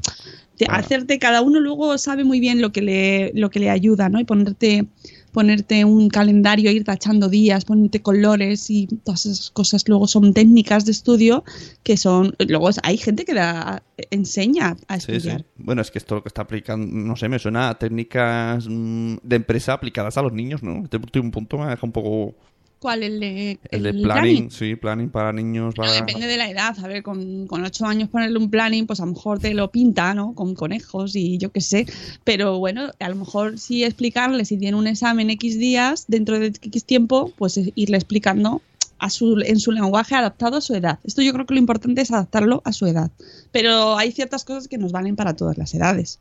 te- 0.59 0.67
Claro. 0.67 0.85
hacerte 0.85 1.19
cada 1.19 1.41
uno 1.41 1.59
luego 1.59 1.97
sabe 1.97 2.25
muy 2.25 2.39
bien 2.39 2.61
lo 2.61 2.71
que 2.71 2.83
le 2.83 3.33
lo 3.35 3.49
que 3.49 3.61
le 3.61 3.71
ayuda, 3.71 4.11
¿no? 4.11 4.21
Y 4.21 4.25
ponerte 4.25 4.85
ponerte 5.33 5.85
un 5.85 6.09
calendario, 6.09 6.71
ir 6.71 6.85
tachando 6.85 7.29
días, 7.29 7.65
ponerte 7.65 8.03
colores 8.03 8.71
y 8.71 8.87
todas 9.05 9.27
esas 9.27 9.51
cosas 9.51 9.85
luego 9.89 10.07
son 10.07 10.35
técnicas 10.35 10.85
de 10.85 10.93
estudio 10.93 11.45
que 11.83 11.97
son 11.97 12.35
luego 12.39 12.71
hay 12.83 12.97
gente 12.97 13.25
que 13.25 13.35
la 13.35 13.83
enseña 14.11 14.77
a 14.89 14.99
Sí, 15.01 15.07
sí. 15.07 15.17
estudiar. 15.17 15.45
Bueno, 15.57 15.83
es 15.83 15.91
que 15.91 15.99
esto 15.99 16.17
lo 16.17 16.23
que 16.23 16.29
está 16.29 16.43
aplicando, 16.43 16.87
no 16.87 17.17
sé, 17.17 17.29
me 17.29 17.39
suena 17.39 17.69
a 17.71 17.79
técnicas 17.79 18.67
mm, 18.69 19.17
de 19.23 19.37
empresa 19.37 19.73
aplicadas 19.73 20.17
a 20.17 20.23
los 20.23 20.33
niños, 20.33 20.63
¿no? 20.63 20.83
Este 20.85 20.97
último 20.97 21.31
punto 21.31 21.59
me 21.59 21.67
deja 21.67 21.87
un 21.87 21.93
poco... 21.93 22.35
¿Cuál 22.81 23.03
el 23.03 23.21
de, 23.21 23.61
El 23.71 23.83
de 23.83 23.93
planning, 23.93 24.51
sí, 24.51 24.75
planning 24.75 25.11
para 25.11 25.35
niños. 25.35 25.75
No, 25.77 25.83
Para... 25.83 25.93
depende 25.93 26.27
de 26.27 26.39
la 26.39 26.49
edad. 26.49 26.75
A 26.83 26.89
ver, 26.89 27.03
con, 27.03 27.47
con 27.47 27.63
ocho 27.63 27.85
años 27.85 28.09
ponerle 28.09 28.39
un 28.39 28.49
planning, 28.49 28.87
pues 28.87 29.01
a 29.01 29.05
lo 29.05 29.13
mejor 29.13 29.39
te 29.39 29.53
lo 29.53 29.71
pinta, 29.71 30.15
¿no? 30.15 30.35
Con 30.35 30.55
conejos 30.55 31.15
y 31.15 31.37
yo 31.37 31.53
qué 31.53 31.61
sé. 31.61 31.85
Pero 32.25 32.59
bueno, 32.59 32.91
a 32.99 33.09
lo 33.11 33.17
mejor 33.17 33.59
sí 33.59 33.85
explicarle 33.85 34.47
si 34.47 34.57
tiene 34.57 34.79
un 34.79 34.87
examen 34.87 35.29
X 35.29 35.59
días, 35.59 36.07
dentro 36.09 36.39
de 36.39 36.47
X 36.47 36.85
tiempo, 36.87 37.31
pues 37.37 37.59
es 37.59 37.71
irle 37.75 37.99
explicando 37.99 38.63
a 38.99 39.11
su, 39.11 39.39
en 39.45 39.61
su 39.61 39.73
lenguaje 39.73 40.15
adaptado 40.15 40.57
a 40.57 40.61
su 40.63 40.75
edad. 40.75 41.01
Esto 41.05 41.21
yo 41.21 41.35
creo 41.35 41.45
que 41.45 41.53
lo 41.53 41.61
importante 41.61 42.01
es 42.01 42.11
adaptarlo 42.11 42.63
a 42.65 42.73
su 42.73 42.87
edad. 42.87 43.11
Pero 43.53 43.99
hay 43.99 44.11
ciertas 44.11 44.45
cosas 44.45 44.69
que 44.69 44.79
nos 44.79 44.91
valen 44.91 45.17
para 45.17 45.37
todas 45.37 45.59
las 45.59 45.75
edades. 45.75 46.19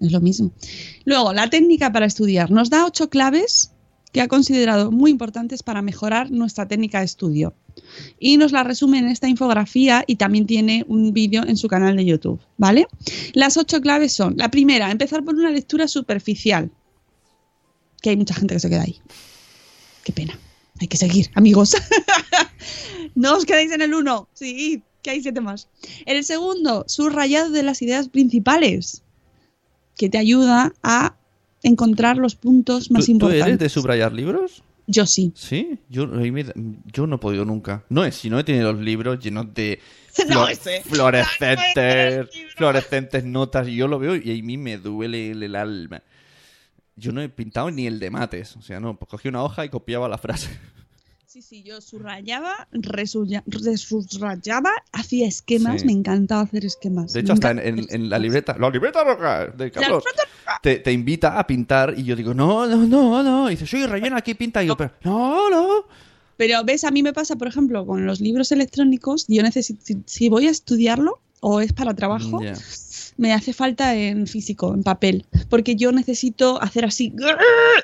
Es 0.00 0.12
lo 0.12 0.20
mismo. 0.20 0.52
Luego, 1.04 1.32
la 1.32 1.50
técnica 1.50 1.90
para 1.90 2.06
estudiar. 2.06 2.52
Nos 2.52 2.70
da 2.70 2.86
ocho 2.86 3.10
claves 3.10 3.72
que 4.16 4.22
ha 4.22 4.28
considerado 4.28 4.90
muy 4.90 5.10
importantes 5.10 5.62
para 5.62 5.82
mejorar 5.82 6.30
nuestra 6.30 6.66
técnica 6.66 7.00
de 7.00 7.04
estudio 7.04 7.52
y 8.18 8.38
nos 8.38 8.50
la 8.50 8.64
resume 8.64 8.98
en 8.98 9.08
esta 9.08 9.28
infografía 9.28 10.04
y 10.06 10.16
también 10.16 10.46
tiene 10.46 10.86
un 10.88 11.12
vídeo 11.12 11.46
en 11.46 11.58
su 11.58 11.68
canal 11.68 11.96
de 11.96 12.06
YouTube, 12.06 12.40
¿vale? 12.56 12.86
Las 13.34 13.58
ocho 13.58 13.78
claves 13.82 14.14
son, 14.14 14.38
la 14.38 14.50
primera, 14.50 14.90
empezar 14.90 15.22
por 15.22 15.34
una 15.34 15.50
lectura 15.50 15.86
superficial, 15.86 16.70
que 18.00 18.08
hay 18.08 18.16
mucha 18.16 18.32
gente 18.32 18.54
que 18.54 18.60
se 18.60 18.70
queda 18.70 18.84
ahí. 18.84 18.98
Qué 20.02 20.14
pena. 20.14 20.38
Hay 20.80 20.88
que 20.88 20.96
seguir, 20.96 21.30
amigos. 21.34 21.76
no 23.14 23.36
os 23.36 23.44
quedéis 23.44 23.70
en 23.72 23.82
el 23.82 23.92
uno, 23.92 24.30
sí, 24.32 24.82
que 25.02 25.10
hay 25.10 25.20
siete 25.20 25.42
más. 25.42 25.68
En 26.06 26.16
el 26.16 26.24
segundo, 26.24 26.86
subrayado 26.88 27.50
de 27.50 27.62
las 27.62 27.82
ideas 27.82 28.08
principales, 28.08 29.02
que 29.94 30.08
te 30.08 30.16
ayuda 30.16 30.72
a 30.82 31.16
encontrar 31.62 32.16
los 32.18 32.34
puntos 32.36 32.90
más 32.90 33.00
¿Tú, 33.02 33.06
tú 33.06 33.12
importantes. 33.12 33.46
eres 33.46 33.58
de 33.58 33.68
subrayar 33.68 34.12
libros? 34.12 34.62
Yo 34.88 35.04
sí. 35.04 35.32
Sí, 35.34 35.78
yo, 35.88 36.08
yo 36.92 37.06
no 37.08 37.16
he 37.16 37.18
podido 37.18 37.44
nunca. 37.44 37.84
No 37.88 38.04
es, 38.04 38.14
si 38.14 38.30
no 38.30 38.38
he 38.38 38.44
tenido 38.44 38.72
los 38.72 38.80
libros 38.82 39.18
llenos 39.18 39.52
de 39.52 39.80
No, 40.28 40.46
flor- 40.46 40.50
ese. 40.52 40.82
fluorescentes, 40.82 42.28
fluorescentes 42.56 43.24
notas, 43.24 43.68
y 43.68 43.74
yo 43.76 43.88
lo 43.88 43.98
veo 43.98 44.16
y 44.16 44.38
a 44.38 44.42
mí 44.42 44.56
me 44.56 44.78
duele 44.78 45.32
el, 45.32 45.42
el 45.42 45.56
alma. 45.56 46.02
Yo 46.94 47.12
no 47.12 47.20
he 47.20 47.28
pintado 47.28 47.70
ni 47.70 47.86
el 47.86 47.98
de 47.98 48.10
mates, 48.10 48.56
o 48.56 48.62
sea, 48.62 48.80
no, 48.80 48.96
pues 48.96 49.08
cogí 49.10 49.28
una 49.28 49.42
hoja 49.42 49.64
y 49.64 49.68
copiaba 49.68 50.08
la 50.08 50.18
frase. 50.18 50.48
Sí, 51.36 51.42
sí, 51.42 51.62
yo 51.62 51.82
subrayaba, 51.82 52.66
resubrayaba, 52.72 54.70
hacía 54.90 55.28
esquemas, 55.28 55.82
Sí. 55.82 55.86
me 55.86 55.92
encantaba 55.92 56.40
hacer 56.40 56.64
esquemas. 56.64 57.12
De 57.12 57.20
hecho, 57.20 57.34
hasta 57.34 57.50
en, 57.50 58.08
la 58.08 58.18
libreta, 58.18 58.56
la 58.58 58.70
libreta 58.70 59.04
roja 59.04 59.48
de 59.48 59.70
Carlos, 59.70 60.02
roja. 60.02 60.60
te, 60.62 60.76
te 60.78 60.92
invita 60.92 61.38
a 61.38 61.46
pintar 61.46 61.92
y 61.94 62.04
yo 62.04 62.16
digo, 62.16 62.32
no, 62.32 62.66
no, 62.66 62.86
no, 62.86 63.22
no. 63.22 63.48
Y 63.48 63.50
dice, 63.50 63.66
soy 63.66 63.84
rellena 63.84 64.16
aquí, 64.16 64.32
pinta. 64.32 64.64
Y 64.64 64.68
yo, 64.68 64.78
pero, 64.78 64.92
no, 65.04 65.50
no. 65.50 65.84
Pero 66.38 66.64
ves, 66.64 66.84
a 66.84 66.90
mí 66.90 67.02
me 67.02 67.12
pasa, 67.12 67.36
por 67.36 67.48
ejemplo, 67.48 67.84
con 67.84 68.06
los 68.06 68.22
libros 68.22 68.50
electrónicos, 68.50 69.26
yo 69.28 69.42
necesito, 69.42 69.82
si, 69.84 70.02
si 70.06 70.30
voy 70.30 70.46
a 70.46 70.50
estudiarlo 70.50 71.20
o 71.40 71.60
es 71.60 71.74
para 71.74 71.92
trabajo, 71.92 72.42
Ya. 72.42 72.54
Me 73.16 73.32
hace 73.32 73.52
falta 73.52 73.94
en 73.94 74.26
físico, 74.26 74.74
en 74.74 74.82
papel, 74.82 75.26
porque 75.48 75.76
yo 75.76 75.92
necesito 75.92 76.60
hacer 76.62 76.84
así. 76.84 77.12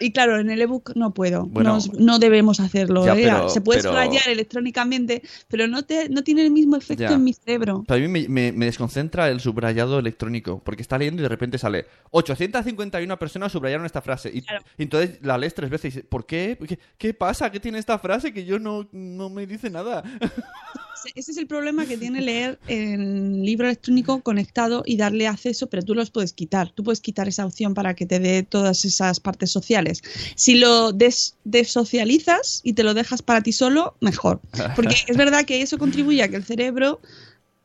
Y 0.01 0.13
claro, 0.13 0.39
en 0.39 0.51
el 0.51 0.61
ebook 0.61 0.93
no 0.95 1.13
puedo, 1.15 1.47
Bueno. 1.47 1.79
no, 1.79 1.93
no 1.99 2.19
debemos 2.19 2.61
hacerlo. 2.61 3.05
Ya, 3.07 3.15
¿eh? 3.15 3.23
pero- 3.25 3.49
Se 3.49 3.61
puede 3.61 3.81
pero- 3.81 3.91
subrayar 3.93 4.29
electrónicamente, 4.29 5.23
pero 5.49 5.67
no, 5.69 5.83
te, 5.85 6.09
no 6.09 6.23
tiene 6.23 6.43
el 6.45 6.51
mismo 6.51 6.77
efecto 6.77 7.05
Ya. 7.05 7.13
en 7.13 7.25
mi 7.25 7.33
cerebro. 7.33 7.85
Pero 7.87 7.99
a 7.99 8.01
mí 8.01 8.09
me, 8.09 8.29
me- 8.29 8.53
me 8.53 8.67
desconcentra 8.67 9.29
el 9.31 9.41
subrayado 9.41 9.99
electrónico, 9.99 10.61
porque 10.65 10.83
está 10.83 10.99
leyendo 10.99 11.23
y 11.23 11.25
de 11.25 11.29
repente 11.29 11.59
sale 11.59 11.87
851 12.11 13.19
personas 13.19 13.53
subrayaron 13.53 13.87
esta 13.87 14.03
frase. 14.03 14.31
Y, 14.33 14.43
Claro. 14.43 14.65
y 14.79 14.83
entonces 14.83 15.19
la 15.23 15.39
lees 15.39 15.55
tres 15.55 15.71
veces 15.71 15.85
y 15.85 15.89
dices, 15.89 16.05
¿por 16.09 16.27
qué? 16.27 16.59
¿Qué, 16.67 16.79
qué 16.99 17.15
pasa? 17.15 17.51
¿Qué 17.51 17.61
tiene 17.61 17.79
esta 17.79 17.99
frase 17.99 18.33
que 18.33 18.45
yo 18.45 18.59
no, 18.59 18.89
no 18.93 19.31
me 19.31 19.47
dice 19.47 19.71
nada? 19.71 20.03
Ese- 21.15 21.31
es 21.33 21.37
el 21.39 21.47
problema 21.47 21.87
que 21.87 21.97
tiene 21.99 22.21
leer 22.21 22.59
en 22.67 23.45
libro 23.45 23.67
electrónico 23.67 24.21
conectado 24.23 24.83
y 24.87 24.97
darle 24.97 25.27
acceso, 25.27 25.69
pero 25.69 25.83
tú 25.83 25.95
los 25.95 26.11
puedes 26.11 26.33
quitar. 26.33 26.71
Tú 26.73 26.83
puedes 26.85 27.01
quitar 27.01 27.29
esa 27.29 27.45
opción 27.47 27.75
para 27.75 27.95
que 27.95 28.07
te 28.07 28.19
dé 28.21 28.43
todas 28.43 28.85
esas 28.85 29.21
partes 29.21 29.51
sociales. 29.51 30.03
Si 30.37 30.55
lo 30.55 30.93
des- 30.93 31.37
desocializas 31.45 32.61
y 32.65 32.75
te 32.75 32.83
lo 32.85 32.95
dejas 32.95 33.23
para 33.23 33.43
ti 33.43 33.53
solo, 33.53 33.97
mejor. 34.01 34.41
Porque 34.77 34.97
es 35.07 35.17
verdad 35.17 35.45
que 35.45 35.63
eso 35.63 35.79
contribuye 35.79 36.23
a 36.23 36.29
que 36.29 36.37
el 36.37 36.45
cerebro 36.45 37.01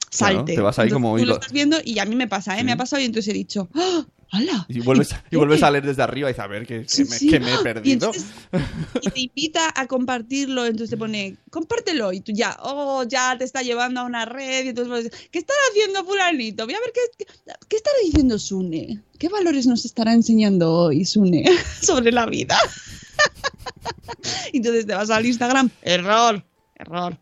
Claro, 0.10 0.38
salte. 0.38 0.56
te 0.56 0.62
vas 0.62 0.80
ahí 0.80 0.88
Entonces, 0.88 1.04
como 1.04 1.18
tú 1.18 1.26
lo 1.26 1.34
estás 1.34 1.52
viendo 1.52 1.78
y 1.84 2.00
a 2.00 2.06
mí 2.06 2.16
me 2.16 2.28
pasa, 2.28 2.58
¿eh? 2.60 2.64
Me 2.64 2.72
ha 2.72 2.78
pasado 2.78 3.02
y 3.02 3.06
entonces 3.06 3.34
he 3.34 3.38
dicho, 3.38 3.68
¡Ah! 3.74 4.06
¡Hala! 4.30 4.66
Y 4.68 4.82
vuelves, 4.82 5.16
y 5.32 5.38
vuelves 5.38 5.64
a 5.64 5.72
leer 5.72 5.86
desde 5.86 6.04
arriba 6.04 6.30
y 6.30 6.34
dices, 6.34 6.44
a 6.44 6.48
ver, 6.48 6.68
¿qué, 6.68 6.82
qué 6.82 6.90
Sí, 6.90 7.06
me, 7.06 7.18
sí. 7.18 7.30
qué 7.30 7.40
me 7.40 7.52
he. 7.52 7.56
Y, 7.56 7.64
perdido? 7.64 7.94
entonces- 8.12 8.26
y 9.02 9.10
te 9.10 9.20
invita 9.22 9.72
a 9.74 9.88
compartirlo, 9.88 10.66
entonces 10.66 10.90
te 10.90 10.98
pone, 10.98 11.38
compártelo, 11.50 12.12
y 12.12 12.20
tú 12.20 12.34
ya, 12.34 12.58
oh, 12.62 13.04
ya 13.04 13.38
te 13.38 13.46
está 13.46 13.62
llevando 13.62 14.02
a 14.02 14.04
una 14.04 14.26
red, 14.26 14.66
y 14.66 14.70
entonces 14.70 15.12
¿qué 15.32 15.40
estará 15.40 15.60
haciendo 15.72 16.04
fulanito? 16.04 16.66
Voy 16.66 16.74
a 16.74 16.80
ver 16.80 16.92
qué, 16.94 17.26
qué, 17.26 17.54
qué 17.70 17.76
estará 17.78 17.96
diciendo 18.04 18.38
Sune. 18.38 19.00
¿Qué 19.18 19.30
valores 19.30 19.66
nos 19.66 19.86
estará 19.86 20.12
enseñando 20.14 20.74
hoy 20.74 21.06
Sune 21.06 21.46
sobre 21.82 22.12
la 22.12 22.26
vida? 22.26 22.58
Y 24.52 24.58
entonces 24.58 24.86
te 24.86 24.94
vas 24.94 25.10
al 25.10 25.26
Instagram, 25.26 25.70
error, 25.82 26.44
error. 26.76 27.18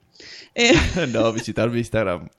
Eh, 0.56 0.74
no, 1.14 1.32
visitar 1.34 1.70
mi 1.70 1.80
Instagram. 1.80 2.30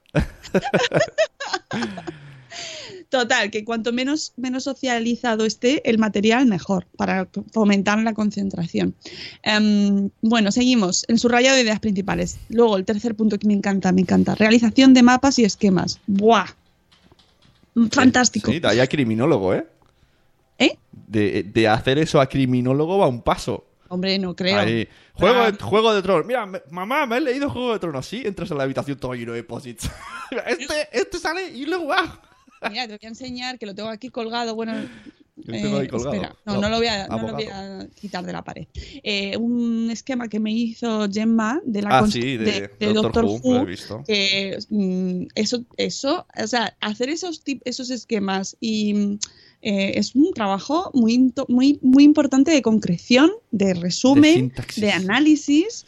Total, 3.09 3.49
que 3.51 3.63
cuanto 3.63 3.93
menos, 3.93 4.33
menos 4.35 4.65
socializado 4.65 5.45
esté 5.45 5.87
el 5.89 5.97
material, 5.97 6.45
mejor, 6.45 6.85
para 6.97 7.27
fomentar 7.53 7.97
la 7.99 8.13
concentración. 8.13 8.95
Em, 9.43 10.09
bueno, 10.21 10.51
seguimos. 10.51 11.05
El 11.07 11.17
subrayado 11.17 11.55
de 11.55 11.61
ideas 11.63 11.79
principales. 11.79 12.37
Luego, 12.49 12.75
el 12.75 12.83
tercer 12.83 13.15
punto 13.15 13.39
que 13.39 13.47
me 13.47 13.53
encanta, 13.53 13.91
me 13.93 14.01
encanta. 14.01 14.35
Realización 14.35 14.93
de 14.93 15.03
mapas 15.03 15.39
y 15.39 15.45
esquemas. 15.45 16.01
¡Buah! 16.07 16.47
Fantástico. 17.91 18.51
Sí, 18.51 18.59
de 18.59 18.67
ahí 18.67 18.79
a 18.79 18.87
criminólogo, 18.87 19.53
¿eh? 19.53 19.65
¿Eh? 20.57 20.77
De, 20.91 21.43
de 21.43 21.67
hacer 21.67 21.99
eso 21.99 22.19
a 22.19 22.27
criminólogo 22.27 22.97
va 22.97 23.07
un 23.07 23.21
paso. 23.21 23.65
Hombre, 23.89 24.17
no 24.19 24.35
creo. 24.35 24.59
Ahí. 24.59 24.87
Juego, 25.13 25.39
Ah. 25.41 25.51
de, 25.51 25.57
Juego 25.63 25.93
de 25.93 26.01
Tronos. 26.01 26.25
Mira, 26.25 26.45
me- 26.45 26.61
mamá, 26.71 27.05
me 27.05 27.17
he 27.17 27.21
leído 27.21 27.49
Juego 27.49 27.73
de 27.73 27.79
Tronos. 27.79 28.05
Sí, 28.05 28.21
entras 28.25 28.51
en 28.51 28.57
la 28.57 28.63
habitación 28.63 28.97
todo 28.99 29.13
lleno 29.13 29.31
de 29.33 29.43
posits. 29.43 29.89
este, 30.47 30.89
este 30.91 31.19
sale 31.19 31.47
y 31.49 31.65
luego 31.65 31.87
va. 31.87 32.21
Mira, 32.69 32.87
te 32.87 32.93
voy 32.93 32.99
a 33.03 33.07
enseñar 33.07 33.57
que 33.59 33.65
lo 33.65 33.75
tengo 33.75 33.89
aquí 33.89 34.09
colgado. 34.09 34.55
Bueno, 34.55 34.73
colgado. 35.45 35.97
espera. 36.13 36.35
No, 36.45 36.59
no 36.59 36.69
lo 36.69 36.77
voy 36.77 36.87
a, 36.87 37.07
no 37.07 37.17
lo 37.17 37.27
Abogado. 37.29 37.35
voy 37.35 37.45
a 37.51 37.87
quitar 37.95 38.25
de 38.25 38.33
la 38.33 38.43
pared. 38.43 38.65
Eh, 39.03 39.37
un 39.37 39.89
esquema 39.91 40.27
que 40.27 40.39
me 40.39 40.51
hizo 40.51 41.07
Gemma 41.11 41.61
de 41.63 41.81
la 41.83 41.99
Ah, 41.99 42.07
sí, 42.07 42.37
de, 42.37 42.69
de 42.79 42.93
Doctor, 42.93 43.03
Doctor 43.03 43.25
Who, 43.25 43.39
Who, 43.43 43.53
lo 43.53 43.61
he 43.61 43.65
visto. 43.65 44.03
que 44.05 44.57
mm, 44.69 45.27
eso, 45.35 45.63
eso, 45.77 46.25
o 46.41 46.47
sea, 46.47 46.75
hacer 46.81 47.09
esos, 47.09 47.43
tip- 47.43 47.61
esos 47.65 47.89
esquemas 47.91 48.57
y 48.59 48.93
mm, 48.93 49.19
eh, 49.61 49.91
es 49.95 50.15
un 50.15 50.33
trabajo 50.33 50.91
muy, 50.93 51.33
muy, 51.47 51.79
muy 51.81 52.03
importante 52.03 52.51
de 52.51 52.61
concreción, 52.61 53.29
de 53.51 53.73
resumen, 53.75 54.33
sintaxis. 54.35 54.81
de, 54.81 54.91
análisis. 54.91 55.85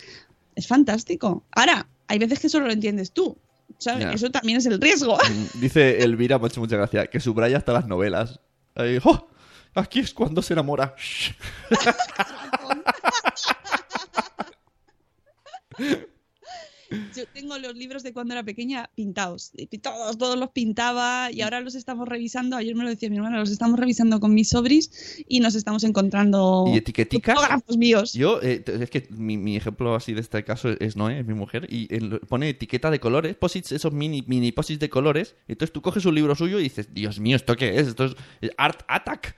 Es 0.55 0.67
fantástico. 0.67 1.43
Ahora, 1.51 1.87
hay 2.07 2.19
veces 2.19 2.39
que 2.39 2.49
solo 2.49 2.65
lo 2.67 2.73
entiendes 2.73 3.11
tú. 3.13 3.37
¿Sabes? 3.79 4.01
Ya. 4.01 4.11
Eso 4.11 4.29
también 4.29 4.59
es 4.59 4.65
el 4.67 4.79
riesgo. 4.79 5.17
Mm, 5.29 5.59
Dice 5.59 6.03
Elvira, 6.03 6.37
me 6.37 6.45
ha 6.45 6.47
hecho 6.47 6.59
mucha 6.61 6.77
gracia, 6.77 7.07
que 7.07 7.19
subraya 7.19 7.57
hasta 7.57 7.73
las 7.73 7.87
novelas. 7.87 8.39
Ahí, 8.75 8.99
¡oh! 9.03 9.27
Aquí 9.73 9.99
es 9.99 10.13
cuando 10.13 10.41
se 10.41 10.53
enamora. 10.53 10.95
Yo 17.19 17.25
tengo 17.33 17.57
los 17.57 17.75
libros 17.75 18.01
de 18.01 18.13
cuando 18.13 18.33
era 18.33 18.43
pequeña 18.43 18.89
pintados. 18.95 19.51
Todos, 19.81 20.17
todos 20.17 20.39
los 20.39 20.51
pintaba 20.51 21.29
y 21.33 21.41
ahora 21.41 21.59
los 21.59 21.75
estamos 21.75 22.07
revisando. 22.07 22.55
Ayer 22.55 22.75
me 22.75 22.83
lo 22.83 22.89
decía 22.89 23.09
mi 23.09 23.17
hermana, 23.17 23.39
los 23.39 23.49
estamos 23.49 23.77
revisando 23.77 24.21
con 24.21 24.33
mis 24.33 24.47
sobris 24.47 25.21
y 25.27 25.41
nos 25.41 25.55
estamos 25.55 25.83
encontrando 25.83 26.63
¿Y 26.73 26.77
etiqueticas? 26.77 27.35
fotógrafos 27.35 27.77
míos. 27.77 28.13
Yo, 28.13 28.39
eh, 28.41 28.63
es 28.65 28.89
que 28.89 29.05
mi, 29.09 29.35
mi 29.35 29.57
ejemplo 29.57 29.95
así 29.95 30.13
de 30.13 30.21
este 30.21 30.45
caso 30.45 30.69
es 30.69 30.95
Noé, 30.95 31.19
es 31.19 31.25
mi 31.25 31.33
mujer, 31.33 31.67
y 31.69 31.93
él 31.93 32.21
pone 32.29 32.47
etiqueta 32.47 32.89
de 32.89 33.01
colores, 33.01 33.35
posits, 33.35 33.73
esos 33.73 33.91
mini, 33.91 34.23
mini 34.25 34.53
posits 34.53 34.79
de 34.79 34.89
colores. 34.89 35.35
Entonces 35.49 35.73
tú 35.73 35.81
coges 35.81 36.05
un 36.05 36.15
libro 36.15 36.35
suyo 36.35 36.57
y 36.57 36.63
dices, 36.63 36.93
Dios 36.93 37.19
mío, 37.19 37.35
¿esto 37.35 37.57
qué 37.57 37.79
es? 37.79 37.89
Esto 37.89 38.05
es 38.05 38.15
eh, 38.41 38.51
Art 38.57 38.83
Attack. 38.87 39.35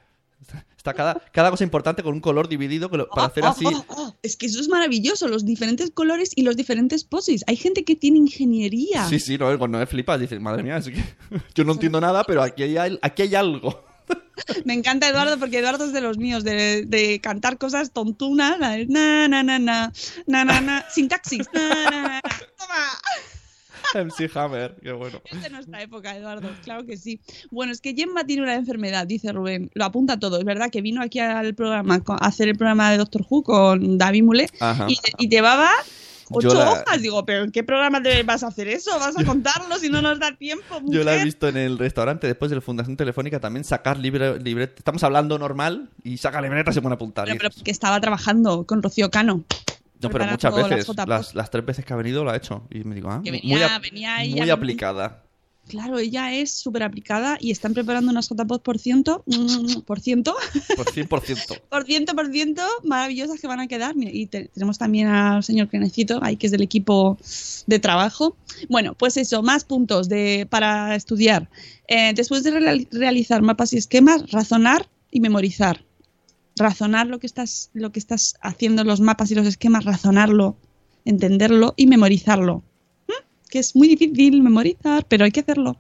Está 0.78 0.94
cada, 0.94 1.22
cada 1.32 1.52
cosa 1.52 1.64
importante 1.64 2.02
con 2.02 2.14
un 2.16 2.22
color 2.22 2.48
dividido 2.50 2.90
que 2.90 2.98
lo- 2.98 3.08
para 3.10 3.28
Oh, 3.28 3.30
hacer 3.30 3.44
oh, 3.44 3.48
así. 3.48 3.66
oh, 3.66 3.86
oh. 3.90 4.16
Es 4.24 4.36
que 4.36 4.48
eso 4.48 4.60
es 4.60 4.68
maravilloso, 4.68 5.28
los 5.28 5.46
diferentes 5.46 5.92
colores 5.92 6.32
y 6.36 6.42
los 6.42 6.58
diferentes 6.58 7.04
poses. 7.04 7.44
Hay 7.48 7.56
gente 7.56 7.84
que 7.84 7.96
tiene 7.96 8.18
ingeniería. 8.18 9.06
Sí, 9.08 9.20
sí, 9.20 9.38
no, 9.38 9.58
cuando 9.60 9.78
me 9.78 9.86
flipas, 9.86 10.20
dices, 10.20 10.40
madre 10.42 10.64
mía, 10.64 10.78
es 10.78 10.86
que 10.90 11.04
yo 11.56 11.64
no 11.64 11.74
entiendo 11.74 12.02
nada, 12.02 12.24
pero 12.24 12.42
aquí 12.42 12.64
hay, 12.64 12.98
aquí 13.02 13.22
hay 13.22 13.36
algo. 13.36 13.84
Me 14.66 14.74
encanta 14.74 15.08
Eduardo 15.08 15.38
porque 15.38 15.60
Eduardo 15.60 15.86
es 15.86 15.94
de 15.94 16.02
los 16.02 16.18
míos, 16.18 16.44
de, 16.44 16.84
de 16.86 17.22
cantar 17.22 17.58
cosas 17.58 17.92
tontunas. 17.94 18.58
Na, 18.60 19.28
na, 19.28 19.44
na, 19.44 19.44
na, 19.60 19.60
na, 19.60 20.44
na, 20.46 20.62
na, 20.62 20.86
sintaxis. 20.90 21.48
Na, 21.54 21.70
na, 21.92 22.02
na. 22.08 22.22
Toma. 22.58 22.76
MC 24.06 24.30
Hammer, 24.36 24.76
qué 24.82 24.92
bueno. 24.92 25.22
Es 25.26 25.42
de 25.42 25.50
nuestra 25.50 25.82
época, 25.82 26.16
Eduardo, 26.16 26.50
claro 26.64 26.86
que 26.86 26.98
sí. 26.98 27.20
Bueno, 27.50 27.72
es 27.72 27.82
que 27.82 27.94
Gemma 27.94 28.24
tiene 28.26 28.44
una 28.44 28.56
enfermedad, 28.56 29.06
dice 29.08 29.32
Rubén. 29.32 29.70
Lo 29.74 29.86
apunta 29.86 30.20
todo. 30.20 30.38
Es 30.40 30.46
verdad 30.46 30.70
que 30.70 30.82
vino 30.82 31.02
aquí 31.02 31.20
al 31.20 31.54
programa 31.56 32.02
a 32.08 32.26
hacer 32.26 32.48
el 32.50 32.56
programa 32.58 32.92
de 32.92 32.98
Doctor 32.98 33.26
Who 33.30 33.44
con 33.44 33.98
David 33.98 34.24
Ajá. 34.60 34.88
y, 34.90 34.98
y 35.18 35.30
llevaba 35.30 35.70
ocho 36.30 36.54
la- 36.54 36.72
hojas. 36.72 37.02
Digo, 37.02 37.26
¿pero 37.26 37.44
en 37.44 37.52
qué 37.52 37.64
programa 37.64 38.02
te 38.02 38.24
vas 38.24 38.44
a 38.44 38.48
hacer 38.48 38.68
eso? 38.68 38.98
¿Vas 39.00 39.18
a 39.18 39.24
contarlo 39.24 39.78
si 39.78 39.90
no 39.90 40.02
nos 40.02 40.20
da 40.20 40.36
tiempo? 40.36 40.82
Yo 40.86 41.04
la 41.04 41.16
he 41.18 41.24
visto 41.24 41.48
en 41.48 41.58
el 41.58 41.78
restaurante 41.78 42.28
después 42.28 42.50
de 42.50 42.56
la 42.56 42.62
Fundación 42.62 42.96
Telefónica 42.98 43.40
también 43.40 43.64
sacar 43.64 43.98
libre, 43.98 44.40
libreta. 44.40 44.76
Estamos 44.78 45.04
hablando 45.04 45.38
normal 45.38 45.90
y 46.04 46.18
saca 46.18 46.42
libreta 46.42 46.72
y 46.72 46.74
se 46.74 46.82
pone 46.82 46.94
a 46.94 46.96
apuntar. 46.96 47.26
Pero, 47.26 47.38
pero 47.38 47.50
porque 47.52 47.72
estaba 47.72 48.00
trabajando 48.00 48.66
con 48.66 48.82
Rocío 48.82 49.10
Cano. 49.10 49.44
No, 50.10 50.10
pero 50.10 50.26
muchas 50.32 50.56
veces, 50.56 50.88
JPOD. 50.88 51.08
las, 51.08 51.36
las 51.36 51.50
tres 51.50 51.66
veces 51.66 51.86
que 51.86 51.94
ha 51.94 51.96
venido 51.96 52.24
lo 52.24 52.32
ha 52.32 52.36
hecho. 52.38 52.64
Y 52.70 52.84
me 52.84 52.96
digo, 52.96 53.10
ah, 53.10 53.22
Que 53.24 53.32
muy, 53.32 53.42
venía 53.82 54.24
ella 54.24 54.54
aplicada. 54.54 55.24
Claro, 55.68 56.00
ella 56.00 56.34
es 56.34 56.52
súper 56.52 56.82
aplicada 56.84 57.38
y 57.40 57.52
están 57.52 57.74
preparando 57.74 58.12
unas 58.12 58.28
JPOD 58.28 58.62
por 58.62 58.80
ciento, 58.80 59.24
mm, 59.28 59.82
por 59.82 60.02
ciento, 60.02 60.36
Por 60.76 60.88
100%. 60.88 61.62
por 61.70 61.86
ciento, 61.86 62.16
por 62.16 62.32
ciento, 62.32 62.64
maravillosas 62.84 63.40
que 63.40 63.48
van 63.48 63.60
a 63.60 63.68
quedar. 63.68 63.96
Mira, 63.96 64.12
Y 64.12 64.26
te- 64.26 64.46
tenemos 64.50 64.78
también 64.80 65.08
al 65.08 65.44
señor 65.44 65.70
Crenecito, 65.70 66.20
ahí 66.24 66.36
que 66.36 66.48
es 66.48 66.52
del 66.52 66.64
equipo 66.64 67.18
de 67.68 67.80
trabajo. 67.80 68.36
Bueno, 68.70 68.96
pues 68.96 69.16
eso, 69.18 69.44
más 69.44 69.64
puntos 69.64 70.10
de, 70.10 70.48
para 70.50 70.96
estudiar. 70.96 71.48
Eh, 71.88 72.14
después 72.16 72.44
de 72.44 72.52
real- 72.52 72.88
realizar 72.92 73.42
mapas 73.44 73.72
y 73.74 73.78
esquemas, 73.78 74.30
razonar 74.32 74.90
y 75.12 75.20
memorizar. 75.22 75.86
Razonar 76.62 77.08
lo 77.08 77.20
que 77.20 77.28
estás, 77.28 77.70
lo 77.74 77.92
que 77.92 78.00
estás 78.00 78.36
haciendo, 78.42 78.84
los 78.84 79.02
mapas 79.02 79.32
y 79.32 79.36
los 79.36 79.48
esquemas, 79.48 79.86
razonarlo, 79.86 80.58
entenderlo 81.06 81.74
y 81.78 81.88
memorizarlo. 81.88 82.64
¿Mm? 83.08 83.50
Que 83.50 83.60
es 83.60 83.76
muy 83.76 83.88
difícil 83.88 84.42
memorizar, 84.42 85.06
pero 85.08 85.26
hay 85.26 85.32
que 85.32 85.42
hacerlo. 85.42 85.78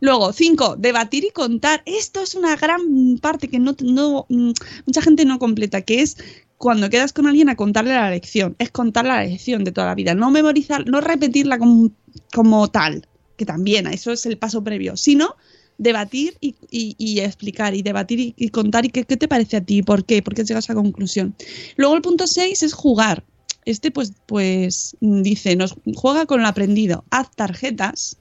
Luego, 0.00 0.32
cinco, 0.32 0.76
debatir 0.76 1.24
y 1.24 1.30
contar. 1.30 1.82
Esto 1.86 2.22
es 2.22 2.34
una 2.34 2.56
gran 2.56 3.18
parte 3.20 3.48
que 3.48 3.58
no, 3.58 3.74
no 3.82 4.26
mm, 4.28 4.52
mucha 4.86 5.02
gente 5.02 5.24
no 5.24 5.38
completa, 5.38 5.82
que 5.82 6.02
es 6.02 6.16
cuando 6.58 6.90
quedas 6.90 7.12
con 7.12 7.26
alguien 7.26 7.48
a 7.48 7.56
contarle 7.56 7.94
la 7.94 8.10
lección. 8.10 8.54
Es 8.58 8.70
contar 8.70 9.06
la 9.06 9.22
lección 9.24 9.64
de 9.64 9.72
toda 9.72 9.86
la 9.86 9.94
vida. 9.94 10.14
No 10.14 10.30
memorizar, 10.30 10.86
no 10.86 11.00
repetirla 11.00 11.58
como, 11.58 11.90
como 12.32 12.68
tal, 12.68 13.08
que 13.36 13.46
también, 13.46 13.86
eso 13.86 14.12
es 14.12 14.26
el 14.26 14.36
paso 14.36 14.62
previo, 14.62 14.96
sino 14.96 15.36
debatir 15.78 16.36
y, 16.40 16.56
y- 16.70 16.94
y 16.98 17.20
explicar 17.20 17.74
y 17.74 17.82
debatir 17.82 18.18
y, 18.20 18.34
y 18.36 18.48
contar 18.50 18.84
y 18.84 18.90
qué, 18.90 19.04
qué 19.04 19.16
te 19.16 19.28
parece 19.28 19.56
a 19.56 19.60
ti, 19.62 19.82
por 19.82 20.04
qué, 20.04 20.22
por 20.22 20.34
qué 20.34 20.42
llegas 20.44 20.64
a 20.68 20.72
esa 20.72 20.74
conclusión. 20.74 21.34
Luego 21.76 21.94
el 21.94 22.02
punto 22.02 22.26
6 22.26 22.62
es 22.64 22.72
jugar. 22.74 23.24
Este 23.64 23.90
pues, 23.90 24.12
pues 24.26 24.96
dice, 25.00 25.54
nos 25.56 25.76
juega 25.94 26.26
con 26.26 26.42
lo 26.42 26.48
aprendido, 26.48 27.04
haz 27.10 27.30
tarjetas. 27.34 28.18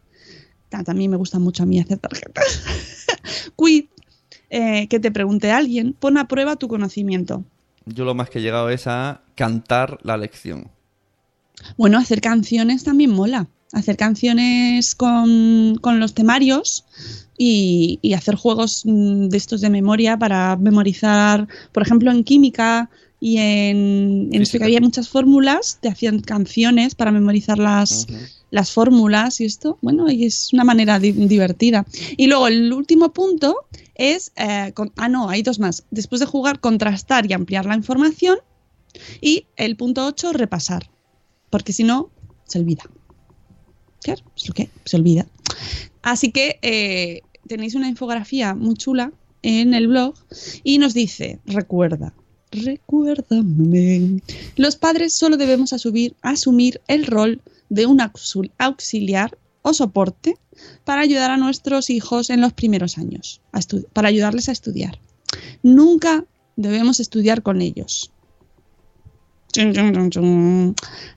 Ta- 0.70 0.84
También 0.84 1.10
me 1.12 1.18
gusta 1.18 1.40
mucho 1.40 1.64
a 1.64 1.66
mí 1.66 1.80
hacer 1.80 1.98
tarjetas. 2.00 2.64
Quiz, 3.56 3.86
eh, 4.50 4.88
que 4.88 5.00
te 5.00 5.12
pregunte 5.12 5.52
alguien, 5.52 5.94
pon 5.94 6.18
a 6.18 6.28
prueba 6.28 6.56
tu 6.58 6.68
conocimiento. 6.68 7.44
Yo 7.86 8.04
lo 8.06 8.14
más 8.14 8.30
que 8.30 8.40
he 8.40 8.42
llegado 8.42 8.70
es 8.70 8.86
a 8.88 9.22
cantar 9.36 9.98
la 10.04 10.18
lección. 10.18 10.70
Bueno, 11.78 11.98
hacer 11.98 12.20
canciones 12.22 12.84
también 12.84 13.12
mola. 13.12 13.48
Hacer 13.74 13.98
canciones 13.98 14.96
con, 14.96 15.78
con 15.82 16.00
los 16.00 16.14
temarios 16.14 16.86
y, 17.38 18.00
y 18.02 18.14
hacer 18.14 18.36
juegos 18.36 18.84
mm, 18.86 19.28
de 19.28 19.38
estos 19.38 19.62
de 19.62 19.70
memoria 19.70 20.18
para 20.18 20.56
memorizar, 20.56 21.48
por 21.74 21.84
ejemplo, 21.84 22.12
en 22.12 22.24
química 22.24 22.90
y 23.20 23.38
en, 23.38 24.30
en 24.32 24.42
que 24.60 24.64
había 24.64 24.80
muchas 24.80 25.10
fórmulas, 25.10 25.80
te 25.82 25.90
hacían 25.90 26.22
canciones 26.22 26.96
para 26.96 27.12
memorizar 27.12 27.58
las, 27.60 28.06
las 28.52 28.72
fórmulas 28.72 29.42
y 29.42 29.46
esto, 29.46 29.78
bueno, 29.82 30.10
y 30.10 30.26
es 30.26 30.54
una 30.54 30.64
manera 30.64 31.00
di- 31.00 31.12
divertida. 31.12 31.86
Y 32.16 32.28
luego 32.28 32.48
el 32.48 32.72
último 32.72 33.12
punto 33.12 33.56
es, 33.96 34.32
eh, 34.38 34.72
con- 34.76 34.94
ah, 34.96 35.10
no, 35.10 35.30
hay 35.30 35.42
dos 35.42 35.60
más. 35.60 35.84
Después 35.92 36.20
de 36.22 36.26
jugar, 36.28 36.60
contrastar 36.62 37.26
y 37.30 37.34
ampliar 37.34 37.66
la 37.66 37.76
información. 37.76 38.38
Y 39.20 39.46
el 39.58 39.76
punto 39.76 40.06
8, 40.06 40.32
repasar. 40.34 40.90
Porque 41.50 41.74
si 41.74 41.84
no, 41.84 42.10
se 42.46 42.60
olvida. 42.60 42.84
Claro, 44.02 44.24
es 44.36 44.48
lo 44.48 44.54
que 44.54 44.70
se 44.86 44.98
olvida. 44.98 45.26
Así 46.02 46.32
que 46.32 46.60
eh, 46.62 47.22
tenéis 47.48 47.76
una 47.76 47.90
infografía 47.90 48.54
muy 48.54 48.76
chula 48.76 49.12
en 49.42 49.74
el 49.74 49.88
blog 49.88 50.16
y 50.64 50.78
nos 50.78 50.94
dice, 50.94 51.40
recuerda, 51.46 52.14
recuérdame. 52.52 54.22
Los 54.56 54.76
padres 54.76 55.14
solo 55.14 55.38
debemos 55.38 55.74
asumir, 55.74 56.82
el 56.88 57.06
rol 57.06 57.42
de 57.70 57.86
un 57.86 58.00
auxil- 58.00 58.52
auxiliar 58.58 59.38
o 59.62 59.74
soporte 59.74 60.38
para 60.86 61.02
ayudar 61.02 61.32
a 61.32 61.38
nuestros 61.38 61.90
hijos 61.90 62.30
en 62.30 62.42
los 62.42 62.54
primeros 62.54 62.98
años, 62.98 63.42
para 63.94 64.08
ayudarles 64.08 64.48
a 64.50 64.54
estudiar. 64.54 65.00
Nunca 65.62 66.26
debemos 66.56 67.00
estudiar 67.00 67.44
con 67.44 67.62
ellos, 67.62 68.12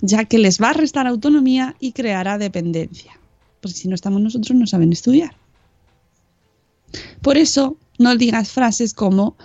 ya 0.01 0.24
que 0.24 0.39
les 0.39 0.61
va 0.61 0.70
a 0.70 0.74
restar 0.74 1.07
autonomía 1.07 1.76
y 1.81 1.93
creará 1.93 2.39
dependencia. 2.39 3.18
Porque 3.61 3.76
si 3.76 3.89
no 3.89 3.95
estamos 3.95 4.20
nosotros 4.20 4.57
no 4.57 4.66
saben 4.66 4.93
estudiar. 4.93 5.37
Por 7.20 7.37
eso 7.37 7.76
no 7.99 8.16
digas 8.16 8.51
frases 8.51 8.95
como 8.95 9.37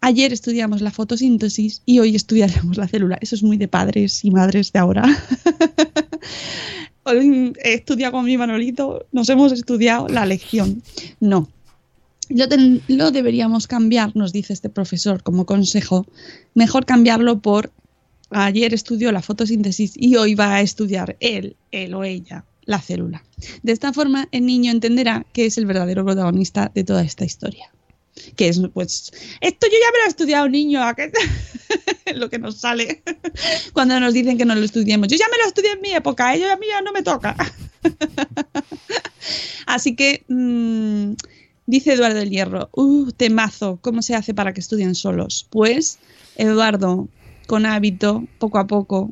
ayer 0.00 0.32
estudiamos 0.32 0.82
la 0.82 0.90
fotosíntesis 0.90 1.82
y 1.86 1.98
hoy 1.98 2.14
estudiaremos 2.14 2.76
la 2.76 2.88
célula. 2.88 3.18
Eso 3.20 3.34
es 3.34 3.42
muy 3.42 3.56
de 3.56 3.68
padres 3.68 4.24
y 4.24 4.30
madres 4.30 4.72
de 4.72 4.78
ahora. 4.78 5.04
He 7.06 7.74
estudiado 7.74 8.12
con 8.12 8.24
mi 8.24 8.36
Manolito, 8.36 9.06
nos 9.12 9.28
hemos 9.28 9.52
estudiado 9.52 10.08
la 10.08 10.24
lección. 10.26 10.82
No. 11.20 11.48
Lo, 12.30 12.46
lo 12.88 13.10
deberíamos 13.10 13.66
cambiar, 13.66 14.16
nos 14.16 14.32
dice 14.32 14.54
este 14.54 14.70
profesor 14.70 15.22
como 15.22 15.44
consejo. 15.44 16.06
Mejor 16.54 16.86
cambiarlo 16.86 17.40
por 17.40 17.70
ayer 18.34 18.74
estudió 18.74 19.12
la 19.12 19.22
fotosíntesis 19.22 19.92
y 19.96 20.16
hoy 20.16 20.34
va 20.34 20.56
a 20.56 20.60
estudiar 20.60 21.16
él, 21.20 21.56
él 21.70 21.94
o 21.94 22.04
ella, 22.04 22.44
la 22.64 22.80
célula. 22.80 23.24
De 23.62 23.72
esta 23.72 23.92
forma, 23.92 24.28
el 24.32 24.46
niño 24.46 24.70
entenderá 24.70 25.26
que 25.32 25.46
es 25.46 25.58
el 25.58 25.66
verdadero 25.66 26.04
protagonista 26.04 26.70
de 26.74 26.84
toda 26.84 27.02
esta 27.02 27.24
historia. 27.24 27.70
Que 28.36 28.48
es, 28.48 28.60
pues, 28.72 29.12
esto 29.40 29.66
yo 29.66 29.72
ya 29.72 29.92
me 29.92 29.98
lo 29.98 30.04
he 30.04 30.08
estudiado, 30.08 30.48
niño, 30.48 30.82
¿a 30.82 30.94
qué? 30.94 31.10
lo 32.14 32.30
que 32.30 32.38
nos 32.38 32.58
sale 32.58 33.02
cuando 33.72 33.98
nos 33.98 34.14
dicen 34.14 34.38
que 34.38 34.44
no 34.44 34.54
lo 34.54 34.64
estudiemos. 34.64 35.08
Yo 35.08 35.16
ya 35.16 35.26
me 35.30 35.38
lo 35.38 35.48
estudié 35.48 35.72
en 35.72 35.80
mi 35.80 35.90
época, 35.90 36.34
ello 36.34 36.52
a 36.52 36.56
mí 36.56 36.66
ya 36.68 36.80
no 36.80 36.92
me 36.92 37.02
toca. 37.02 37.36
Así 39.66 39.96
que 39.96 40.24
mm, 40.28 41.14
Dice 41.66 41.94
Eduardo 41.94 42.18
del 42.18 42.30
Hierro, 42.30 42.68
uh, 42.72 43.10
temazo, 43.12 43.78
¿cómo 43.80 44.02
se 44.02 44.14
hace 44.14 44.34
para 44.34 44.52
que 44.52 44.60
estudien 44.60 44.94
solos? 44.94 45.46
Pues, 45.48 45.98
Eduardo, 46.36 47.08
con 47.46 47.66
hábito, 47.66 48.24
poco 48.38 48.58
a 48.58 48.66
poco, 48.66 49.10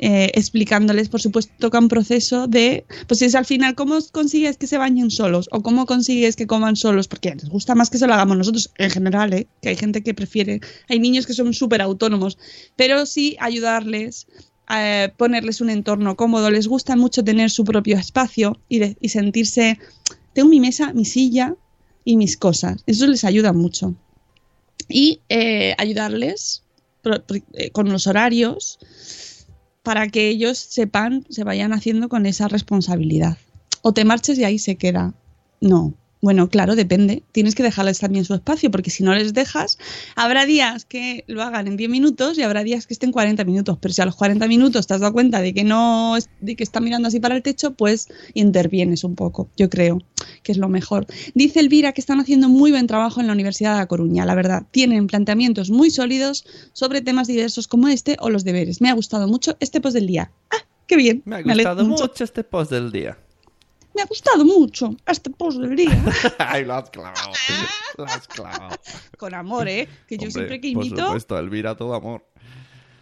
eh, 0.00 0.30
explicándoles, 0.34 1.08
por 1.08 1.20
supuesto, 1.20 1.52
toca 1.58 1.80
un 1.80 1.88
proceso 1.88 2.46
de, 2.46 2.84
pues 3.08 3.20
es 3.20 3.34
al 3.34 3.44
final, 3.44 3.74
¿cómo 3.74 3.98
consigues 4.12 4.56
que 4.56 4.68
se 4.68 4.78
bañen 4.78 5.10
solos? 5.10 5.48
¿O 5.50 5.60
cómo 5.60 5.86
consigues 5.86 6.36
que 6.36 6.46
coman 6.46 6.76
solos? 6.76 7.08
Porque 7.08 7.34
les 7.34 7.48
gusta 7.48 7.74
más 7.74 7.90
que 7.90 7.98
se 7.98 8.06
lo 8.06 8.14
hagamos 8.14 8.38
nosotros, 8.38 8.70
en 8.78 8.90
general, 8.90 9.32
¿eh? 9.32 9.48
que 9.60 9.70
hay 9.70 9.76
gente 9.76 10.04
que 10.04 10.14
prefiere, 10.14 10.60
hay 10.88 11.00
niños 11.00 11.26
que 11.26 11.34
son 11.34 11.52
súper 11.52 11.82
autónomos, 11.82 12.38
pero 12.76 13.06
sí 13.06 13.36
ayudarles 13.40 14.28
a 14.68 15.12
ponerles 15.16 15.60
un 15.60 15.70
entorno 15.70 16.14
cómodo, 16.14 16.48
les 16.48 16.68
gusta 16.68 16.94
mucho 16.94 17.24
tener 17.24 17.50
su 17.50 17.64
propio 17.64 17.96
espacio 17.96 18.56
y, 18.68 19.08
sentirse, 19.08 19.80
tengo 20.32 20.48
mi 20.48 20.60
mesa, 20.60 20.92
mi 20.92 21.06
silla 21.06 21.56
y 22.04 22.16
mis 22.16 22.36
cosas, 22.36 22.84
eso 22.86 23.06
les 23.08 23.24
ayuda 23.24 23.52
mucho. 23.52 23.96
Y 24.88 25.22
eh, 25.28 25.74
ayudarles 25.76 26.62
eh, 26.62 26.67
con 27.72 27.88
los 27.90 28.06
horarios, 28.06 28.78
para 29.82 30.08
que 30.08 30.28
ellos 30.28 30.58
sepan, 30.58 31.24
se 31.30 31.44
vayan 31.44 31.72
haciendo 31.72 32.08
con 32.08 32.26
esa 32.26 32.48
responsabilidad. 32.48 33.38
O 33.82 33.92
te 33.92 34.04
marches 34.04 34.38
y 34.38 34.44
ahí 34.44 34.58
se 34.58 34.76
queda. 34.76 35.14
No. 35.60 35.94
Bueno, 36.20 36.48
claro, 36.48 36.74
depende. 36.74 37.22
Tienes 37.30 37.54
que 37.54 37.62
dejarles 37.62 38.00
también 38.00 38.24
su 38.24 38.34
espacio, 38.34 38.70
porque 38.72 38.90
si 38.90 39.04
no 39.04 39.14
les 39.14 39.34
dejas, 39.34 39.78
habrá 40.16 40.46
días 40.46 40.84
que 40.84 41.22
lo 41.28 41.42
hagan 41.42 41.68
en 41.68 41.76
10 41.76 41.88
minutos 41.88 42.36
y 42.38 42.42
habrá 42.42 42.64
días 42.64 42.86
que 42.88 42.94
estén 42.94 43.12
40 43.12 43.44
minutos. 43.44 43.78
Pero 43.80 43.94
si 43.94 44.02
a 44.02 44.04
los 44.06 44.16
40 44.16 44.48
minutos 44.48 44.86
te 44.88 44.94
has 44.94 45.00
dado 45.00 45.12
cuenta 45.12 45.40
de 45.40 45.54
que 45.54 45.62
no, 45.62 46.16
es- 46.16 46.28
de 46.40 46.56
que 46.56 46.64
está 46.64 46.80
mirando 46.80 47.06
así 47.06 47.20
para 47.20 47.36
el 47.36 47.42
techo, 47.42 47.74
pues 47.74 48.08
intervienes 48.34 49.04
un 49.04 49.14
poco, 49.14 49.48
yo 49.56 49.70
creo 49.70 49.98
que 50.42 50.50
es 50.52 50.58
lo 50.58 50.68
mejor. 50.68 51.06
Dice 51.34 51.60
Elvira 51.60 51.92
que 51.92 52.00
están 52.00 52.18
haciendo 52.20 52.48
muy 52.48 52.70
buen 52.72 52.86
trabajo 52.88 53.20
en 53.20 53.28
la 53.28 53.32
Universidad 53.32 53.72
de 53.74 53.78
La 53.78 53.86
Coruña, 53.86 54.26
la 54.26 54.34
verdad. 54.34 54.64
Tienen 54.72 55.06
planteamientos 55.06 55.70
muy 55.70 55.90
sólidos 55.90 56.44
sobre 56.72 57.00
temas 57.00 57.28
diversos 57.28 57.68
como 57.68 57.86
este 57.88 58.16
o 58.20 58.28
los 58.30 58.42
deberes. 58.44 58.80
Me 58.80 58.88
ha 58.90 58.94
gustado 58.94 59.28
mucho 59.28 59.56
este 59.60 59.80
post 59.80 59.94
del 59.94 60.06
día. 60.08 60.32
¡Ah, 60.50 60.56
qué 60.88 60.96
bien! 60.96 61.22
Me 61.24 61.36
ha 61.36 61.42
gustado 61.74 61.84
mucho 62.06 62.24
este 62.24 62.42
post 62.42 62.70
del 62.72 62.90
día. 62.90 63.16
Me 63.98 64.02
ha 64.02 64.06
gustado 64.06 64.44
mucho 64.44 64.94
este 65.08 65.28
post 65.28 65.58
del 65.58 65.74
día. 65.74 66.00
Ay, 66.38 66.64
lo 66.64 66.74
has 66.74 66.88
clavado. 66.88 67.32
Lo 67.96 68.04
has 68.04 68.28
clavado. 68.28 68.76
Con 69.16 69.34
amor, 69.34 69.66
¿eh? 69.66 69.88
Que 70.06 70.16
yo 70.16 70.28
Hombre, 70.28 70.32
siempre 70.32 70.60
que 70.60 70.72
Por 70.72 70.84
invito... 70.84 71.04
supuesto, 71.04 71.36
Elvira, 71.36 71.76
todo 71.76 71.94
amor. 71.94 72.24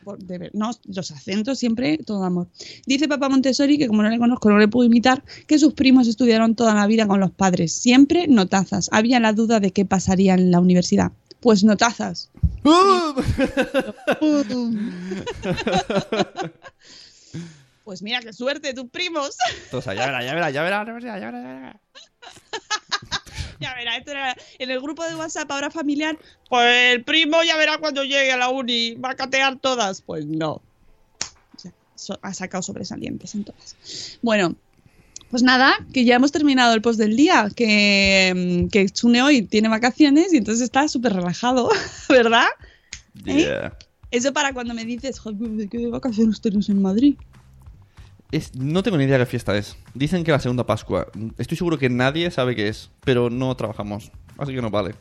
por- 0.04 0.16
de 0.18 0.48
no, 0.54 0.70
los 0.86 1.10
acentos 1.10 1.58
siempre, 1.58 1.98
todo 1.98 2.24
amor. 2.24 2.48
Dice 2.86 3.08
Papá 3.08 3.28
Montessori 3.28 3.76
que 3.76 3.88
como 3.88 4.02
no 4.02 4.08
le 4.08 4.18
conozco, 4.18 4.48
no 4.48 4.56
le 4.56 4.68
puedo 4.68 4.86
imitar, 4.86 5.22
que 5.46 5.58
sus 5.58 5.74
primos 5.74 6.08
estudiaron 6.08 6.54
toda 6.54 6.72
la 6.74 6.86
vida 6.86 7.06
con 7.06 7.20
los 7.20 7.30
padres. 7.30 7.74
Siempre 7.74 8.26
notazas. 8.26 8.88
Había 8.90 9.20
la 9.20 9.34
duda 9.34 9.60
de 9.60 9.72
qué 9.72 9.84
pasaría 9.84 10.32
en 10.32 10.50
la 10.50 10.60
universidad. 10.60 11.12
Pues 11.40 11.62
notazas. 11.62 12.30
Pues 17.86 18.02
mira, 18.02 18.18
qué 18.18 18.32
suerte, 18.32 18.74
tus 18.74 18.90
primos. 18.90 19.36
Entonces, 19.66 19.94
ya 19.94 20.06
verá, 20.06 20.24
ya 20.24 20.34
verá, 20.34 20.50
ya 20.50 20.62
verá, 20.64 20.84
ya 20.84 20.92
verá, 20.92 21.20
ya 21.20 21.26
verá, 21.30 21.40
ya 21.40 21.54
verá. 21.54 21.80
ya 23.60 23.74
verá, 23.74 23.96
esto 23.96 24.10
era 24.10 24.36
en 24.58 24.70
el 24.72 24.80
grupo 24.80 25.04
de 25.04 25.14
WhatsApp 25.14 25.48
ahora 25.52 25.70
familiar. 25.70 26.18
Pues 26.50 26.94
el 26.94 27.04
primo 27.04 27.44
ya 27.44 27.56
verá 27.56 27.78
cuando 27.78 28.02
llegue 28.02 28.32
a 28.32 28.36
la 28.36 28.48
uni. 28.48 28.94
Va 28.96 29.10
a 29.10 29.14
catear 29.14 29.60
todas. 29.60 30.02
Pues 30.02 30.26
no. 30.26 30.62
Sea, 31.56 31.72
so- 31.94 32.18
ha 32.22 32.34
sacado 32.34 32.60
sobresalientes 32.64 33.36
en 33.36 33.44
todas. 33.44 33.76
Bueno, 34.20 34.56
pues 35.30 35.44
nada, 35.44 35.76
que 35.94 36.04
ya 36.04 36.16
hemos 36.16 36.32
terminado 36.32 36.74
el 36.74 36.82
post 36.82 36.98
del 36.98 37.16
día. 37.16 37.50
Que, 37.54 38.64
mm, 38.66 38.68
que 38.70 38.88
Chune 38.88 39.22
hoy 39.22 39.42
tiene 39.42 39.68
vacaciones 39.68 40.32
y 40.32 40.38
entonces 40.38 40.64
está 40.64 40.88
súper 40.88 41.12
relajado, 41.12 41.68
¿verdad? 42.08 42.48
¿Eh? 43.26 43.44
Yeah. 43.44 43.78
Eso 44.10 44.32
para 44.32 44.52
cuando 44.52 44.74
me 44.74 44.84
dices, 44.84 45.20
joder, 45.20 45.38
¿de 45.50 45.68
qué 45.68 45.86
vacaciones 45.86 46.40
tenés 46.40 46.68
en 46.68 46.82
Madrid? 46.82 47.14
Es- 48.36 48.54
no 48.54 48.82
tengo 48.82 48.96
ni 48.98 49.04
idea 49.04 49.18
qué 49.18 49.26
fiesta 49.26 49.56
es. 49.56 49.76
Dicen 49.94 50.22
que 50.24 50.30
la 50.32 50.40
segunda 50.40 50.66
Pascua. 50.66 51.06
Estoy 51.38 51.56
seguro 51.56 51.78
que 51.78 51.88
nadie 51.88 52.30
sabe 52.30 52.54
qué 52.54 52.68
es, 52.68 52.90
pero 53.04 53.30
no 53.30 53.54
trabajamos. 53.56 54.10
Así 54.38 54.54
que 54.54 54.60
no 54.62 54.70
vale. 54.70 54.94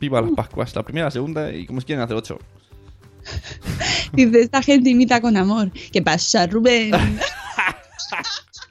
Viva 0.00 0.20
las 0.20 0.30
Pascuas, 0.32 0.74
la 0.76 0.82
primera, 0.84 1.06
la 1.06 1.10
segunda 1.10 1.52
y 1.52 1.66
como 1.66 1.80
si 1.80 1.86
quieren 1.86 2.02
hacer 2.04 2.16
ocho. 2.16 2.38
Dice, 4.12 4.40
esta 4.40 4.62
gente 4.62 4.90
imita 4.90 5.20
con 5.20 5.36
amor. 5.36 5.70
¿Qué 5.92 6.00
pasa, 6.02 6.46
Rubén? 6.46 6.92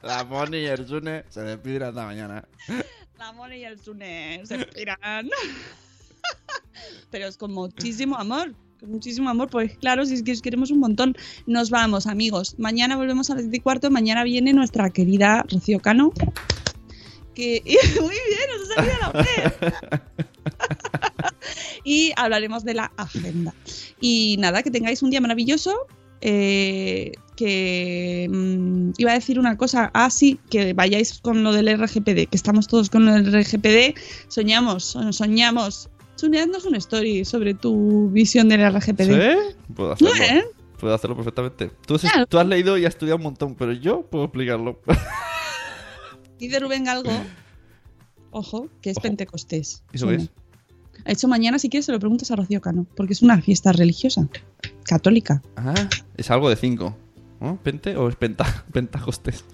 La 0.04 0.24
Moni 0.24 0.58
y 0.60 0.66
el 0.66 0.88
Sune 0.88 1.26
se 1.30 1.42
despiden 1.42 1.84
hasta 1.84 2.06
mañana. 2.06 2.46
La 3.18 3.32
Moni 3.34 3.58
y 3.58 3.66
el 3.66 3.78
Sune 3.80 4.42
se 4.46 4.56
inspiran. 4.56 5.30
Pero 7.12 7.28
es 7.28 7.36
con 7.38 7.52
muchísimo 7.52 8.16
amor. 8.16 8.54
Muchísimo 8.86 9.30
amor, 9.30 9.50
pues 9.50 9.78
claro, 9.80 10.06
si 10.06 10.14
es 10.14 10.24
que 10.24 10.32
os 10.32 10.42
queremos 10.42 10.70
un 10.72 10.80
montón. 10.80 11.16
Nos 11.46 11.70
vamos, 11.70 12.06
amigos. 12.08 12.56
Mañana 12.58 12.96
volvemos 12.96 13.30
a 13.30 13.34
las 13.34 13.44
7 13.44 13.58
y 13.58 13.60
cuarto. 13.60 13.90
Mañana 13.90 14.24
viene 14.24 14.54
nuestra 14.54 14.90
querida 14.92 15.44
Rocío 15.50 15.80
Cano. 15.80 16.12
Que. 17.34 17.62
Muy 18.02 18.16
bien, 18.30 18.50
os 18.56 18.70
ha 18.70 18.76
salido 18.76 18.96
la 19.02 19.12
vez. 19.12 19.74
y 21.84 22.12
hablaremos 22.16 22.64
de 22.64 22.74
la 22.76 22.92
agenda. 22.98 23.54
Y 24.00 24.36
nada, 24.40 24.62
que 24.64 24.72
tengáis 24.72 25.02
un 25.04 25.10
día 25.10 25.22
maravilloso. 25.22 25.76
eh, 26.22 27.12
que 27.36 28.28
mm, 28.32 28.94
iba 28.98 29.12
a 29.12 29.14
decir 29.14 29.38
una 29.40 29.56
cosa, 29.58 29.92
ah 29.94 30.10
sí, 30.10 30.40
que 30.50 30.74
vayáis 30.74 31.20
con 31.20 31.44
lo 31.44 31.52
del 31.54 31.68
RGPD, 31.80 32.28
que 32.30 32.36
estamos 32.36 32.68
todos 32.68 32.90
con 32.90 33.06
lo 33.06 33.14
del 33.14 33.32
RGPD, 33.32 33.94
soñamos, 34.28 34.84
so- 34.86 35.14
soñamos. 35.14 35.90
Soñadnos 36.18 36.66
una 36.66 36.78
story 36.80 37.24
sobre 37.26 37.54
tu 37.54 38.10
visión 38.10 38.50
del 38.50 38.70
RGPD. 38.70 39.04
¿Sí? 39.04 39.56
Puedo 39.74 39.94
hacerlo. 39.94 40.14
¿Eh? 40.16 40.44
Puedo 40.80 40.94
hacerlo 40.94 41.16
perfectamente. 41.16 41.72
Tú 41.86 41.96
has, 41.96 42.02
Claro. 42.02 42.26
tú 42.28 42.38
has 42.38 42.46
leído 42.48 42.78
y 42.78 42.86
has 42.86 42.94
estudiado 42.94 43.18
un 43.18 43.24
montón, 43.24 43.56
pero 43.56 43.72
yo 43.74 44.02
puedo 44.04 44.26
explicarlo. 44.26 44.80
Dice 46.40 46.60
Rubén 46.60 46.84
Galgo, 46.84 47.12
ojo, 48.32 48.70
que 48.82 48.92
es 48.92 48.98
Ojo. 48.98 49.04
Pentecostés. 49.04 49.84
¿Eso 49.92 50.08
qué 50.08 50.16
es? 50.16 50.30
De 51.06 51.14
hecho, 51.14 51.28
mañana 51.28 51.58
si 51.58 51.70
quieres 51.70 51.86
se 51.86 51.92
lo 51.92 52.00
preguntas 52.00 52.30
a 52.32 52.36
Rocío 52.36 52.62
Cano, 52.62 52.86
porque 52.96 53.14
es 53.14 53.22
una 53.22 53.42
fiesta 53.42 53.72
religiosa, 53.72 54.28
católica. 54.84 55.42
Ah, 55.56 55.74
es 56.18 56.30
algo 56.32 56.50
de 56.50 56.56
cinco. 56.58 56.96
¿No? 57.40 57.60
¿Pente 57.62 57.96
o 57.96 58.10
es 58.10 58.16
penta? 58.16 58.66
Pentajostes. 58.74 59.46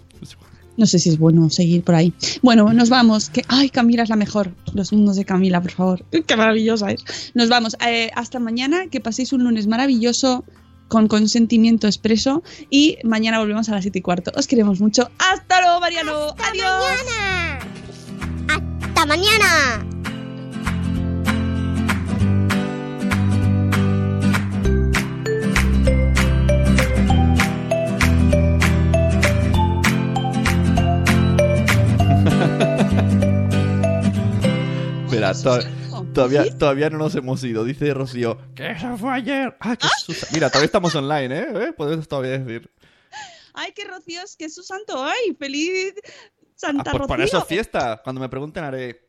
No 0.77 0.85
sé 0.85 0.99
si 0.99 1.09
es 1.09 1.19
bueno 1.19 1.49
seguir 1.49 1.83
por 1.83 1.95
ahí. 1.95 2.13
Bueno, 2.41 2.73
nos 2.73 2.89
vamos. 2.89 3.29
Que, 3.29 3.43
ay, 3.47 3.69
Camila 3.69 4.03
es 4.03 4.09
la 4.09 4.15
mejor. 4.15 4.53
Los 4.73 4.91
mundos 4.91 5.15
de 5.15 5.25
Camila, 5.25 5.61
por 5.61 5.71
favor. 5.71 6.05
Qué 6.27 6.35
maravillosa 6.35 6.91
es. 6.91 7.31
Nos 7.33 7.49
vamos. 7.49 7.75
Eh, 7.85 8.09
hasta 8.15 8.39
mañana. 8.39 8.87
Que 8.87 8.99
paséis 8.99 9.33
un 9.33 9.43
lunes 9.43 9.67
maravilloso 9.67 10.43
con 10.87 11.07
consentimiento 11.07 11.87
expreso. 11.87 12.43
Y 12.69 12.97
mañana 13.03 13.39
volvemos 13.39 13.69
a 13.69 13.73
las 13.73 13.83
7 13.83 13.99
y 13.99 14.01
cuarto. 14.01 14.31
Os 14.35 14.47
queremos 14.47 14.79
mucho. 14.79 15.09
Hasta 15.19 15.61
luego, 15.61 15.79
Mariano. 15.79 16.35
Adiós. 16.37 16.83
mañana. 17.05 17.59
Hasta 18.49 19.05
mañana. 19.05 20.02
Espera, 35.31 35.59
to- 35.89 36.03
todavía, 36.13 36.43
¿Sí? 36.43 36.51
todavía 36.57 36.89
no 36.89 36.97
nos 36.97 37.15
hemos 37.15 37.43
ido. 37.43 37.63
Dice 37.63 37.93
Rocío. 37.93 38.37
Que 38.55 38.71
eso 38.71 38.97
fue 38.97 39.13
ayer. 39.13 39.55
Ah, 39.59 39.75
que 39.75 39.87
Susa- 40.05 40.27
Mira, 40.33 40.49
todavía 40.49 40.65
estamos 40.67 40.93
online, 40.95 41.39
¿eh? 41.39 41.47
¿Eh? 41.67 41.73
Podemos 41.73 42.07
todavía 42.07 42.37
decir. 42.39 42.69
Ay, 43.53 43.71
qué 43.75 43.85
Rocío, 43.85 44.21
es 44.23 44.35
que 44.35 44.45
es 44.45 44.55
su 44.55 44.63
santo 44.63 44.99
hoy. 44.99 45.35
Feliz 45.37 45.93
Santa 46.55 46.91
Ah, 46.91 46.93
pues 46.97 47.07
por 47.07 47.21
eso 47.21 47.37
Rocío. 47.37 47.39
es 47.39 47.47
fiesta. 47.47 48.01
Cuando 48.03 48.19
me 48.21 48.29
pregunten 48.29 48.63
haré. 48.63 49.07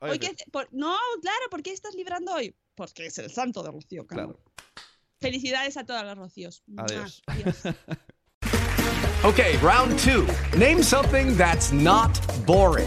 Oye, 0.00 0.12
Hoy 0.12 0.18
que- 0.18 0.34
por- 0.52 0.68
no, 0.72 0.96
claro, 1.22 1.50
¿por 1.50 1.62
qué 1.62 1.72
estás 1.72 1.94
librando 1.94 2.32
hoy? 2.34 2.54
Porque 2.74 3.06
es 3.06 3.18
el 3.18 3.30
santo 3.30 3.62
de 3.62 3.70
Rocío. 3.72 4.06
Claro. 4.06 4.38
Felicidades 5.20 5.76
a 5.76 5.84
todas 5.84 6.04
las 6.04 6.16
Rocíos. 6.16 6.62
Adiós. 6.76 7.22
Okay, 9.24 9.56
round 9.60 9.98
two. 9.98 10.24
Name 10.56 10.80
something 10.80 11.36
that's 11.36 11.72
not 11.72 12.20
boring. 12.46 12.86